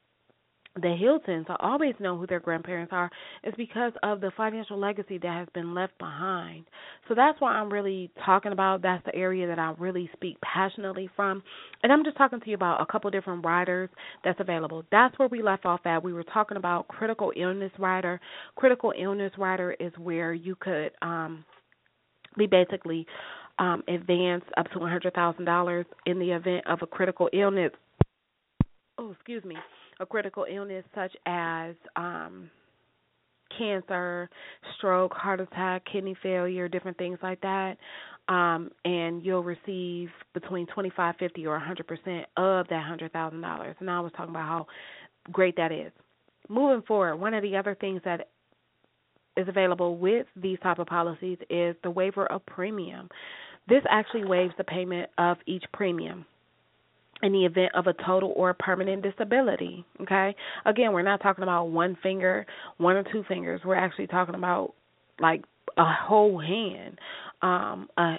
the 0.81 0.95
Hiltons 0.95 1.45
I 1.49 1.55
always 1.59 1.95
know 1.99 2.17
who 2.17 2.27
their 2.27 2.39
grandparents 2.39 2.93
are 2.93 3.09
is 3.43 3.53
because 3.57 3.93
of 4.03 4.21
the 4.21 4.31
financial 4.35 4.77
legacy 4.79 5.17
that 5.19 5.27
has 5.27 5.47
been 5.53 5.73
left 5.73 5.97
behind. 5.97 6.65
So 7.07 7.15
that's 7.15 7.39
why 7.41 7.51
I'm 7.53 7.71
really 7.71 8.11
talking 8.25 8.51
about 8.51 8.81
that's 8.81 9.03
the 9.05 9.15
area 9.15 9.47
that 9.47 9.59
I 9.59 9.73
really 9.77 10.09
speak 10.13 10.37
passionately 10.41 11.09
from. 11.15 11.43
And 11.83 11.91
I'm 11.91 12.03
just 12.03 12.17
talking 12.17 12.39
to 12.39 12.49
you 12.49 12.55
about 12.55 12.81
a 12.81 12.85
couple 12.85 13.09
different 13.11 13.45
riders 13.45 13.89
that's 14.23 14.39
available. 14.39 14.83
That's 14.91 15.17
where 15.19 15.27
we 15.27 15.41
left 15.41 15.65
off 15.65 15.81
at. 15.85 16.03
We 16.03 16.13
were 16.13 16.23
talking 16.23 16.57
about 16.57 16.87
critical 16.87 17.31
illness 17.35 17.71
rider. 17.77 18.19
Critical 18.55 18.93
illness 18.99 19.31
rider 19.37 19.75
is 19.79 19.91
where 19.97 20.33
you 20.33 20.55
could 20.55 20.91
um 21.01 21.45
we 22.37 22.45
basically 22.45 23.05
um, 23.59 23.83
advance 23.87 24.43
up 24.57 24.69
to 24.71 24.79
one 24.79 24.91
hundred 24.91 25.13
thousand 25.13 25.45
dollars 25.45 25.85
in 26.05 26.19
the 26.19 26.31
event 26.31 26.65
of 26.67 26.79
a 26.81 26.87
critical 26.87 27.29
illness. 27.33 27.71
Oh, 28.99 29.11
excuse 29.11 29.43
me, 29.43 29.55
a 29.99 30.05
critical 30.05 30.45
illness 30.49 30.83
such 30.93 31.11
as 31.25 31.75
um, 31.95 32.49
cancer, 33.57 34.29
stroke, 34.77 35.13
heart 35.13 35.39
attack, 35.39 35.83
kidney 35.91 36.15
failure, 36.21 36.67
different 36.67 36.97
things 36.97 37.17
like 37.21 37.41
that. 37.41 37.77
Um, 38.29 38.71
and 38.83 39.23
you'll 39.25 39.43
receive 39.43 40.09
between 40.33 40.67
twenty 40.67 40.91
five, 40.95 41.15
fifty, 41.17 41.45
or 41.45 41.55
a 41.55 41.59
hundred 41.59 41.87
percent 41.87 42.25
of 42.35 42.67
that 42.69 42.83
hundred 42.85 43.13
thousand 43.13 43.41
dollars. 43.41 43.75
And 43.79 43.89
I 43.89 43.99
was 44.01 44.11
talking 44.17 44.31
about 44.31 44.47
how 44.47 44.67
great 45.31 45.55
that 45.55 45.71
is. 45.71 45.91
Moving 46.49 46.81
forward, 46.85 47.15
one 47.17 47.33
of 47.33 47.41
the 47.41 47.55
other 47.55 47.75
things 47.75 48.01
that 48.03 48.29
is 49.37 49.47
available 49.47 49.97
with 49.97 50.25
these 50.35 50.57
type 50.59 50.79
of 50.79 50.87
policies 50.87 51.37
is 51.49 51.75
the 51.83 51.91
waiver 51.91 52.25
of 52.25 52.45
premium. 52.45 53.07
This 53.69 53.83
actually 53.89 54.25
waives 54.25 54.53
the 54.57 54.63
payment 54.63 55.09
of 55.17 55.37
each 55.45 55.63
premium 55.73 56.25
in 57.23 57.31
the 57.31 57.45
event 57.45 57.71
of 57.75 57.87
a 57.87 57.93
total 58.05 58.33
or 58.35 58.53
permanent 58.53 59.03
disability. 59.03 59.85
Okay? 60.01 60.35
Again, 60.65 60.93
we're 60.93 61.01
not 61.01 61.21
talking 61.21 61.43
about 61.43 61.65
one 61.65 61.97
finger, 62.01 62.45
one 62.77 62.95
or 62.95 63.03
two 63.11 63.23
fingers. 63.27 63.61
We're 63.65 63.75
actually 63.75 64.07
talking 64.07 64.35
about 64.35 64.73
like 65.19 65.43
a 65.77 65.85
whole 65.85 66.39
hand, 66.39 66.99
um, 67.41 67.87
a 67.97 68.17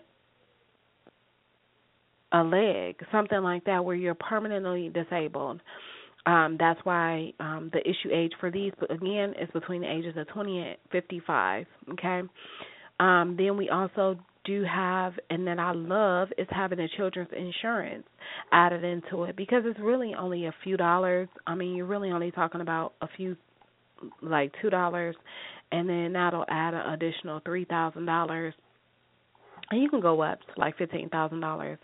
a 2.31 2.43
leg, 2.43 2.97
something 3.11 3.41
like 3.41 3.65
that 3.65 3.83
where 3.83 3.97
you're 3.97 4.15
permanently 4.15 4.91
disabled. 4.91 5.63
Um, 6.27 6.57
that's 6.61 6.79
why 6.85 7.33
um, 7.41 7.71
the 7.73 7.81
issue 7.81 8.11
age 8.13 8.33
for 8.39 8.51
these, 8.51 8.73
but 8.79 8.91
again, 8.93 9.33
is 9.41 9.49
between 9.55 9.81
the 9.81 9.91
ages 9.91 10.15
of 10.17 10.29
20 10.29 10.59
and 10.59 10.77
55. 10.93 11.67
Okay. 11.93 12.21
Um, 13.01 13.35
then 13.39 13.57
we 13.57 13.71
also 13.71 14.19
do 14.49 14.65
have, 14.65 15.13
and 15.31 15.47
that 15.47 15.59
I 15.59 15.73
love, 15.73 16.29
is 16.39 16.49
having 16.51 16.81
a 16.81 16.89
children's 16.97 17.31
insurance 17.37 18.07
added 18.51 18.83
into 18.83 19.25
it 19.25 19.37
because 19.37 19.63
it's 19.67 19.79
really 19.79 20.15
only 20.19 20.47
a 20.47 20.55
few 20.65 20.77
dollars. 20.77 21.29
I 21.47 21.55
mean, 21.55 21.77
you're 21.77 21.87
really 21.87 22.11
only 22.11 22.31
talking 22.31 22.63
about 22.63 22.95
a 23.03 23.09
few, 23.17 23.37
like 24.23 24.53
two 24.63 24.71
dollars, 24.71 25.15
and 25.71 25.89
then 25.89 26.15
that'll 26.15 26.47
add 26.49 26.75
an 26.75 26.95
additional 26.95 27.41
three 27.45 27.67
thousand 27.67 28.07
dollars. 28.07 28.55
And 29.71 29.83
you 29.83 29.91
can 29.91 30.01
go 30.01 30.23
up 30.23 30.41
to 30.41 30.61
like 30.61 30.79
fifteen 30.79 31.11
thousand 31.11 31.41
dollars. 31.41 31.79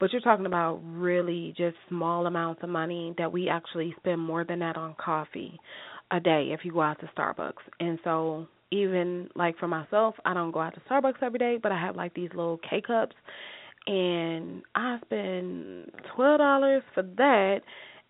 But 0.00 0.12
you're 0.12 0.20
talking 0.20 0.46
about 0.46 0.80
really 0.84 1.54
just 1.56 1.76
small 1.88 2.26
amounts 2.26 2.62
of 2.64 2.68
money 2.68 3.14
that 3.18 3.32
we 3.32 3.48
actually 3.48 3.94
spend 3.98 4.20
more 4.20 4.44
than 4.44 4.58
that 4.58 4.76
on 4.76 4.96
coffee 5.02 5.58
a 6.10 6.20
day 6.20 6.50
if 6.52 6.60
you 6.64 6.72
go 6.72 6.80
out 6.82 6.98
to 7.00 7.10
starbucks. 7.16 7.52
And 7.80 7.98
so 8.02 8.48
even 8.70 9.28
like 9.34 9.56
for 9.58 9.68
myself 9.68 10.14
i 10.24 10.34
don't 10.34 10.50
go 10.50 10.60
out 10.60 10.74
to 10.74 10.80
starbucks 10.80 11.22
every 11.22 11.38
day 11.38 11.58
but 11.62 11.72
i 11.72 11.78
have 11.80 11.96
like 11.96 12.14
these 12.14 12.30
little 12.30 12.58
k 12.68 12.80
cups 12.80 13.16
and 13.86 14.62
i 14.74 14.98
spend 15.04 15.90
twelve 16.14 16.38
dollars 16.38 16.82
for 16.94 17.02
that. 17.02 17.60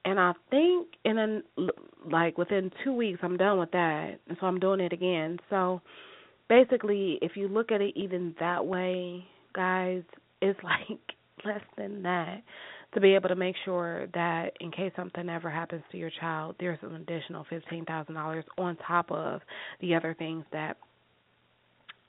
And 0.05 0.19
i 0.19 0.33
think 0.51 0.89
in 1.05 1.19
a 1.19 1.41
like 2.11 2.37
within 2.39 2.71
two 2.85 2.93
weeks 2.93 3.21
i'm 3.23 3.37
done 3.37 3.59
with 3.59 3.71
that. 3.73 4.19
And 4.29 4.37
so 4.41 4.47
i'm 4.47 4.59
doing 4.59 4.81
it 4.81 4.93
again. 4.93 5.39
So 5.51 5.81
basically, 6.49 7.19
if 7.23 7.33
you 7.37 7.49
look 7.49 7.71
at 7.71 7.81
it 7.81 7.97
even 7.97 8.35
that 8.41 8.67
way, 8.67 9.25
guys, 9.55 10.03
it's 10.43 10.59
like 10.65 10.99
less 11.45 11.63
than 11.77 12.03
that 12.03 12.43
to 12.95 13.01
be 13.01 13.15
able 13.15 13.29
to 13.29 13.37
make 13.37 13.55
sure 13.65 14.07
that 14.15 14.53
in 14.61 14.71
case 14.71 14.93
something 14.97 15.29
ever 15.29 15.51
happens 15.51 15.83
to 15.93 15.99
your 15.99 16.11
child, 16.21 16.57
there's 16.59 16.79
an 16.83 16.95
additional 16.95 17.45
fifteen 17.51 17.85
thousand 17.85 18.15
dollars 18.15 18.45
on 18.57 18.77
top 18.87 19.11
of 19.11 19.41
the 19.81 19.95
other 19.95 20.15
things 20.19 20.45
that 20.53 20.77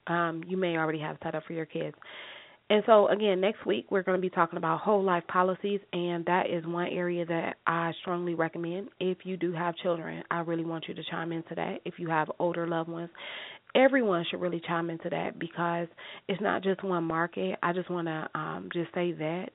um 0.07 0.43
you 0.47 0.57
may 0.57 0.77
already 0.77 0.99
have 0.99 1.17
set 1.23 1.35
up 1.35 1.43
for 1.45 1.53
your 1.53 1.65
kids. 1.65 1.95
And 2.71 2.83
so, 2.85 3.07
again, 3.07 3.41
next 3.41 3.65
week 3.65 3.87
we're 3.89 4.03
going 4.03 4.17
to 4.17 4.21
be 4.21 4.29
talking 4.29 4.57
about 4.57 4.81
whole 4.81 5.03
life 5.03 5.23
policies, 5.27 5.79
and 5.91 6.23
that 6.25 6.51
is 6.51 6.63
one 6.67 6.87
area 6.89 7.25
that 7.25 7.55
I 7.65 7.91
strongly 8.01 8.35
recommend. 8.35 8.89
If 8.99 9.19
you 9.23 9.37
do 9.37 9.51
have 9.53 9.75
children, 9.77 10.23
I 10.29 10.41
really 10.41 10.65
want 10.65 10.85
you 10.87 10.93
to 10.93 11.01
chime 11.09 11.31
into 11.31 11.55
that. 11.55 11.79
If 11.83 11.95
you 11.97 12.09
have 12.09 12.29
older 12.37 12.67
loved 12.67 12.89
ones, 12.89 13.09
everyone 13.73 14.23
should 14.29 14.39
really 14.39 14.61
chime 14.67 14.91
into 14.91 15.09
that 15.09 15.39
because 15.39 15.87
it's 16.27 16.41
not 16.41 16.61
just 16.63 16.83
one 16.83 17.05
market. 17.05 17.57
I 17.63 17.73
just 17.73 17.89
want 17.89 18.07
to 18.07 18.29
um, 18.35 18.69
just 18.71 18.93
say 18.93 19.13
that 19.13 19.49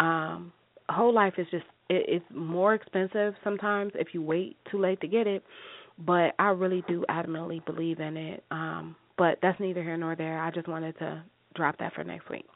um, 0.00 0.52
whole 0.88 1.12
life 1.12 1.34
is 1.38 1.46
just 1.50 1.64
it, 1.88 2.04
it's 2.08 2.24
more 2.34 2.74
expensive 2.74 3.34
sometimes 3.44 3.92
if 3.94 4.08
you 4.12 4.22
wait 4.22 4.56
too 4.70 4.78
late 4.78 5.00
to 5.00 5.08
get 5.08 5.26
it, 5.26 5.42
but 5.98 6.34
I 6.38 6.48
really 6.50 6.84
do 6.88 7.04
adamantly 7.10 7.64
believe 7.64 8.00
in 8.00 8.16
it. 8.16 8.44
Um, 8.50 8.96
but 9.16 9.38
that's 9.42 9.58
neither 9.58 9.82
here 9.82 9.96
nor 9.96 10.14
there. 10.14 10.40
I 10.40 10.50
just 10.50 10.68
wanted 10.68 10.96
to 10.98 11.22
drop 11.54 11.78
that 11.78 11.92
for 11.94 12.04
next 12.04 12.30
week. 12.30 12.46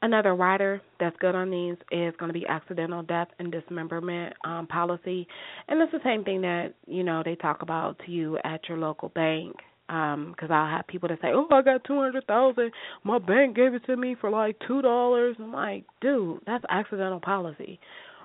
Another 0.00 0.34
rider 0.34 0.80
that's 1.00 1.16
good 1.18 1.34
on 1.34 1.50
these 1.50 1.76
is 1.90 2.14
going 2.18 2.28
to 2.28 2.32
be 2.32 2.46
accidental 2.46 3.02
death 3.02 3.28
and 3.40 3.50
dismemberment 3.50 4.32
um, 4.44 4.66
policy, 4.68 5.26
and 5.66 5.80
it's 5.80 5.90
the 5.90 5.98
same 6.04 6.22
thing 6.22 6.40
that 6.42 6.74
you 6.86 7.02
know 7.02 7.22
they 7.24 7.34
talk 7.34 7.62
about 7.62 7.98
to 8.06 8.12
you 8.12 8.38
at 8.44 8.60
your 8.68 8.78
local 8.78 9.08
bank. 9.08 9.56
Because 9.88 10.50
um, 10.50 10.52
I'll 10.52 10.76
have 10.76 10.86
people 10.86 11.08
that 11.08 11.20
say, 11.20 11.28
"Oh, 11.32 11.48
I 11.50 11.62
got 11.62 11.84
two 11.84 11.98
hundred 11.98 12.26
thousand. 12.26 12.72
My 13.04 13.18
bank 13.18 13.56
gave 13.56 13.74
it 13.74 13.84
to 13.86 13.96
me 13.96 14.16
for 14.20 14.30
like 14.30 14.56
two 14.66 14.82
dollars." 14.82 15.36
I'm 15.38 15.52
like, 15.52 15.84
dude, 16.00 16.40
that's 16.46 16.64
accidental 16.68 17.20
policy, 17.20 17.80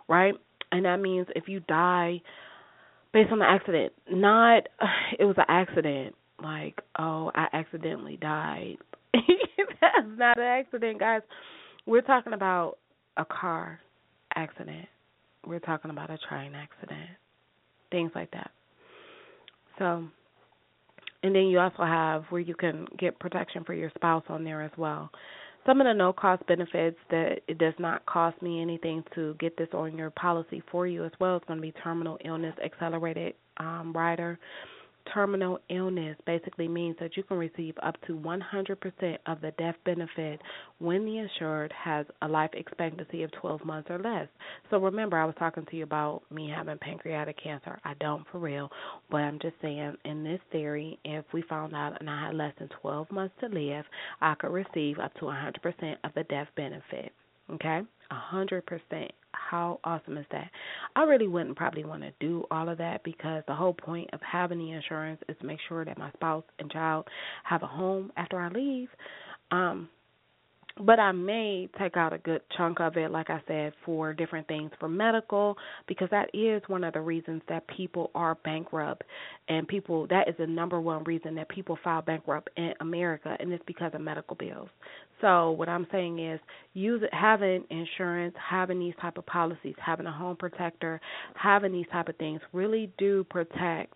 right? 0.08 0.34
And 0.72 0.86
that 0.86 0.98
means 0.98 1.28
if 1.36 1.48
you 1.48 1.62
die 1.62 2.22
based 3.14 3.32
on 3.32 3.40
the 3.40 3.46
accident, 3.46 3.94
not 4.12 4.68
it 5.20 5.24
was 5.24 5.36
an 5.38 5.46
accident, 5.48 6.16
like 6.42 6.82
oh, 7.00 7.32
I 7.34 7.48
accidentally 7.54 8.18
died 8.18 8.78
That's 9.82 10.08
not 10.18 10.38
an 10.38 10.44
accident, 10.44 11.00
guys. 11.00 11.22
We're 11.86 12.02
talking 12.02 12.34
about 12.34 12.78
a 13.18 13.26
car 13.26 13.80
accident. 14.36 14.88
We're 15.46 15.60
talking 15.60 15.92
about 15.92 16.10
a 16.10 16.18
train 16.30 16.54
accident. 16.56 17.10
Things 17.92 18.12
like 18.16 18.32
that. 18.32 18.52
So, 19.78 20.06
and 21.24 21.34
then 21.34 21.44
you 21.44 21.60
also 21.60 21.84
have 21.84 22.26
where 22.30 22.42
you 22.42 22.56
can 22.56 22.86
get 23.00 23.20
protection 23.20 23.64
for 23.64 23.74
your 23.74 23.92
spouse 23.96 24.24
on 24.30 24.44
there 24.44 24.62
as 24.62 24.72
well. 24.78 25.10
Some 25.66 25.80
of 25.80 25.86
the 25.86 25.94
no 25.94 26.12
cost 26.12 26.46
benefits 26.46 26.98
that 27.10 27.40
it 27.48 27.58
does 27.58 27.74
not 27.80 28.06
cost 28.06 28.42
me 28.42 28.62
anything 28.62 29.04
to 29.16 29.34
get 29.40 29.56
this 29.58 29.70
on 29.74 29.98
your 29.98 30.10
policy 30.12 30.62
for 30.70 30.86
you 30.86 31.06
as 31.06 31.12
well. 31.22 31.38
It's 31.38 31.46
going 31.46 31.58
to 31.58 31.62
be 31.62 31.72
terminal 31.84 32.18
illness 32.26 32.54
accelerated 32.64 33.36
um, 33.58 33.94
rider 33.96 34.38
terminal 35.14 35.60
illness 35.70 36.18
basically 36.26 36.68
means 36.68 36.96
that 37.00 37.18
you 37.18 37.24
can 37.24 37.38
receive 37.38 37.76
up 37.82 37.96
to 38.08 38.14
100% 38.14 39.18
of 39.26 39.42
the 39.42 39.52
death 39.58 39.76
benefit 39.86 40.42
when 40.80 41.06
the 41.06 41.18
insured 41.18 41.72
has 41.72 42.06
a 42.22 42.28
life 42.28 42.52
expectancy 42.54 43.24
of 43.24 43.32
12 43.34 43.66
months 43.66 43.90
or 43.90 44.00
less. 44.00 44.28
So 44.70 44.78
remember, 44.78 45.18
I 45.18 45.26
was 45.26 45.36
talking 45.38 45.66
to 45.70 45.76
you 45.76 45.84
about 45.84 46.24
me 46.32 46.50
having 46.54 46.78
pancreatic 46.78 47.42
cancer. 47.42 47.80
I 47.84 47.94
don't 48.00 48.26
for 48.32 48.40
real, 48.40 48.70
but 49.10 49.18
I'm 49.18 49.40
just 49.40 49.56
saying, 49.62 49.96
in 50.06 50.24
this 50.24 50.40
theory, 50.52 51.00
if 51.04 51.26
we 51.34 51.42
found 51.44 51.74
out 51.74 52.00
and 52.00 52.10
I 52.10 52.28
had 52.28 52.36
less 52.36 52.54
than 52.60 52.70
12 52.82 53.12
months 53.12 53.36
to 53.42 53.48
live, 53.48 53.86
I 54.22 54.36
could 54.36 54.52
receive 54.52 55.00
up 55.00 55.14
to 55.16 55.26
100% 55.26 55.96
of 56.04 56.12
the 56.16 56.24
death 56.24 56.48
benefit. 56.56 57.12
Okay? 57.52 57.82
Hundred 58.10 58.66
percent. 58.66 59.12
How 59.34 59.80
awesome 59.84 60.18
is 60.18 60.26
that? 60.32 60.50
I 60.96 61.04
really 61.04 61.28
wouldn't 61.28 61.58
probably 61.58 61.84
want 61.86 62.04
to 62.04 62.12
do 62.20 62.46
all 62.52 62.70
of 62.70 62.78
that 62.78 63.04
because 63.04 63.44
the 63.48 63.56
whole 63.56 63.74
point 63.74 64.10
of 64.14 64.20
having 64.22 64.60
the 64.60 64.72
insurance 64.72 65.22
is 65.28 65.36
to 65.40 65.46
make 65.46 65.60
sure 65.68 65.86
that 65.86 65.98
my 65.98 66.12
spouse 66.12 66.44
and 66.60 66.72
child 66.72 67.08
have 67.44 67.64
a 67.64 67.68
home 67.68 68.12
after 68.18 68.40
I 68.40 68.50
leave. 68.50 68.90
Um, 69.52 69.90
but 70.78 71.00
I 71.00 71.12
may 71.12 71.70
take 71.80 71.98
out 71.98 72.14
a 72.14 72.18
good 72.18 72.42
chunk 72.58 72.80
of 72.80 72.98
it, 72.98 73.12
like 73.12 73.30
I 73.30 73.42
said, 73.48 73.74
for 73.86 74.14
different 74.14 74.48
things 74.48 74.72
for 74.80 74.90
medical, 74.90 75.56
because 75.88 76.10
that 76.10 76.30
is 76.34 76.64
one 76.68 76.84
of 76.84 76.94
the 76.94 77.02
reasons 77.02 77.44
that 77.48 77.68
people 77.68 78.10
are 78.16 78.36
bankrupt, 78.44 79.04
and 79.48 79.68
people 79.68 80.08
that 80.08 80.28
is 80.28 80.36
the 80.40 80.48
number 80.48 80.82
one 80.82 81.04
reason 81.04 81.36
that 81.36 81.50
people 81.50 81.78
file 81.84 82.02
bankrupt 82.02 82.50
in 82.58 82.74
America, 82.80 83.38
and 83.40 83.54
it's 83.54 83.64
because 83.68 83.92
of 83.94 84.02
medical 84.02 84.36
bills. 84.36 84.70
So 85.22 85.52
what 85.52 85.70
I'm 85.70 85.88
saying 85.92 86.20
is, 86.20 86.40
use 86.74 87.04
having 87.12 87.66
insurance, 87.70 88.36
having 88.50 88.80
these 88.80 88.96
type 89.00 89.18
of 89.18 89.26
policies, 89.28 89.76
having 89.84 90.08
a 90.08 90.12
home 90.12 90.36
protector, 90.36 91.00
having 91.36 91.72
these 91.72 91.86
type 91.92 92.10
of 92.10 92.18
things 92.18 92.42
really 92.52 92.92
do 92.98 93.24
protect 93.26 93.94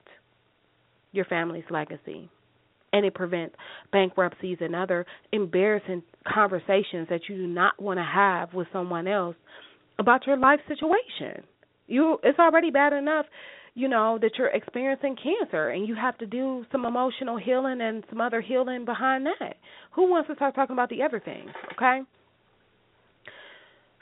your 1.11 1.25
family's 1.25 1.65
legacy 1.71 2.29
and 2.93 3.05
it 3.05 3.13
prevents 3.13 3.55
bankruptcies 3.91 4.57
and 4.61 4.75
other 4.75 5.05
embarrassing 5.31 6.01
conversations 6.33 7.07
that 7.09 7.21
you 7.29 7.35
do 7.35 7.47
not 7.47 7.81
want 7.81 7.97
to 7.99 8.03
have 8.03 8.53
with 8.53 8.67
someone 8.71 9.07
else 9.07 9.35
about 9.99 10.27
your 10.27 10.37
life 10.37 10.59
situation. 10.67 11.43
You 11.87 12.17
it's 12.23 12.39
already 12.39 12.71
bad 12.71 12.93
enough, 12.93 13.25
you 13.73 13.87
know, 13.87 14.19
that 14.21 14.31
you're 14.37 14.49
experiencing 14.49 15.15
cancer 15.21 15.69
and 15.69 15.87
you 15.87 15.95
have 15.95 16.17
to 16.19 16.25
do 16.25 16.65
some 16.71 16.85
emotional 16.85 17.37
healing 17.37 17.79
and 17.81 18.03
some 18.09 18.21
other 18.21 18.41
healing 18.41 18.85
behind 18.85 19.25
that. 19.25 19.55
Who 19.95 20.09
wants 20.09 20.27
to 20.29 20.35
start 20.35 20.55
talking 20.55 20.73
about 20.73 20.89
the 20.89 21.03
other 21.03 21.19
things, 21.19 21.49
okay? 21.73 22.01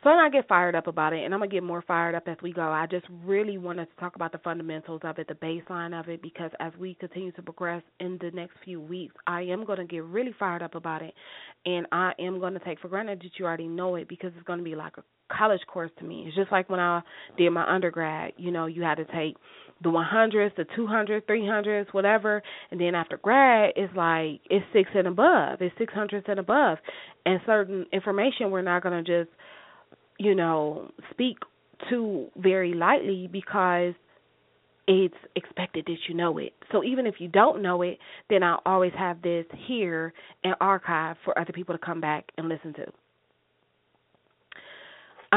So 0.06 0.12
I 0.12 0.30
get 0.30 0.48
fired 0.48 0.76
up 0.76 0.86
about 0.86 1.14
it, 1.14 1.26
and 1.26 1.34
I'm 1.34 1.40
gonna 1.40 1.50
get 1.50 1.64
more 1.64 1.82
fired 1.82 2.14
up 2.14 2.28
as 2.28 2.38
we 2.44 2.54
go. 2.54 2.62
I 2.62 2.86
just 2.86 3.08
really 3.24 3.58
wanted 3.58 3.90
to 3.90 3.96
talk 4.00 4.16
about 4.16 4.32
the 4.32 4.38
fundamentals 4.38 5.02
of 5.04 5.18
it, 5.18 5.28
the 5.28 5.34
baseline 5.34 6.00
of 6.00 6.08
it, 6.10 6.22
because 6.22 6.52
as 6.60 6.72
we 6.78 6.94
continue 6.94 7.32
to 7.32 7.42
progress 7.42 7.82
in 8.00 8.20
the 8.22 8.30
next 8.30 8.54
few 8.64 8.80
weeks, 8.80 9.16
I 9.26 9.42
am 9.42 9.66
gonna 9.66 9.84
get 9.84 10.04
really 10.04 10.32
fired 10.38 10.62
up 10.62 10.76
about 10.76 11.02
it, 11.02 11.16
and 11.66 11.88
I 11.92 12.14
am 12.20 12.40
gonna 12.40 12.60
take 12.60 12.80
for 12.82 12.88
granted 12.88 13.22
that 13.22 13.32
you 13.40 13.46
already 13.46 13.68
know 13.68 13.96
it 13.96 14.08
because 14.08 14.32
it's 14.36 14.46
gonna 14.46 14.62
be 14.62 14.76
like 14.76 14.96
a 14.98 15.04
college 15.36 15.66
course 15.66 15.90
to 15.98 16.04
me. 16.06 16.26
It's 16.28 16.36
just 16.36 16.52
like 16.52 16.70
when 16.70 16.80
I 16.80 17.02
did 17.36 17.50
my 17.50 17.68
undergrad. 17.68 18.34
You 18.38 18.52
know, 18.52 18.68
you 18.68 18.84
had 18.84 18.98
to 19.00 19.06
take 19.06 19.38
the 19.82 19.90
100s, 19.90 20.56
the 20.56 20.66
200s, 20.78 21.26
300s, 21.26 21.92
whatever, 21.94 22.44
and 22.70 22.80
then 22.80 22.94
after 22.94 23.18
grad, 23.18 23.74
it's 23.76 23.96
like 23.96 24.42
it's 24.52 24.68
six 24.72 24.88
and 24.94 25.08
above. 25.08 25.64
It's 25.64 25.76
600s 25.80 26.26
and 26.28 26.40
above, 26.40 26.78
and 27.26 27.42
certain 27.48 27.88
information 27.92 28.52
we're 28.52 28.62
not 28.62 28.84
gonna 28.84 29.02
just 29.02 29.32
you 30.18 30.36
know, 30.36 30.92
speak 31.12 31.38
too 31.90 32.28
very 32.38 32.74
lightly 32.74 33.30
because 33.32 33.94
it's 34.88 35.16
expected 35.36 35.86
that 35.88 35.98
you 36.08 36.16
know 36.16 36.38
it. 36.38 36.54
So 36.72 36.84
even 36.84 37.08
if 37.08 37.16
you 37.20 37.28
don't 37.28 37.62
know 37.62 37.82
it, 37.82 37.98
then 38.30 38.44
I'll 38.44 38.62
always 38.66 38.94
have 38.98 39.22
this 39.22 39.46
here 39.68 40.14
and 40.44 40.56
archive 40.62 41.18
for 41.26 41.38
other 41.40 41.54
people 41.54 41.76
to 41.76 41.84
come 41.84 42.00
back 42.00 42.26
and 42.38 42.48
listen 42.48 42.74
to. 42.74 42.86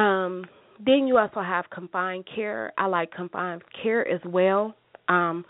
Um, 0.00 0.44
then 0.84 1.06
you 1.06 1.18
also 1.18 1.40
have 1.40 1.64
confined 1.70 2.24
care. 2.34 2.72
I 2.78 2.86
like 2.86 3.12
confined 3.12 3.62
care 3.82 4.06
as 4.06 4.20
well. 4.24 4.74
Um, 5.08 5.44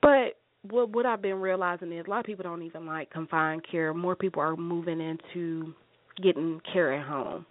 but 0.00 0.38
what 0.62 0.90
what 0.90 1.06
I've 1.06 1.22
been 1.22 1.40
realizing 1.40 1.92
is 1.92 2.04
a 2.06 2.10
lot 2.10 2.20
of 2.20 2.26
people 2.26 2.44
don't 2.44 2.62
even 2.62 2.86
like 2.86 3.10
confined 3.10 3.64
care. 3.70 3.92
More 3.92 4.14
people 4.14 4.42
are 4.42 4.56
moving 4.56 5.00
into 5.00 5.74
getting 6.22 6.60
care 6.72 6.92
at 6.92 7.06
home. 7.06 7.46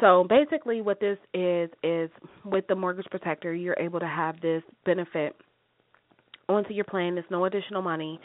So 0.00 0.26
basically, 0.28 0.80
what 0.80 1.00
this 1.00 1.18
is 1.32 1.70
is 1.82 2.10
with 2.44 2.66
the 2.68 2.74
mortgage 2.74 3.06
protector, 3.10 3.54
you're 3.54 3.76
able 3.78 4.00
to 4.00 4.06
have 4.06 4.40
this 4.40 4.62
benefit 4.84 5.36
onto 6.48 6.72
your 6.72 6.84
plan. 6.84 7.14
There's 7.14 7.26
no 7.30 7.44
additional 7.44 7.82
money 7.82 8.20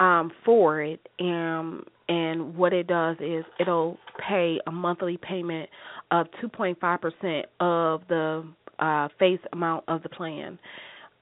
um, 0.00 0.32
for 0.44 0.82
it, 0.82 1.00
and 1.18 1.82
and 2.08 2.56
what 2.56 2.72
it 2.72 2.86
does 2.86 3.16
is 3.20 3.44
it'll 3.60 3.98
pay 4.28 4.58
a 4.66 4.72
monthly 4.72 5.18
payment 5.18 5.68
of 6.10 6.26
2.5 6.42 7.00
percent 7.00 7.46
of 7.60 8.02
the 8.08 8.44
uh, 8.78 9.08
face 9.18 9.40
amount 9.52 9.84
of 9.88 10.02
the 10.02 10.08
plan. 10.08 10.58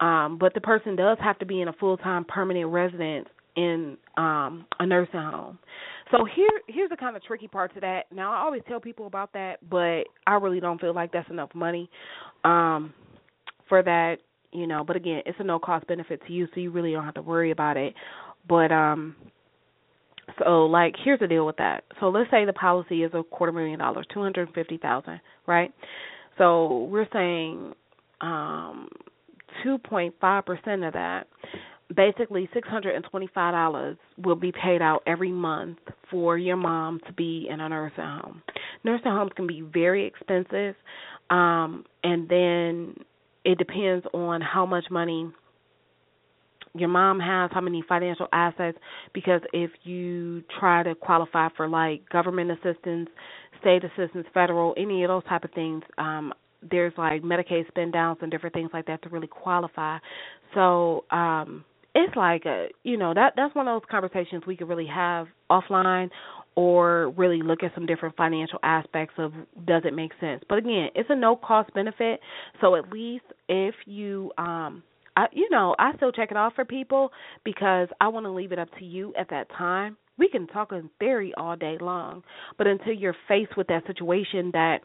Um, 0.00 0.38
but 0.38 0.54
the 0.54 0.60
person 0.60 0.96
does 0.96 1.18
have 1.20 1.38
to 1.40 1.46
be 1.46 1.60
in 1.60 1.68
a 1.68 1.72
full 1.74 1.96
time 1.98 2.24
permanent 2.24 2.70
residence 2.70 3.28
in 3.56 3.96
um, 4.16 4.64
a 4.78 4.86
nursing 4.86 5.20
home. 5.20 5.58
So 6.10 6.24
here 6.24 6.48
here's 6.66 6.90
the 6.90 6.96
kind 6.96 7.16
of 7.16 7.22
tricky 7.22 7.48
part 7.48 7.72
to 7.74 7.80
that. 7.80 8.06
Now 8.12 8.32
I 8.32 8.38
always 8.38 8.62
tell 8.68 8.80
people 8.80 9.06
about 9.06 9.32
that, 9.34 9.58
but 9.68 10.04
I 10.26 10.34
really 10.34 10.60
don't 10.60 10.80
feel 10.80 10.94
like 10.94 11.12
that's 11.12 11.30
enough 11.30 11.50
money 11.54 11.88
um 12.44 12.92
for 13.68 13.82
that, 13.82 14.16
you 14.52 14.66
know, 14.66 14.82
but 14.84 14.96
again, 14.96 15.22
it's 15.26 15.38
a 15.38 15.44
no 15.44 15.58
cost 15.60 15.86
benefit 15.86 16.20
to 16.26 16.32
you, 16.32 16.48
so 16.52 16.60
you 16.60 16.70
really 16.72 16.92
don't 16.92 17.04
have 17.04 17.14
to 17.14 17.22
worry 17.22 17.52
about 17.52 17.76
it. 17.76 17.94
But 18.48 18.72
um 18.72 19.14
so 20.38 20.66
like 20.66 20.94
here's 21.04 21.20
the 21.20 21.28
deal 21.28 21.46
with 21.46 21.56
that. 21.58 21.84
So 22.00 22.08
let's 22.08 22.30
say 22.30 22.44
the 22.44 22.52
policy 22.52 23.02
is 23.04 23.12
a 23.14 23.22
quarter 23.22 23.52
million 23.52 23.78
dollars, 23.78 24.06
two 24.12 24.22
hundred 24.22 24.48
and 24.48 24.54
fifty 24.54 24.78
thousand, 24.78 25.20
right? 25.46 25.72
So 26.38 26.88
we're 26.90 27.08
saying 27.12 27.74
um 28.20 28.88
two 29.62 29.78
point 29.78 30.14
five 30.20 30.44
percent 30.46 30.84
of 30.84 30.92
that 30.94 31.26
basically 31.94 32.48
$625 32.54 33.96
will 34.18 34.36
be 34.36 34.52
paid 34.52 34.80
out 34.82 35.02
every 35.06 35.32
month 35.32 35.78
for 36.10 36.38
your 36.38 36.56
mom 36.56 37.00
to 37.06 37.12
be 37.12 37.46
in 37.50 37.60
a 37.60 37.68
nursing 37.68 38.04
home. 38.04 38.42
Nursing 38.84 39.10
homes 39.10 39.32
can 39.36 39.46
be 39.46 39.60
very 39.62 40.06
expensive, 40.06 40.74
um, 41.30 41.84
and 42.04 42.28
then 42.28 42.94
it 43.44 43.58
depends 43.58 44.06
on 44.12 44.40
how 44.40 44.66
much 44.66 44.84
money 44.90 45.30
your 46.74 46.88
mom 46.88 47.18
has, 47.18 47.50
how 47.52 47.60
many 47.60 47.82
financial 47.88 48.28
assets 48.32 48.78
because 49.12 49.40
if 49.52 49.70
you 49.82 50.42
try 50.60 50.82
to 50.84 50.94
qualify 50.94 51.48
for 51.56 51.68
like 51.68 52.08
government 52.10 52.50
assistance, 52.52 53.08
state 53.60 53.82
assistance, 53.84 54.26
federal, 54.32 54.74
any 54.76 55.02
of 55.02 55.08
those 55.08 55.24
type 55.24 55.44
of 55.44 55.50
things, 55.52 55.82
um 55.98 56.32
there's 56.70 56.92
like 56.98 57.22
Medicaid 57.22 57.66
spend 57.68 57.92
downs 57.94 58.18
and 58.20 58.30
different 58.30 58.54
things 58.54 58.68
like 58.74 58.86
that 58.86 59.02
to 59.02 59.08
really 59.08 59.26
qualify. 59.26 59.96
So, 60.54 61.04
um 61.10 61.64
it's 61.94 62.14
like 62.16 62.44
a 62.44 62.68
you 62.84 62.96
know 62.96 63.14
that 63.14 63.34
that's 63.36 63.54
one 63.54 63.68
of 63.68 63.80
those 63.80 63.88
conversations 63.90 64.44
we 64.46 64.56
could 64.56 64.68
really 64.68 64.86
have 64.86 65.26
offline 65.50 66.10
or 66.56 67.10
really 67.10 67.42
look 67.42 67.62
at 67.62 67.72
some 67.74 67.86
different 67.86 68.16
financial 68.16 68.58
aspects 68.62 69.14
of 69.18 69.32
does 69.66 69.82
it 69.84 69.94
make 69.94 70.12
sense? 70.20 70.42
But 70.48 70.58
again 70.58 70.88
it's 70.94 71.08
a 71.10 71.16
no 71.16 71.36
cost 71.36 71.72
benefit. 71.74 72.20
So 72.60 72.76
at 72.76 72.92
least 72.92 73.24
if 73.48 73.74
you 73.86 74.32
um 74.38 74.82
I 75.16 75.26
you 75.32 75.48
know 75.50 75.74
I 75.78 75.94
still 75.96 76.12
check 76.12 76.30
it 76.30 76.36
off 76.36 76.54
for 76.54 76.64
people 76.64 77.10
because 77.44 77.88
I 78.00 78.08
want 78.08 78.26
to 78.26 78.30
leave 78.30 78.52
it 78.52 78.58
up 78.58 78.68
to 78.78 78.84
you 78.84 79.12
at 79.18 79.30
that 79.30 79.48
time. 79.56 79.96
We 80.18 80.28
can 80.28 80.46
talk 80.48 80.72
in 80.72 80.90
theory 80.98 81.32
all 81.36 81.56
day 81.56 81.78
long 81.80 82.22
but 82.58 82.66
until 82.66 82.92
you're 82.92 83.16
faced 83.26 83.56
with 83.56 83.68
that 83.68 83.86
situation 83.86 84.50
that 84.52 84.80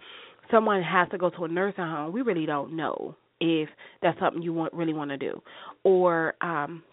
someone 0.49 0.81
has 0.81 1.09
to 1.09 1.17
go 1.17 1.29
to 1.29 1.43
a 1.43 1.47
nursing 1.47 1.83
home 1.83 2.13
we 2.13 2.21
really 2.21 2.45
don't 2.45 2.75
know 2.75 3.15
if 3.41 3.67
that's 4.01 4.17
something 4.19 4.41
you 4.41 4.53
want 4.53 4.73
really 4.73 4.93
want 4.93 5.11
to 5.11 5.17
do. 5.17 5.41
Or 5.83 6.35
um 6.41 6.83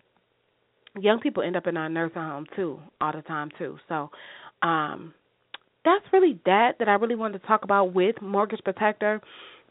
young 1.01 1.21
people 1.21 1.43
end 1.43 1.57
up 1.57 1.67
in 1.67 1.77
our 1.77 1.89
nursing 1.89 2.23
home 2.23 2.47
too 2.57 2.79
all 3.01 3.13
the 3.13 3.23
time 3.23 3.51
too. 3.59 3.79
So 3.89 4.11
um 4.63 5.15
that's 5.85 6.05
really 6.13 6.41
that 6.47 6.73
that 6.79 6.89
I 6.89 6.95
really 6.95 7.17
wanted 7.17 7.41
to 7.41 7.47
talk 7.47 7.65
about 7.65 7.95
with 7.95 8.17
Mortgage 8.21 8.61
Protector 8.65 9.21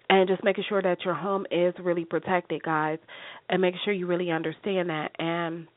and 0.09 0.28
just 0.28 0.43
making 0.43 0.65
sure 0.67 0.82
that 0.82 1.05
your 1.05 1.13
home 1.13 1.45
is 1.51 1.74
really 1.80 2.03
protected, 2.03 2.61
guys, 2.63 2.99
and 3.49 3.61
making 3.61 3.80
sure 3.86 3.93
you 3.93 4.07
really 4.07 4.30
understand 4.30 4.89
that 4.89 5.11
and 5.19 5.67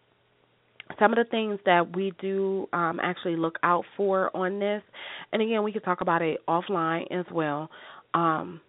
some 0.99 1.13
of 1.13 1.17
the 1.17 1.25
things 1.31 1.59
that 1.65 1.97
we 1.97 2.13
do 2.21 2.69
um, 2.73 3.01
actually 3.03 3.37
look 3.37 3.59
out 3.63 3.85
for 3.97 4.35
on 4.37 4.59
this, 4.59 4.83
and 5.33 5.41
again, 5.41 5.63
we 5.63 5.73
could 5.73 5.85
talk 5.85 6.01
about 6.01 6.23
it 6.23 6.39
offline 6.49 7.05
as 7.11 7.25
well. 7.33 7.71
Um, 8.13 8.61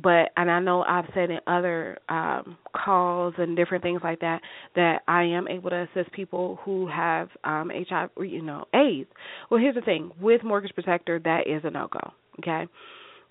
but 0.00 0.30
and 0.36 0.50
I 0.50 0.60
know 0.60 0.82
I've 0.82 1.04
said 1.14 1.30
in 1.30 1.38
other 1.46 1.98
um 2.08 2.56
calls 2.74 3.34
and 3.38 3.56
different 3.56 3.82
things 3.82 4.00
like 4.02 4.20
that 4.20 4.40
that 4.74 5.02
I 5.08 5.24
am 5.24 5.48
able 5.48 5.70
to 5.70 5.86
assist 5.92 6.12
people 6.12 6.58
who 6.64 6.86
have 6.88 7.28
um 7.44 7.70
HIV 7.88 8.10
you 8.24 8.42
know 8.42 8.64
AIDS. 8.74 9.08
Well, 9.50 9.60
here's 9.60 9.74
the 9.74 9.80
thing, 9.82 10.10
with 10.20 10.42
Mortgage 10.44 10.74
Protector 10.74 11.18
that 11.20 11.46
is 11.46 11.62
a 11.64 11.70
no-go, 11.70 12.12
okay? 12.40 12.66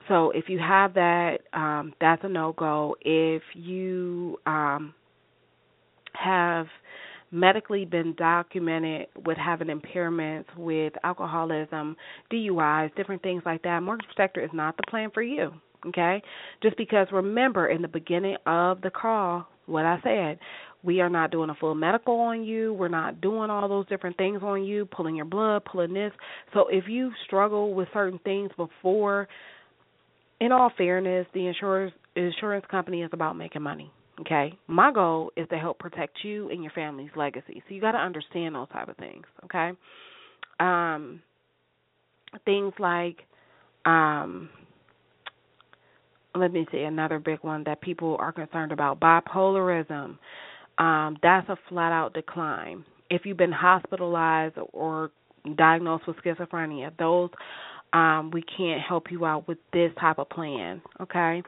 So 0.08 0.32
if 0.32 0.46
you 0.50 0.60
have 0.60 0.94
that 0.96 1.40
um 1.54 1.94
that's 2.00 2.24
a 2.24 2.30
no-go. 2.30 2.96
If 3.02 3.44
you 3.54 4.38
um 4.46 4.94
have 6.14 6.68
medically 7.32 7.86
been 7.86 8.14
documented 8.18 9.08
with 9.26 9.38
having 9.38 9.70
impairments 9.70 10.46
with 10.58 10.92
alcoholism, 11.06 11.96
DUIs, 12.32 12.94
different 12.96 13.24
things 13.24 13.42
like 13.46 13.64
that, 13.64 13.82
Mortgage 13.82 14.06
Protector 14.08 14.42
is 14.44 14.50
not 14.54 14.76
the 14.76 14.84
plan 14.90 15.10
for 15.14 15.24
you 15.24 15.54
okay? 15.88 16.22
Just 16.62 16.78
because 16.78 17.08
remember 17.12 17.68
in 17.68 17.82
the 17.82 17.88
beginning 17.88 18.38
of 18.46 18.82
the 18.82 18.90
call 18.90 19.48
what 19.66 19.86
I 19.86 20.00
said, 20.04 20.40
we 20.84 21.00
are 21.00 21.10
not 21.10 21.32
doing 21.32 21.50
a 21.50 21.56
full 21.56 21.76
medical 21.76 22.20
on 22.20 22.44
you. 22.44 22.74
We're 22.74 22.88
not 22.88 23.22
doing 23.22 23.50
all 23.50 23.70
those 23.70 23.88
different 23.88 24.18
things 24.18 24.42
on 24.42 24.64
you, 24.64 24.86
pulling 24.86 25.16
your 25.16 25.26
blood, 25.26 25.64
pulling 25.66 25.94
this. 25.94 26.12
So 26.54 26.68
if 26.70 26.86
you 26.88 27.12
struggle 27.26 27.74
with 27.74 27.88
certain 27.94 28.20
things 28.24 28.50
before, 28.58 29.28
in 30.40 30.52
all 30.52 30.72
fairness, 30.78 31.28
the 31.34 31.48
insurance 31.48 31.94
insurance 32.16 32.66
company 32.70 33.04
is 33.04 33.10
about 33.14 33.38
making 33.38 33.62
money. 33.62 33.92
Okay, 34.20 34.58
my 34.68 34.92
goal 34.92 35.32
is 35.38 35.48
to 35.50 35.58
help 35.58 35.80
protect 35.80 36.18
you 36.24 36.50
and 36.50 36.62
your 36.62 36.72
family's 36.74 37.10
legacy. 37.16 37.64
So 37.68 37.74
you 37.74 37.82
got 37.82 37.94
to 37.94 37.98
understand 37.98 38.56
those 38.56 38.68
type 38.70 38.90
of 38.90 38.98
things. 38.98 39.24
Okay, 39.46 39.72
um, 40.60 41.22
things 42.44 42.74
like 42.80 43.18
um, 43.86 44.50
let 46.36 46.52
me 46.54 46.66
see 46.72 46.80
another 46.82 47.20
big 47.20 47.40
one 47.42 47.64
that 47.66 47.82
people 47.82 48.18
are 48.20 48.32
concerned 48.32 48.72
about 48.72 49.00
bipolarism. 49.00 50.18
Um 50.78 51.18
that's 51.22 51.48
a 51.50 51.58
flat 51.70 51.92
out 51.92 52.14
decline. 52.14 52.86
If 53.10 53.26
you've 53.26 53.38
been 53.38 53.52
hospitalized 53.52 54.58
or 54.74 55.12
diagnosed 55.58 56.08
with 56.08 56.18
schizophrenia 56.18 56.92
those 56.98 57.30
um 57.94 58.32
we 58.32 58.44
can't 58.58 58.82
help 58.82 59.12
you 59.12 59.26
out 59.26 59.48
with 59.48 59.58
this 59.74 59.92
type 60.00 60.20
of 60.20 60.30
plan 60.30 60.82
okay? 61.02 61.42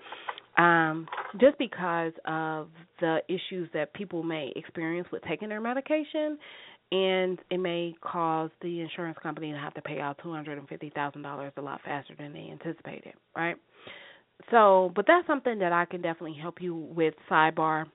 Um 0.57 1.07
just 1.39 1.57
because 1.57 2.11
of 2.25 2.67
the 2.99 3.19
issues 3.27 3.69
that 3.73 3.93
people 3.93 4.23
may 4.23 4.51
experience 4.55 5.07
with 5.11 5.23
taking 5.23 5.49
their 5.49 5.61
medication 5.61 6.37
and 6.91 7.39
it 7.49 7.57
may 7.57 7.95
cause 8.01 8.51
the 8.61 8.81
insurance 8.81 9.17
company 9.23 9.51
to 9.51 9.57
have 9.57 9.73
to 9.73 9.81
pay 9.81 9.99
out 9.99 10.19
two 10.21 10.31
hundred 10.31 10.57
and 10.59 10.67
fifty 10.67 10.91
thousand 10.91 11.23
dollars 11.23 11.51
a 11.57 11.61
lot 11.61 11.79
faster 11.83 12.13
than 12.17 12.33
they 12.33 12.49
anticipated 12.51 13.13
right 13.35 13.55
so, 14.51 14.91
but 14.95 15.05
that's 15.07 15.27
something 15.27 15.59
that 15.59 15.71
I 15.71 15.85
can 15.85 16.01
definitely 16.01 16.37
help 16.39 16.61
you 16.61 16.75
with 16.75 17.13
sidebar 17.29 17.85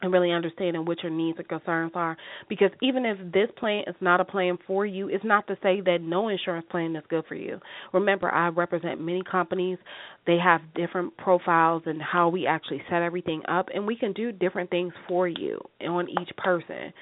and 0.00 0.12
really 0.12 0.30
understanding 0.30 0.84
what 0.84 1.02
your 1.02 1.10
needs 1.10 1.38
and 1.38 1.48
concerns 1.48 1.92
are. 1.94 2.16
Because 2.48 2.70
even 2.82 3.04
if 3.04 3.18
this 3.32 3.48
plan 3.58 3.82
is 3.86 3.96
not 4.00 4.20
a 4.20 4.24
plan 4.24 4.58
for 4.66 4.86
you, 4.86 5.08
it's 5.08 5.24
not 5.24 5.46
to 5.48 5.56
say 5.62 5.80
that 5.80 5.98
no 6.00 6.28
insurance 6.28 6.66
plan 6.70 6.94
is 6.94 7.02
good 7.08 7.24
for 7.26 7.34
you. 7.34 7.58
Remember, 7.92 8.32
I 8.32 8.48
represent 8.48 9.00
many 9.00 9.22
companies. 9.28 9.78
They 10.26 10.38
have 10.42 10.60
different 10.74 11.16
profiles 11.16 11.82
and 11.86 12.00
how 12.00 12.28
we 12.28 12.46
actually 12.46 12.82
set 12.88 13.02
everything 13.02 13.42
up, 13.48 13.68
and 13.74 13.86
we 13.86 13.96
can 13.96 14.12
do 14.12 14.30
different 14.30 14.70
things 14.70 14.92
for 15.08 15.26
you 15.26 15.60
on 15.86 16.08
each 16.08 16.30
person. 16.36 16.92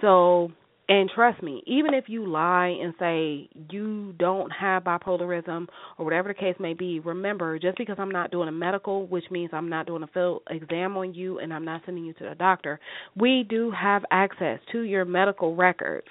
So 0.00 0.50
and 0.90 1.08
trust 1.08 1.40
me, 1.40 1.62
even 1.68 1.94
if 1.94 2.06
you 2.08 2.26
lie 2.26 2.76
and 2.82 2.92
say 2.98 3.48
you 3.70 4.12
don't 4.18 4.50
have 4.50 4.82
bipolarism 4.82 5.68
or 5.96 6.04
whatever 6.04 6.26
the 6.30 6.34
case 6.34 6.56
may 6.58 6.74
be, 6.74 6.98
remember 6.98 7.60
just 7.60 7.78
because 7.78 7.94
I'm 7.96 8.10
not 8.10 8.32
doing 8.32 8.48
a 8.48 8.52
medical, 8.52 9.06
which 9.06 9.22
means 9.30 9.50
I'm 9.52 9.68
not 9.68 9.86
doing 9.86 10.02
a 10.02 10.08
field 10.08 10.42
exam 10.50 10.96
on 10.96 11.14
you 11.14 11.38
and 11.38 11.54
I'm 11.54 11.64
not 11.64 11.82
sending 11.86 12.04
you 12.04 12.12
to 12.14 12.30
the 12.30 12.34
doctor, 12.34 12.80
we 13.16 13.46
do 13.48 13.70
have 13.70 14.02
access 14.10 14.58
to 14.72 14.80
your 14.80 15.04
medical 15.04 15.54
records. 15.54 16.08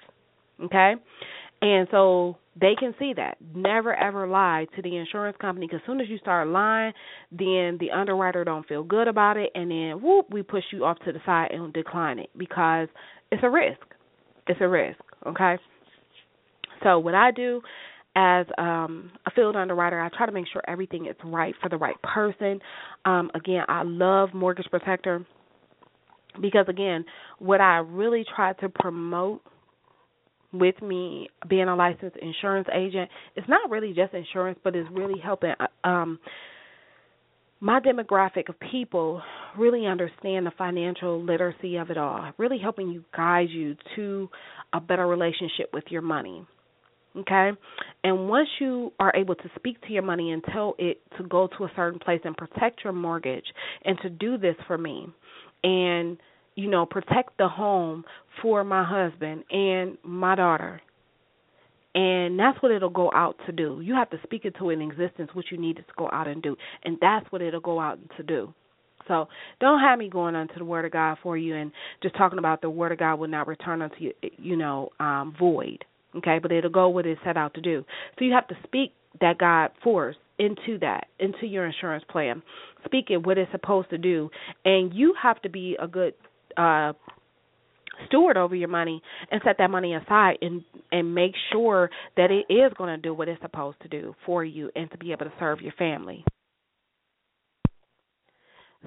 Okay? 0.63 0.93
And 1.61 1.85
so 1.91 2.37
they 2.55 2.75
can 2.79 2.95
see 2.97 3.11
that. 3.17 3.35
Never 3.53 3.93
ever 3.93 4.27
lie 4.27 4.65
to 4.77 4.81
the 4.81 4.95
insurance 4.95 5.35
company 5.41 5.67
because 5.67 5.81
as 5.83 5.87
soon 5.87 5.99
as 5.99 6.07
you 6.07 6.19
start 6.19 6.47
lying, 6.47 6.93
then 7.31 7.77
the 7.81 7.89
underwriter 7.93 8.45
don't 8.45 8.65
feel 8.65 8.83
good 8.83 9.09
about 9.09 9.35
it 9.35 9.51
and 9.55 9.69
then 9.69 10.01
whoop, 10.01 10.27
we 10.31 10.41
push 10.41 10.63
you 10.71 10.85
off 10.85 10.99
to 10.99 11.11
the 11.11 11.19
side 11.25 11.51
and 11.51 11.73
decline 11.73 12.19
it 12.19 12.29
because 12.37 12.87
it's 13.29 13.43
a 13.43 13.49
risk 13.49 13.81
it's 14.49 14.59
a 14.61 14.67
risk, 14.67 14.99
okay? 15.25 15.57
So 16.83 16.99
what 16.99 17.15
I 17.15 17.31
do 17.31 17.61
as 18.15 18.45
um 18.57 19.11
a 19.25 19.31
field 19.31 19.55
underwriter, 19.55 20.01
I 20.01 20.09
try 20.09 20.25
to 20.25 20.31
make 20.31 20.45
sure 20.51 20.61
everything 20.67 21.05
is 21.05 21.15
right 21.23 21.53
for 21.61 21.69
the 21.69 21.77
right 21.77 21.95
person. 22.01 22.59
Um 23.05 23.31
again, 23.35 23.63
I 23.69 23.83
love 23.85 24.33
Mortgage 24.33 24.65
Protector 24.69 25.25
because 26.41 26.65
again, 26.67 27.05
what 27.37 27.61
I 27.61 27.77
really 27.77 28.25
try 28.35 28.53
to 28.53 28.69
promote 28.69 29.41
with 30.51 30.81
me 30.81 31.29
being 31.47 31.67
a 31.67 31.75
licensed 31.75 32.17
insurance 32.17 32.67
agent, 32.73 33.09
it's 33.35 33.47
not 33.47 33.69
really 33.69 33.93
just 33.93 34.13
insurance, 34.15 34.57
but 34.63 34.75
it's 34.75 34.89
really 34.91 35.19
helping 35.19 35.53
uh, 35.59 35.87
um 35.87 36.19
my 37.61 37.79
demographic 37.79 38.49
of 38.49 38.55
people 38.71 39.21
really 39.57 39.85
understand 39.85 40.45
the 40.45 40.51
financial 40.57 41.21
literacy 41.23 41.75
of 41.75 41.89
it 41.89 41.97
all, 41.97 42.31
really 42.37 42.57
helping 42.57 42.89
you 42.89 43.03
guide 43.15 43.49
you 43.49 43.75
to 43.95 44.29
a 44.73 44.79
better 44.79 45.07
relationship 45.07 45.69
with 45.73 45.83
your 45.89 46.01
money. 46.01 46.45
Okay? 47.17 47.49
And 48.03 48.29
once 48.29 48.47
you 48.61 48.93
are 48.99 49.13
able 49.15 49.35
to 49.35 49.49
speak 49.55 49.81
to 49.81 49.91
your 49.91 50.03
money 50.03 50.31
and 50.31 50.43
tell 50.53 50.75
it 50.77 51.01
to 51.17 51.23
go 51.23 51.49
to 51.57 51.65
a 51.65 51.71
certain 51.75 51.99
place 51.99 52.21
and 52.23 52.37
protect 52.37 52.83
your 52.83 52.93
mortgage 52.93 53.45
and 53.83 53.97
to 54.03 54.09
do 54.09 54.37
this 54.37 54.55
for 54.67 54.77
me 54.77 55.07
and 55.63 56.17
you 56.55 56.69
know, 56.69 56.85
protect 56.85 57.37
the 57.37 57.47
home 57.47 58.03
for 58.41 58.65
my 58.65 58.83
husband 58.83 59.43
and 59.49 59.97
my 60.03 60.35
daughter 60.35 60.81
and 61.95 62.37
that's 62.39 62.61
what 62.61 62.71
it'll 62.71 62.89
go 62.89 63.11
out 63.13 63.35
to 63.45 63.51
do. 63.51 63.81
You 63.83 63.95
have 63.95 64.09
to 64.11 64.19
speak 64.23 64.45
it 64.45 64.55
to 64.59 64.69
an 64.69 64.81
existence 64.81 65.29
what 65.33 65.45
you 65.51 65.57
need 65.57 65.79
it 65.79 65.87
to 65.87 65.93
go 65.97 66.09
out 66.11 66.27
and 66.27 66.41
do. 66.41 66.55
And 66.83 66.97
that's 67.01 67.25
what 67.31 67.41
it'll 67.41 67.59
go 67.59 67.79
out 67.79 67.99
to 68.17 68.23
do. 68.23 68.53
So 69.07 69.27
don't 69.59 69.79
have 69.79 69.97
me 69.97 70.07
going 70.07 70.35
onto 70.35 70.59
the 70.59 70.65
word 70.65 70.85
of 70.85 70.91
God 70.91 71.17
for 71.23 71.35
you 71.35 71.55
and 71.55 71.71
just 72.03 72.15
talking 72.15 72.37
about 72.37 72.61
the 72.61 72.69
word 72.69 72.91
of 72.91 72.99
God 72.99 73.15
will 73.15 73.27
not 73.27 73.47
return 73.47 73.81
unto 73.81 73.95
you, 73.99 74.13
you 74.37 74.55
know, 74.55 74.89
um, 74.99 75.35
void. 75.37 75.83
Okay, 76.15 76.39
but 76.41 76.51
it'll 76.51 76.71
go 76.71 76.89
what 76.89 77.05
it's 77.05 77.21
set 77.23 77.37
out 77.37 77.53
to 77.55 77.61
do. 77.61 77.83
So 78.17 78.25
you 78.25 78.33
have 78.33 78.47
to 78.47 78.55
speak 78.63 78.93
that 79.21 79.37
God 79.37 79.71
force 79.83 80.15
into 80.39 80.79
that, 80.79 81.07
into 81.19 81.45
your 81.45 81.65
insurance 81.65 82.03
plan. 82.09 82.41
Speak 82.85 83.05
it 83.09 83.25
what 83.25 83.37
it's 83.37 83.51
supposed 83.51 83.89
to 83.91 83.97
do, 83.97 84.29
and 84.65 84.93
you 84.93 85.13
have 85.21 85.41
to 85.41 85.49
be 85.49 85.75
a 85.79 85.87
good 85.87 86.13
uh 86.57 86.93
steward 88.07 88.37
over 88.37 88.55
your 88.55 88.69
money 88.69 89.01
and 89.31 89.41
set 89.45 89.57
that 89.57 89.69
money 89.69 89.93
aside 89.93 90.37
and 90.41 90.63
and 90.91 91.13
make 91.13 91.33
sure 91.51 91.89
that 92.17 92.31
it 92.31 92.51
is 92.51 92.71
going 92.77 92.95
to 92.95 93.01
do 93.01 93.13
what 93.13 93.27
it's 93.27 93.41
supposed 93.41 93.79
to 93.81 93.87
do 93.87 94.15
for 94.25 94.43
you 94.43 94.69
and 94.75 94.89
to 94.91 94.97
be 94.97 95.11
able 95.11 95.25
to 95.25 95.33
serve 95.39 95.61
your 95.61 95.73
family. 95.73 96.23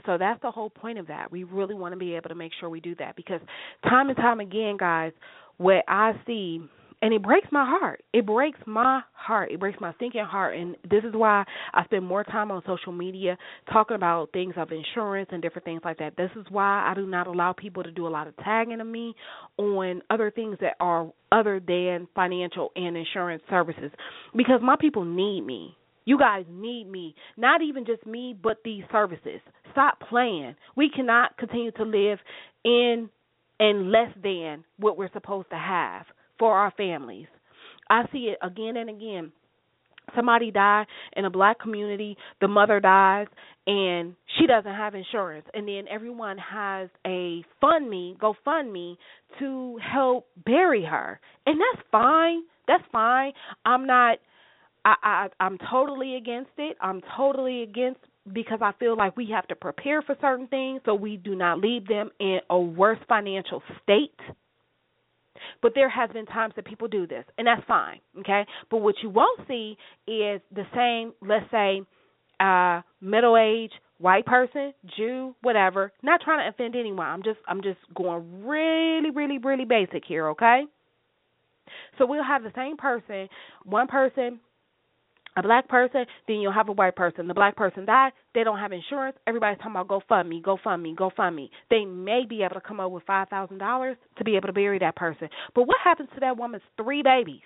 So 0.07 0.17
that's 0.19 0.41
the 0.41 0.51
whole 0.51 0.71
point 0.71 0.99
of 0.99 1.09
that. 1.09 1.31
We 1.31 1.45
really 1.45 1.75
want 1.75 1.93
to 1.93 1.99
be 1.99 2.15
able 2.15 2.31
to 2.31 2.35
make 2.35 2.53
sure 2.59 2.71
we 2.71 2.81
do 2.81 2.95
that 2.97 3.15
because 3.15 3.41
time 3.85 4.09
and 4.09 4.17
time 4.17 4.41
again, 4.41 4.77
guys, 4.79 5.13
what 5.59 5.85
I 5.87 6.13
see 6.27 6.63
and 7.03 7.13
it 7.13 7.21
breaks 7.21 7.49
my 7.51 7.67
heart. 7.67 8.05
It 8.13 8.25
breaks 8.25 8.61
my 8.65 9.01
heart. 9.13 9.51
It 9.51 9.59
breaks 9.59 9.81
my 9.81 9.93
thinking 9.99 10.25
heart. 10.25 10.57
And 10.57 10.77
this 10.89 11.03
is 11.03 11.13
why 11.15 11.45
I 11.75 11.85
spend 11.85 12.07
more 12.07 12.23
time 12.23 12.53
on 12.53 12.63
social 12.65 12.93
media 12.93 13.37
talking 13.73 13.97
about 13.97 14.31
things 14.33 14.55
of 14.57 14.71
insurance 14.71 15.29
and 15.33 15.43
different 15.43 15.65
things 15.65 15.83
like 15.85 15.99
that. 15.99 16.17
This 16.17 16.31
is 16.37 16.47
why 16.49 16.89
I 16.89 16.95
do 16.95 17.05
not 17.05 17.27
allow 17.27 17.53
people 17.53 17.83
to 17.83 17.91
do 17.91 18.07
a 18.07 18.09
lot 18.09 18.29
of 18.29 18.37
tagging 18.37 18.81
of 18.81 18.87
me 18.87 19.15
on 19.59 20.01
other 20.11 20.31
things 20.31 20.57
that 20.61 20.77
are 20.79 21.11
other 21.33 21.61
than 21.61 22.07
financial 22.15 22.71
and 22.77 22.97
insurance 22.97 23.43
services 23.51 23.91
because 24.37 24.61
my 24.63 24.77
people 24.81 25.05
need 25.05 25.41
me. 25.41 25.77
You 26.05 26.19
guys 26.19 26.45
need 26.49 26.89
me. 26.89 27.17
Not 27.37 27.63
even 27.63 27.85
just 27.85 28.07
me, 28.07 28.37
but 28.41 28.59
these 28.65 28.85
services. 28.93 29.41
Stop 29.73 29.99
playing. 30.09 30.55
We 30.77 30.89
cannot 30.89 31.37
continue 31.37 31.73
to 31.73 31.83
live 31.83 32.19
in 32.65 33.09
and 33.59 33.91
less 33.91 34.11
than 34.23 34.65
what 34.79 34.97
we're 34.97 35.13
supposed 35.13 35.51
to 35.51 35.57
have 35.57 36.05
for 36.43 36.59
our 36.59 36.73
families. 36.73 37.29
I 37.89 38.03
see 38.13 38.33
it 38.33 38.39
again 38.45 38.77
and 38.77 38.91
again. 38.91 39.31
Somebody 40.17 40.51
die 40.51 40.85
in 41.17 41.25
a 41.25 41.31
black 41.31 41.61
community, 41.61 42.17
the 42.41 42.49
mother 42.49 42.81
dies 42.81 43.29
and 43.69 44.17
she 44.37 44.49
doesn't 44.49 44.75
have 44.75 44.97
insurance 44.97 45.47
and 45.55 45.69
then 45.69 45.85
everyone 45.89 46.39
has 46.39 46.89
a 47.07 47.45
fund 47.61 47.89
me, 47.89 48.17
go 48.21 48.35
fund 48.45 48.73
me 48.73 48.99
to 49.39 49.79
help 49.81 50.27
bury 50.45 50.85
her. 50.85 51.21
And 51.47 51.61
that's 51.61 51.87
fine. 51.93 52.43
That's 52.67 52.83
fine. 52.91 53.35
I'm 53.65 53.87
not 53.87 54.19
I, 54.85 54.95
I 55.01 55.29
I'm 55.39 55.59
totally 55.71 56.17
against 56.17 56.51
it. 56.59 56.77
I'm 56.81 57.03
totally 57.17 57.63
against 57.63 58.01
because 58.33 58.59
I 58.61 58.73
feel 58.81 58.97
like 58.97 59.17
we 59.17 59.31
have 59.33 59.47
to 59.47 59.55
prepare 59.55 60.03
for 60.03 60.17
certain 60.21 60.49
things 60.49 60.81
so 60.87 60.97
we 60.97 61.19
do 61.19 61.37
not 61.37 61.61
leave 61.61 61.87
them 61.87 62.11
in 62.19 62.41
a 62.51 62.59
worse 62.59 62.99
financial 63.09 63.63
state 63.85 64.19
but 65.61 65.73
there 65.75 65.89
has 65.89 66.11
been 66.11 66.27
times 66.27 66.55
that 66.57 66.65
people 66.65 66.89
do 66.89 67.07
this, 67.07 67.25
and 67.39 67.47
that's 67.47 67.63
fine, 67.67 68.01
okay? 68.21 68.47
But 68.71 68.79
what 68.79 68.97
you 69.03 69.11
won't 69.11 69.41
see 69.49 69.77
is 70.07 70.41
the 70.55 70.65
same, 70.75 71.13
let's 71.27 71.51
say, 71.51 71.83
uh 72.41 72.81
middle 73.01 73.37
age 73.37 73.73
white 73.99 74.27
person, 74.27 74.73
Jew, 74.97 75.35
whatever. 75.43 75.93
Not 76.03 76.21
trying 76.23 76.41
to 76.41 76.49
offend 76.49 76.75
anyone. 76.75 77.07
I'm 77.07 77.23
just 77.23 77.39
I'm 77.47 77.63
just 77.63 77.79
going 77.95 78.45
really, 78.45 79.11
really, 79.11 79.39
really 79.39 79.65
basic 79.65 80.03
here, 80.07 80.29
okay? 80.31 80.63
So 81.97 82.07
we'll 82.07 82.25
have 82.25 82.43
the 82.43 82.53
same 82.57 82.77
person, 82.77 83.29
one 83.65 83.87
person 83.87 84.41
a 85.37 85.43
black 85.43 85.69
person, 85.69 86.05
then 86.29 86.37
you'll 86.37 86.53
have 86.53 86.69
a 86.69 86.73
white 86.73 86.97
person. 86.97 87.27
The 87.27 87.35
black 87.35 87.57
person 87.57 87.87
died, 87.87 88.13
they 88.35 88.45
don't 88.45 88.59
have 88.59 88.73
insurance. 88.73 89.17
Everybody's 89.27 89.59
talking 89.59 89.73
about 89.73 89.89
GoFundMe, 89.89 90.43
GoFundMe, 90.43 90.95
GoFundMe. 90.95 91.49
They 91.71 91.85
may 91.85 92.25
be 92.29 92.43
able 92.43 92.55
to 92.57 92.61
come 92.61 92.81
up 92.81 92.91
with 92.91 93.05
five 93.05 93.29
thousand 93.29 93.59
dollars 93.59 93.97
to 94.19 94.25
be 94.25 94.37
able 94.37 94.49
to 94.49 94.53
bury 94.53 94.79
that 94.81 94.97
person. 94.97 95.29
But 95.55 95.67
what 95.67 95.79
happens 95.83 96.11
to 96.15 96.21
that 96.21 96.37
woman's 96.37 96.63
three 96.77 97.03
babies? 97.03 97.41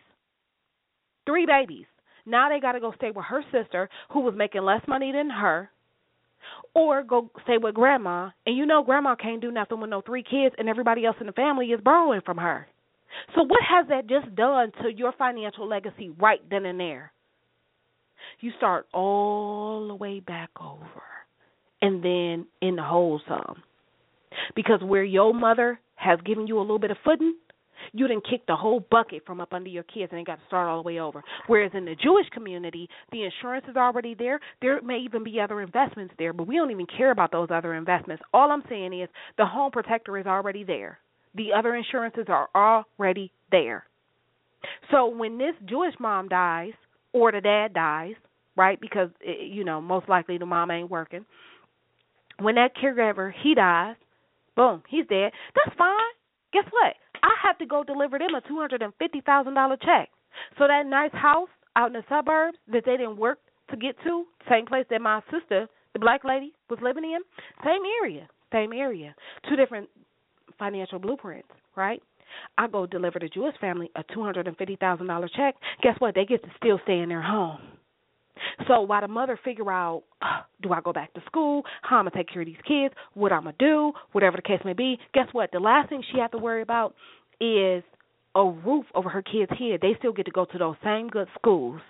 Three 1.26 1.46
babies. 1.46 1.86
Now 2.24 2.48
they 2.48 2.60
got 2.60 2.72
to 2.72 2.80
go 2.80 2.92
stay 2.96 3.12
with 3.12 3.24
her 3.26 3.42
sister, 3.52 3.88
who 4.12 4.20
was 4.20 4.34
making 4.36 4.62
less 4.62 4.82
money 4.88 5.12
than 5.12 5.30
her, 5.30 5.70
or 6.74 7.04
go 7.04 7.30
stay 7.44 7.58
with 7.58 7.74
grandma. 7.74 8.30
And 8.44 8.56
you 8.56 8.66
know, 8.66 8.82
grandma 8.82 9.14
can't 9.14 9.40
do 9.40 9.52
nothing 9.52 9.80
with 9.80 9.90
no 9.90 10.00
three 10.00 10.24
kids, 10.24 10.54
and 10.58 10.68
everybody 10.68 11.04
else 11.04 11.16
in 11.20 11.26
the 11.26 11.32
family 11.32 11.66
is 11.66 11.80
borrowing 11.80 12.22
from 12.24 12.38
her. 12.38 12.66
So 13.34 13.42
what 13.42 13.60
has 13.68 13.86
that 13.88 14.08
just 14.08 14.34
done 14.34 14.72
to 14.82 14.92
your 14.92 15.12
financial 15.12 15.68
legacy 15.68 16.10
right 16.18 16.40
then 16.50 16.66
and 16.66 16.78
there? 16.78 17.12
You 18.40 18.52
start 18.56 18.86
all 18.92 19.88
the 19.88 19.94
way 19.94 20.20
back 20.20 20.50
over 20.60 20.90
and 21.82 22.02
then 22.02 22.46
in 22.60 22.76
the 22.76 22.82
whole 22.82 23.20
some. 23.28 23.62
Because 24.54 24.80
where 24.82 25.04
your 25.04 25.32
mother 25.32 25.80
has 25.94 26.18
given 26.24 26.46
you 26.46 26.58
a 26.58 26.60
little 26.60 26.78
bit 26.78 26.90
of 26.90 26.98
footing, 27.04 27.34
you 27.92 28.08
didn't 28.08 28.28
kick 28.28 28.46
the 28.46 28.56
whole 28.56 28.80
bucket 28.90 29.24
from 29.26 29.40
up 29.40 29.52
under 29.52 29.68
your 29.68 29.82
kids 29.82 30.10
and 30.10 30.20
they 30.20 30.24
got 30.24 30.36
to 30.36 30.46
start 30.46 30.68
all 30.68 30.82
the 30.82 30.86
way 30.86 30.98
over. 30.98 31.22
Whereas 31.46 31.72
in 31.74 31.84
the 31.84 31.94
Jewish 31.94 32.28
community, 32.32 32.88
the 33.12 33.24
insurance 33.24 33.66
is 33.68 33.76
already 33.76 34.14
there. 34.14 34.40
There 34.60 34.80
may 34.82 34.98
even 34.98 35.24
be 35.24 35.40
other 35.40 35.60
investments 35.60 36.14
there, 36.18 36.32
but 36.32 36.46
we 36.46 36.56
don't 36.56 36.70
even 36.70 36.86
care 36.86 37.10
about 37.10 37.32
those 37.32 37.48
other 37.50 37.74
investments. 37.74 38.22
All 38.32 38.50
I'm 38.50 38.64
saying 38.68 38.98
is 38.98 39.08
the 39.38 39.46
home 39.46 39.70
protector 39.70 40.18
is 40.18 40.26
already 40.26 40.64
there. 40.64 40.98
The 41.34 41.48
other 41.56 41.74
insurances 41.74 42.26
are 42.28 42.48
already 42.54 43.32
there. 43.50 43.84
So 44.90 45.06
when 45.06 45.38
this 45.38 45.54
Jewish 45.66 45.94
mom 46.00 46.28
dies 46.28 46.72
or 47.16 47.32
the 47.32 47.40
dad 47.40 47.72
dies, 47.72 48.14
right? 48.56 48.80
Because 48.80 49.08
it, 49.20 49.50
you 49.50 49.64
know, 49.64 49.80
most 49.80 50.08
likely 50.08 50.38
the 50.38 50.46
mom 50.46 50.70
ain't 50.70 50.90
working. 50.90 51.24
When 52.38 52.56
that 52.56 52.76
caregiver 52.76 53.32
he 53.42 53.54
dies, 53.54 53.96
boom, 54.54 54.82
he's 54.88 55.06
dead. 55.06 55.32
That's 55.54 55.76
fine. 55.76 56.12
Guess 56.52 56.64
what? 56.70 56.94
I 57.22 57.34
have 57.42 57.58
to 57.58 57.66
go 57.66 57.82
deliver 57.82 58.18
them 58.18 58.34
a 58.34 58.46
two 58.46 58.58
hundred 58.58 58.82
and 58.82 58.92
fifty 58.98 59.22
thousand 59.22 59.54
dollar 59.54 59.76
check. 59.76 60.10
So 60.58 60.66
that 60.66 60.84
nice 60.86 61.12
house 61.12 61.48
out 61.76 61.88
in 61.88 61.92
the 61.94 62.04
suburbs 62.08 62.58
that 62.72 62.82
they 62.84 62.96
didn't 62.98 63.16
work 63.16 63.38
to 63.70 63.76
get 63.76 63.96
to, 64.04 64.24
same 64.48 64.66
place 64.66 64.84
that 64.90 65.00
my 65.00 65.20
sister, 65.32 65.66
the 65.92 65.98
black 65.98 66.24
lady, 66.24 66.52
was 66.68 66.78
living 66.82 67.04
in, 67.04 67.20
same 67.64 67.82
area, 68.02 68.28
same 68.52 68.72
area, 68.72 69.14
two 69.48 69.56
different 69.56 69.88
financial 70.58 70.98
blueprints, 70.98 71.48
right? 71.74 72.02
I 72.58 72.68
go 72.68 72.86
deliver 72.86 73.18
the 73.18 73.28
Jewish 73.28 73.54
family 73.60 73.90
a 73.96 74.02
two 74.12 74.22
hundred 74.22 74.48
and 74.48 74.56
fifty 74.56 74.76
thousand 74.76 75.06
dollar 75.06 75.28
check. 75.34 75.54
Guess 75.82 75.96
what? 75.98 76.14
They 76.14 76.24
get 76.24 76.42
to 76.42 76.50
still 76.56 76.80
stay 76.84 76.98
in 76.98 77.08
their 77.08 77.22
home. 77.22 77.58
So 78.68 78.82
while 78.82 79.00
the 79.00 79.08
mother 79.08 79.38
figure 79.42 79.70
out, 79.70 80.02
do 80.62 80.72
I 80.72 80.80
go 80.80 80.92
back 80.92 81.12
to 81.14 81.22
school? 81.26 81.62
How 81.82 81.96
I'm 81.96 82.04
gonna 82.04 82.16
take 82.16 82.28
care 82.28 82.42
of 82.42 82.46
these 82.46 82.56
kids? 82.66 82.94
What 83.14 83.32
I'm 83.32 83.44
gonna 83.44 83.56
do? 83.58 83.92
Whatever 84.12 84.36
the 84.36 84.42
case 84.42 84.60
may 84.64 84.74
be. 84.74 84.98
Guess 85.14 85.28
what? 85.32 85.50
The 85.52 85.60
last 85.60 85.88
thing 85.88 86.02
she 86.12 86.18
has 86.18 86.30
to 86.32 86.38
worry 86.38 86.62
about 86.62 86.94
is 87.40 87.82
a 88.34 88.44
roof 88.44 88.84
over 88.94 89.08
her 89.08 89.22
kids' 89.22 89.50
head. 89.58 89.80
They 89.80 89.94
still 89.98 90.12
get 90.12 90.26
to 90.26 90.32
go 90.32 90.44
to 90.44 90.58
those 90.58 90.76
same 90.84 91.08
good 91.08 91.28
schools. 91.38 91.80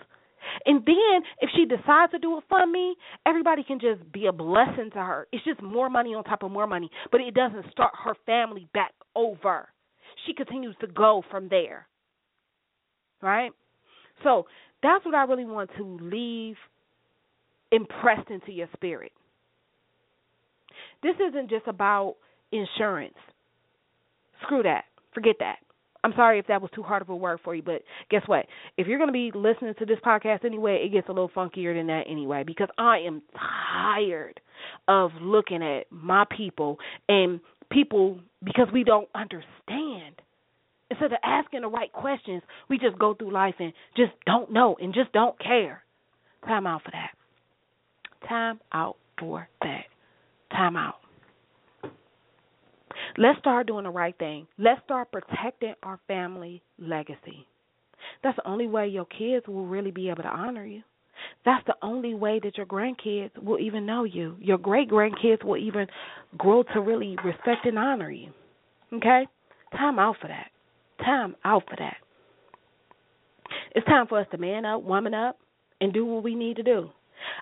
And 0.64 0.84
then 0.86 1.22
if 1.40 1.50
she 1.56 1.64
decides 1.64 2.12
to 2.12 2.18
do 2.20 2.36
a 2.36 2.40
fund 2.48 2.70
me, 2.70 2.94
everybody 3.26 3.64
can 3.64 3.80
just 3.80 4.00
be 4.12 4.26
a 4.26 4.32
blessing 4.32 4.90
to 4.92 4.98
her. 4.98 5.26
It's 5.32 5.44
just 5.44 5.60
more 5.60 5.90
money 5.90 6.14
on 6.14 6.22
top 6.22 6.44
of 6.44 6.52
more 6.52 6.68
money, 6.68 6.88
but 7.10 7.20
it 7.20 7.34
doesn't 7.34 7.70
start 7.72 7.92
her 8.04 8.14
family 8.24 8.68
back 8.72 8.92
over. 9.16 9.68
She 10.26 10.34
continues 10.34 10.76
to 10.80 10.86
go 10.86 11.22
from 11.30 11.48
there. 11.48 11.86
Right? 13.22 13.52
So 14.22 14.46
that's 14.82 15.04
what 15.04 15.14
I 15.14 15.24
really 15.24 15.44
want 15.44 15.70
to 15.78 15.98
leave 16.00 16.56
impressed 17.72 18.30
into 18.30 18.52
your 18.52 18.68
spirit. 18.74 19.12
This 21.02 21.14
isn't 21.28 21.50
just 21.50 21.66
about 21.66 22.16
insurance. 22.52 23.14
Screw 24.42 24.62
that. 24.62 24.84
Forget 25.14 25.36
that. 25.40 25.56
I'm 26.04 26.12
sorry 26.14 26.38
if 26.38 26.46
that 26.46 26.62
was 26.62 26.70
too 26.72 26.84
hard 26.84 27.02
of 27.02 27.08
a 27.08 27.16
word 27.16 27.40
for 27.42 27.54
you, 27.54 27.62
but 27.62 27.82
guess 28.10 28.22
what? 28.26 28.46
If 28.76 28.86
you're 28.86 28.98
going 28.98 29.08
to 29.08 29.12
be 29.12 29.32
listening 29.34 29.74
to 29.78 29.86
this 29.86 29.98
podcast 30.06 30.44
anyway, 30.44 30.80
it 30.84 30.92
gets 30.92 31.08
a 31.08 31.12
little 31.12 31.30
funkier 31.30 31.76
than 31.76 31.88
that 31.88 32.04
anyway 32.08 32.44
because 32.46 32.68
I 32.78 32.98
am 32.98 33.22
tired 33.34 34.40
of 34.86 35.10
looking 35.20 35.64
at 35.64 35.86
my 35.90 36.24
people 36.36 36.78
and 37.08 37.40
people 37.70 38.20
because 38.44 38.68
we 38.72 38.84
don't 38.84 39.08
understand 39.14 40.20
Instead 40.90 41.12
of 41.12 41.18
asking 41.24 41.62
the 41.62 41.68
right 41.68 41.92
questions, 41.92 42.42
we 42.68 42.78
just 42.78 42.98
go 42.98 43.14
through 43.14 43.32
life 43.32 43.54
and 43.58 43.72
just 43.96 44.12
don't 44.24 44.52
know 44.52 44.76
and 44.80 44.94
just 44.94 45.12
don't 45.12 45.38
care. 45.40 45.82
Time 46.44 46.66
out 46.66 46.82
for 46.84 46.92
that. 46.92 47.10
Time 48.28 48.60
out 48.72 48.96
for 49.18 49.48
that. 49.62 49.84
Time 50.52 50.76
out. 50.76 51.00
Let's 53.18 53.38
start 53.40 53.66
doing 53.66 53.84
the 53.84 53.90
right 53.90 54.16
thing. 54.16 54.46
Let's 54.58 54.80
start 54.84 55.10
protecting 55.10 55.74
our 55.82 55.98
family 56.06 56.62
legacy. 56.78 57.46
That's 58.22 58.36
the 58.36 58.48
only 58.48 58.68
way 58.68 58.88
your 58.88 59.06
kids 59.06 59.46
will 59.48 59.66
really 59.66 59.90
be 59.90 60.08
able 60.08 60.22
to 60.22 60.28
honor 60.28 60.64
you. 60.64 60.82
That's 61.44 61.64
the 61.66 61.76
only 61.82 62.14
way 62.14 62.40
that 62.42 62.56
your 62.56 62.66
grandkids 62.66 63.36
will 63.42 63.58
even 63.58 63.86
know 63.86 64.04
you. 64.04 64.36
Your 64.40 64.58
great 64.58 64.90
grandkids 64.90 65.44
will 65.44 65.56
even 65.56 65.86
grow 66.36 66.62
to 66.74 66.80
really 66.80 67.16
respect 67.24 67.64
and 67.64 67.78
honor 67.78 68.10
you. 68.10 68.30
Okay? 68.92 69.26
Time 69.72 69.98
out 69.98 70.16
for 70.20 70.28
that 70.28 70.50
time 71.04 71.36
out 71.44 71.64
for 71.68 71.76
that. 71.78 71.96
It's 73.74 73.86
time 73.86 74.06
for 74.06 74.20
us 74.20 74.26
to 74.32 74.38
man 74.38 74.64
up, 74.64 74.82
woman 74.82 75.14
up, 75.14 75.38
and 75.80 75.92
do 75.92 76.04
what 76.04 76.24
we 76.24 76.34
need 76.34 76.56
to 76.56 76.62
do. 76.62 76.90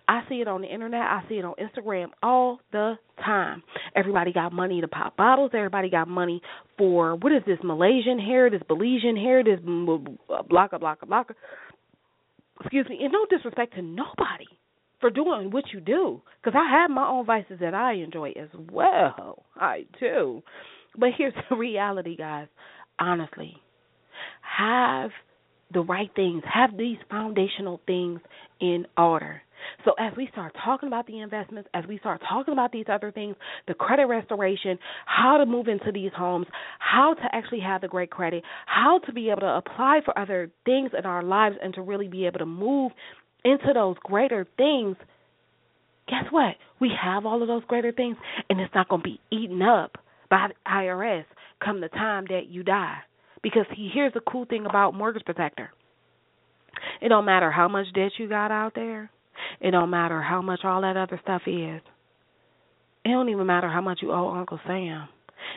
I 0.08 0.22
see 0.28 0.36
it 0.36 0.48
on 0.48 0.62
the 0.62 0.72
internet. 0.72 1.02
I 1.02 1.22
see 1.28 1.34
it 1.34 1.44
on 1.44 1.54
Instagram 1.60 2.08
all 2.22 2.60
the 2.72 2.94
time. 3.24 3.62
Everybody 3.96 4.32
got 4.32 4.52
money 4.52 4.80
to 4.80 4.88
pop 4.88 5.16
bottles. 5.16 5.50
Everybody 5.52 5.90
got 5.90 6.08
money 6.08 6.40
for 6.78 7.16
what 7.16 7.32
is 7.32 7.42
this 7.46 7.58
Malaysian 7.62 8.18
hair, 8.18 8.50
this 8.50 8.62
Belizean 8.68 9.20
hair, 9.20 9.42
this 9.42 9.58
blocka 9.60 10.80
blocka 10.80 11.04
blocka. 11.06 11.34
Excuse 12.61 12.88
me. 12.88 13.00
And 13.02 13.12
no 13.12 13.26
disrespect 13.28 13.74
to 13.74 13.82
nobody 13.82 14.46
for 15.00 15.11
doing 15.11 15.50
what 15.50 15.64
you 15.72 15.80
do, 15.80 16.22
because 16.42 16.59
I 16.59 16.70
have 16.80 16.90
my 16.90 17.07
own 17.07 17.26
vices 17.26 17.59
that 17.61 17.74
I 17.74 17.94
enjoy 17.94 18.30
as 18.40 18.48
well. 18.72 19.44
I 19.57 19.84
do. 20.00 20.42
But 20.96 21.11
here's 21.16 21.34
the 21.50 21.57
reality, 21.57 22.16
guys 22.16 22.48
honestly. 22.98 23.57
Have 24.59 25.11
the 25.72 25.80
right 25.80 26.11
things, 26.14 26.42
have 26.52 26.76
these 26.76 26.98
foundational 27.11 27.80
things 27.86 28.20
in 28.61 28.86
order 28.96 29.42
So 29.84 29.92
as 29.98 30.12
we 30.16 30.28
start 30.32 30.54
talking 30.64 30.86
about 30.86 31.06
the 31.06 31.20
investments, 31.20 31.68
as 31.74 31.84
we 31.86 31.98
start 31.98 32.20
talking 32.28 32.52
about 32.52 32.72
these 32.72 32.86
other 32.88 33.10
things, 33.10 33.36
the 33.68 33.74
credit 33.74 34.06
restoration, 34.06 34.78
how 35.06 35.38
to 35.38 35.46
move 35.46 35.68
into 35.68 35.92
these 35.92 36.12
homes, 36.16 36.46
how 36.78 37.14
to 37.14 37.22
actually 37.32 37.60
have 37.60 37.80
the 37.80 37.88
great 37.88 38.10
credit, 38.10 38.42
how 38.66 39.00
to 39.06 39.12
be 39.12 39.30
able 39.30 39.40
to 39.40 39.56
apply 39.56 40.00
for 40.04 40.18
other 40.18 40.50
things 40.64 40.90
in 40.96 41.04
our 41.04 41.22
lives 41.22 41.56
and 41.62 41.74
to 41.74 41.82
really 41.82 42.08
be 42.08 42.26
able 42.26 42.38
to 42.38 42.46
move 42.46 42.92
into 43.44 43.72
those 43.74 43.96
greater 44.02 44.46
things, 44.56 44.96
guess 46.08 46.24
what? 46.30 46.54
We 46.80 46.90
have 47.02 47.26
all 47.26 47.42
of 47.42 47.48
those 47.48 47.64
greater 47.66 47.92
things 47.92 48.16
and 48.48 48.60
it's 48.60 48.74
not 48.74 48.88
going 48.88 49.02
to 49.02 49.08
be 49.08 49.20
eaten 49.30 49.62
up 49.62 49.98
by 50.30 50.48
the 50.48 50.70
IRS 50.70 51.24
come 51.62 51.80
the 51.80 51.88
time 51.88 52.24
that 52.28 52.48
you 52.48 52.62
die. 52.62 52.98
Because 53.42 53.66
here's 53.76 54.12
the 54.14 54.20
cool 54.20 54.46
thing 54.46 54.66
about 54.66 54.94
Mortgage 54.94 55.24
Protector. 55.24 55.70
It 57.00 57.08
don't 57.08 57.24
matter 57.24 57.50
how 57.50 57.68
much 57.68 57.86
debt 57.94 58.12
you 58.18 58.28
got 58.28 58.50
out 58.50 58.74
there. 58.74 59.10
It 59.61 59.70
don't 59.70 59.91
matter 59.91 60.20
how 60.22 60.43
much 60.43 60.61
all 60.64 60.82
that 60.82 60.97
other 60.97 61.20
stuff 61.22 61.43
is. 61.47 61.80
It 63.05 63.11
don't 63.11 63.28
even 63.28 63.47
matter 63.47 63.68
how 63.68 63.80
much 63.80 63.99
you 64.03 64.12
owe 64.12 64.35
Uncle 64.35 64.61
Sam. 64.66 65.09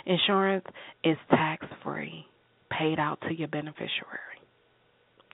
Insurance 0.05 0.65
is 1.03 1.17
tax 1.29 1.65
free, 1.83 2.25
paid 2.69 2.99
out 2.99 3.19
to 3.21 3.33
your 3.33 3.47
beneficiary. 3.47 4.37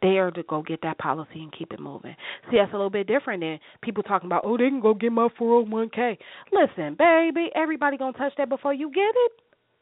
There 0.01 0.31
to 0.31 0.43
go 0.43 0.61
get 0.61 0.81
that 0.83 0.97
policy 0.97 1.35
and 1.41 1.53
keep 1.57 1.71
it 1.71 1.79
moving. 1.79 2.15
See, 2.51 2.57
that's 2.57 2.73
a 2.73 2.75
little 2.75 2.89
bit 2.89 3.07
different 3.07 3.41
than 3.41 3.59
people 3.81 4.03
talking 4.03 4.27
about, 4.27 4.43
oh, 4.45 4.57
they 4.57 4.67
can 4.67 4.81
go 4.81 4.93
get 4.93 5.13
my 5.13 5.29
401k. 5.39 6.17
Listen, 6.51 6.95
baby, 6.99 7.49
everybody 7.55 7.97
gonna 7.97 8.11
touch 8.17 8.33
that 8.37 8.49
before 8.49 8.73
you 8.73 8.91
get 8.91 9.01
it, 9.01 9.31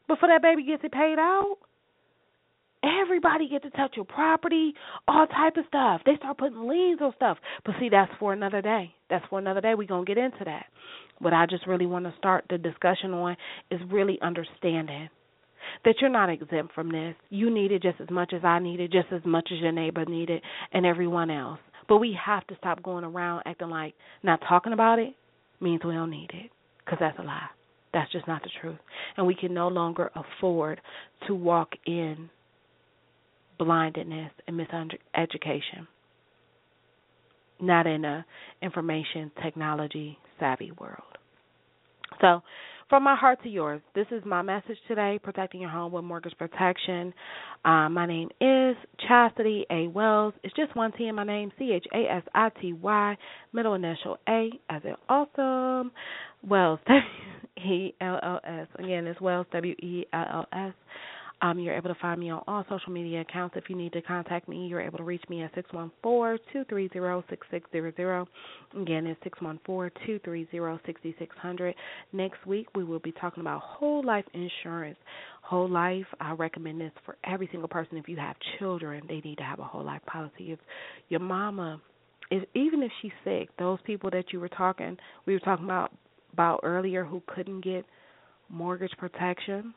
before 0.06 0.28
that 0.28 0.40
baby 0.40 0.64
gets 0.64 0.84
it 0.84 0.92
paid 0.92 1.18
out. 1.18 1.56
Everybody 2.82 3.48
get 3.48 3.62
to 3.62 3.70
touch 3.70 3.92
your 3.94 4.04
property, 4.04 4.74
all 5.06 5.26
type 5.26 5.56
of 5.56 5.64
stuff. 5.68 6.00
They 6.04 6.16
start 6.16 6.38
putting 6.38 6.66
liens 6.68 7.00
on 7.00 7.12
stuff. 7.14 7.38
But 7.64 7.76
see, 7.78 7.88
that's 7.88 8.10
for 8.18 8.32
another 8.32 8.60
day. 8.60 8.94
That's 9.08 9.24
for 9.30 9.38
another 9.38 9.60
day. 9.60 9.74
We're 9.74 9.86
gonna 9.86 10.04
get 10.04 10.18
into 10.18 10.44
that. 10.44 10.66
What 11.18 11.32
I 11.32 11.46
just 11.46 11.66
really 11.66 11.86
want 11.86 12.06
to 12.06 12.14
start 12.18 12.44
the 12.50 12.58
discussion 12.58 13.12
on 13.12 13.36
is 13.70 13.80
really 13.90 14.18
understanding 14.20 15.08
that 15.84 15.94
you're 16.00 16.10
not 16.10 16.28
exempt 16.28 16.74
from 16.74 16.90
this. 16.90 17.14
You 17.30 17.50
need 17.50 17.70
it 17.70 17.82
just 17.82 18.00
as 18.00 18.10
much 18.10 18.32
as 18.32 18.44
I 18.44 18.58
need 18.58 18.80
it, 18.80 18.90
just 18.90 19.12
as 19.12 19.24
much 19.24 19.50
as 19.52 19.60
your 19.60 19.70
neighbor 19.72 20.04
need 20.04 20.30
it, 20.30 20.42
and 20.72 20.84
everyone 20.84 21.30
else. 21.30 21.60
But 21.88 21.98
we 21.98 22.16
have 22.24 22.46
to 22.48 22.56
stop 22.56 22.82
going 22.82 23.04
around 23.04 23.42
acting 23.46 23.70
like 23.70 23.94
not 24.22 24.40
talking 24.48 24.72
about 24.72 24.98
it 24.98 25.14
means 25.60 25.84
we 25.84 25.94
don't 25.94 26.10
need 26.10 26.30
it, 26.34 26.50
because 26.84 26.98
that's 26.98 27.18
a 27.20 27.22
lie. 27.22 27.48
That's 27.94 28.10
just 28.10 28.26
not 28.26 28.42
the 28.42 28.50
truth. 28.60 28.78
And 29.16 29.26
we 29.26 29.34
can 29.34 29.54
no 29.54 29.68
longer 29.68 30.10
afford 30.16 30.80
to 31.28 31.34
walk 31.34 31.70
in 31.86 32.28
blindedness 33.64 34.32
and 34.46 34.58
miseducation. 34.58 35.86
Not 37.60 37.86
in 37.86 38.04
a 38.04 38.24
information 38.60 39.30
technology 39.42 40.18
savvy 40.40 40.72
world. 40.72 41.02
So, 42.20 42.42
from 42.88 43.04
my 43.04 43.16
heart 43.16 43.42
to 43.44 43.48
yours, 43.48 43.80
this 43.94 44.06
is 44.10 44.22
my 44.26 44.42
message 44.42 44.76
today: 44.88 45.18
protecting 45.22 45.60
your 45.60 45.70
home 45.70 45.92
with 45.92 46.04
mortgage 46.04 46.36
protection. 46.36 47.14
Uh, 47.64 47.88
my 47.88 48.04
name 48.06 48.28
is 48.40 48.76
Chastity 49.08 49.64
A. 49.70 49.86
Wells. 49.86 50.34
It's 50.42 50.54
just 50.54 50.74
one 50.76 50.92
T 50.92 51.06
in 51.06 51.14
my 51.14 51.24
name: 51.24 51.52
C 51.58 51.72
H 51.72 51.86
A 51.94 52.12
S 52.12 52.22
I 52.34 52.50
T 52.60 52.72
Y, 52.72 53.16
middle 53.52 53.74
initial 53.74 54.18
A, 54.28 54.50
as 54.68 54.82
in 54.84 54.94
awesome. 55.08 55.92
Wells, 56.46 56.80
W 56.86 57.00
E 57.64 57.94
L 58.00 58.18
L 58.22 58.40
S. 58.44 58.66
Again, 58.78 59.06
it's 59.06 59.20
Wells, 59.20 59.46
W 59.52 59.72
E 59.74 60.04
L 60.12 60.26
L 60.34 60.46
S. 60.52 60.74
Um, 61.42 61.58
you're 61.58 61.76
able 61.76 61.92
to 61.92 62.00
find 62.00 62.18
me 62.20 62.30
on 62.30 62.40
all 62.46 62.64
social 62.68 62.92
media 62.92 63.22
accounts. 63.22 63.56
If 63.56 63.68
you 63.68 63.74
need 63.74 63.92
to 63.94 64.02
contact 64.02 64.48
me, 64.48 64.68
you're 64.68 64.80
able 64.80 64.98
to 64.98 65.04
reach 65.04 65.24
me 65.28 65.42
at 65.42 65.52
614-230-6600. 65.56 68.26
Again, 68.80 69.08
it's 69.08 69.20
614-230-6600. 69.24 71.74
Next 72.12 72.46
week, 72.46 72.68
we 72.76 72.84
will 72.84 73.00
be 73.00 73.10
talking 73.12 73.40
about 73.40 73.60
whole 73.60 74.06
life 74.06 74.24
insurance. 74.34 74.98
Whole 75.42 75.68
life, 75.68 76.06
I 76.20 76.30
recommend 76.32 76.80
this 76.80 76.92
for 77.04 77.16
every 77.24 77.48
single 77.50 77.68
person. 77.68 77.98
If 77.98 78.08
you 78.08 78.18
have 78.18 78.36
children, 78.60 79.02
they 79.08 79.18
need 79.20 79.38
to 79.38 79.44
have 79.44 79.58
a 79.58 79.64
whole 79.64 79.82
life 79.84 80.02
policy. 80.06 80.52
If 80.52 80.60
your 81.08 81.18
mama, 81.18 81.82
if, 82.30 82.44
even 82.54 82.84
if 82.84 82.92
she's 83.02 83.10
sick, 83.24 83.48
those 83.58 83.80
people 83.84 84.10
that 84.10 84.32
you 84.32 84.38
were 84.38 84.48
talking, 84.48 84.96
we 85.26 85.32
were 85.32 85.40
talking 85.40 85.64
about 85.64 85.90
about 86.32 86.60
earlier 86.62 87.04
who 87.04 87.20
couldn't 87.26 87.62
get 87.62 87.84
mortgage 88.48 88.92
protection 88.96 89.74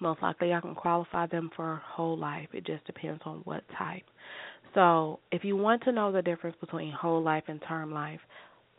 most 0.00 0.22
likely 0.22 0.52
I 0.52 0.60
can 0.60 0.74
qualify 0.74 1.26
them 1.26 1.50
for 1.56 1.80
whole 1.84 2.18
life. 2.18 2.48
It 2.52 2.66
just 2.66 2.84
depends 2.86 3.22
on 3.24 3.38
what 3.44 3.62
type. 3.78 4.04
So 4.74 5.20
if 5.32 5.44
you 5.44 5.56
want 5.56 5.82
to 5.84 5.92
know 5.92 6.12
the 6.12 6.22
difference 6.22 6.56
between 6.60 6.92
whole 6.92 7.22
life 7.22 7.44
and 7.48 7.60
term 7.66 7.92
life, 7.92 8.20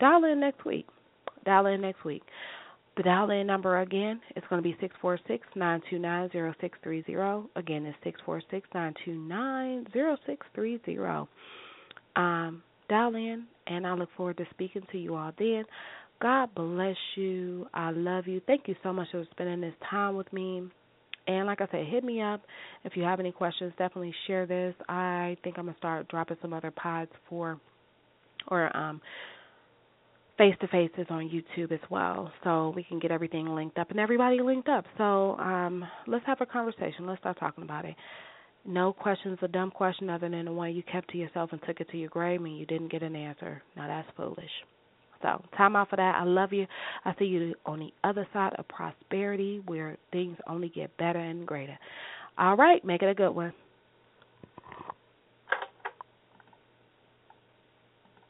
dial 0.00 0.24
in 0.24 0.40
next 0.40 0.64
week. 0.64 0.86
Dial 1.44 1.66
in 1.66 1.80
next 1.80 2.04
week. 2.04 2.22
The 2.96 3.04
dial 3.04 3.30
in 3.30 3.46
number 3.46 3.80
again 3.80 4.20
is 4.34 4.42
going 4.50 4.60
to 4.60 4.68
be 4.68 4.76
six 4.80 4.94
four 5.00 5.18
six 5.28 5.46
nine 5.54 5.80
two 5.88 5.98
nine 6.00 6.30
zero 6.32 6.52
six 6.60 6.76
three 6.82 7.04
zero. 7.04 7.48
Again, 7.54 7.86
it's 7.86 7.96
six 8.02 8.20
four 8.26 8.42
six 8.50 8.68
nine 8.74 8.92
two 9.04 9.14
nine 9.14 9.86
zero 9.92 10.16
six 10.26 10.44
three 10.54 10.80
zero. 10.84 11.28
Um, 12.16 12.62
dial 12.88 13.14
in, 13.14 13.44
and 13.68 13.86
I 13.86 13.94
look 13.94 14.08
forward 14.16 14.36
to 14.38 14.46
speaking 14.50 14.82
to 14.90 14.98
you 14.98 15.14
all 15.14 15.32
then. 15.38 15.64
God 16.20 16.52
bless 16.56 16.96
you. 17.14 17.68
I 17.72 17.92
love 17.92 18.26
you. 18.26 18.40
Thank 18.46 18.66
you 18.66 18.74
so 18.82 18.92
much 18.92 19.08
for 19.12 19.24
spending 19.30 19.60
this 19.60 19.74
time 19.88 20.16
with 20.16 20.32
me. 20.32 20.64
And 21.28 21.46
like 21.46 21.60
I 21.60 21.68
said, 21.70 21.86
hit 21.86 22.02
me 22.02 22.20
up 22.22 22.42
if 22.84 22.96
you 22.96 23.02
have 23.04 23.20
any 23.20 23.30
questions. 23.30 23.72
Definitely 23.78 24.14
share 24.26 24.46
this. 24.46 24.74
I 24.88 25.36
think 25.44 25.58
I'm 25.58 25.66
gonna 25.66 25.76
start 25.78 26.08
dropping 26.08 26.38
some 26.42 26.52
other 26.52 26.70
pods 26.72 27.10
for 27.28 27.60
or 28.48 28.74
um 28.76 29.00
face 30.38 30.54
to 30.60 30.68
faces 30.68 31.06
on 31.10 31.28
YouTube 31.28 31.72
as 31.72 31.80
well, 31.90 32.32
so 32.44 32.72
we 32.74 32.84
can 32.84 33.00
get 33.00 33.10
everything 33.10 33.46
linked 33.48 33.76
up 33.76 33.90
and 33.90 33.98
everybody 33.98 34.40
linked 34.40 34.68
up. 34.68 34.84
So 34.96 35.36
um, 35.36 35.84
let's 36.06 36.24
have 36.26 36.40
a 36.40 36.46
conversation. 36.46 37.06
Let's 37.06 37.20
start 37.20 37.38
talking 37.40 37.64
about 37.64 37.84
it. 37.84 37.96
No 38.64 38.92
question's 38.92 39.38
a 39.42 39.48
dumb 39.48 39.72
question 39.72 40.08
other 40.08 40.28
than 40.28 40.44
the 40.44 40.52
one 40.52 40.74
you 40.74 40.82
kept 40.84 41.10
to 41.10 41.18
yourself 41.18 41.50
and 41.52 41.60
took 41.66 41.80
it 41.80 41.90
to 41.90 41.96
your 41.96 42.08
grave 42.10 42.40
and 42.40 42.56
you 42.56 42.66
didn't 42.66 42.92
get 42.92 43.02
an 43.02 43.16
answer. 43.16 43.62
Now 43.76 43.88
that's 43.88 44.08
foolish. 44.16 44.50
So, 45.22 45.42
time 45.56 45.76
out 45.76 45.90
for 45.90 45.96
that. 45.96 46.14
I 46.14 46.24
love 46.24 46.52
you. 46.52 46.66
I 47.04 47.14
see 47.18 47.24
you 47.24 47.54
on 47.66 47.80
the 47.80 47.92
other 48.04 48.26
side 48.32 48.52
of 48.58 48.68
prosperity 48.68 49.60
where 49.66 49.96
things 50.12 50.36
only 50.46 50.68
get 50.68 50.96
better 50.96 51.18
and 51.18 51.46
greater. 51.46 51.78
All 52.38 52.56
right, 52.56 52.84
make 52.84 53.02
it 53.02 53.08
a 53.08 53.14
good 53.14 53.32
one. 53.32 53.52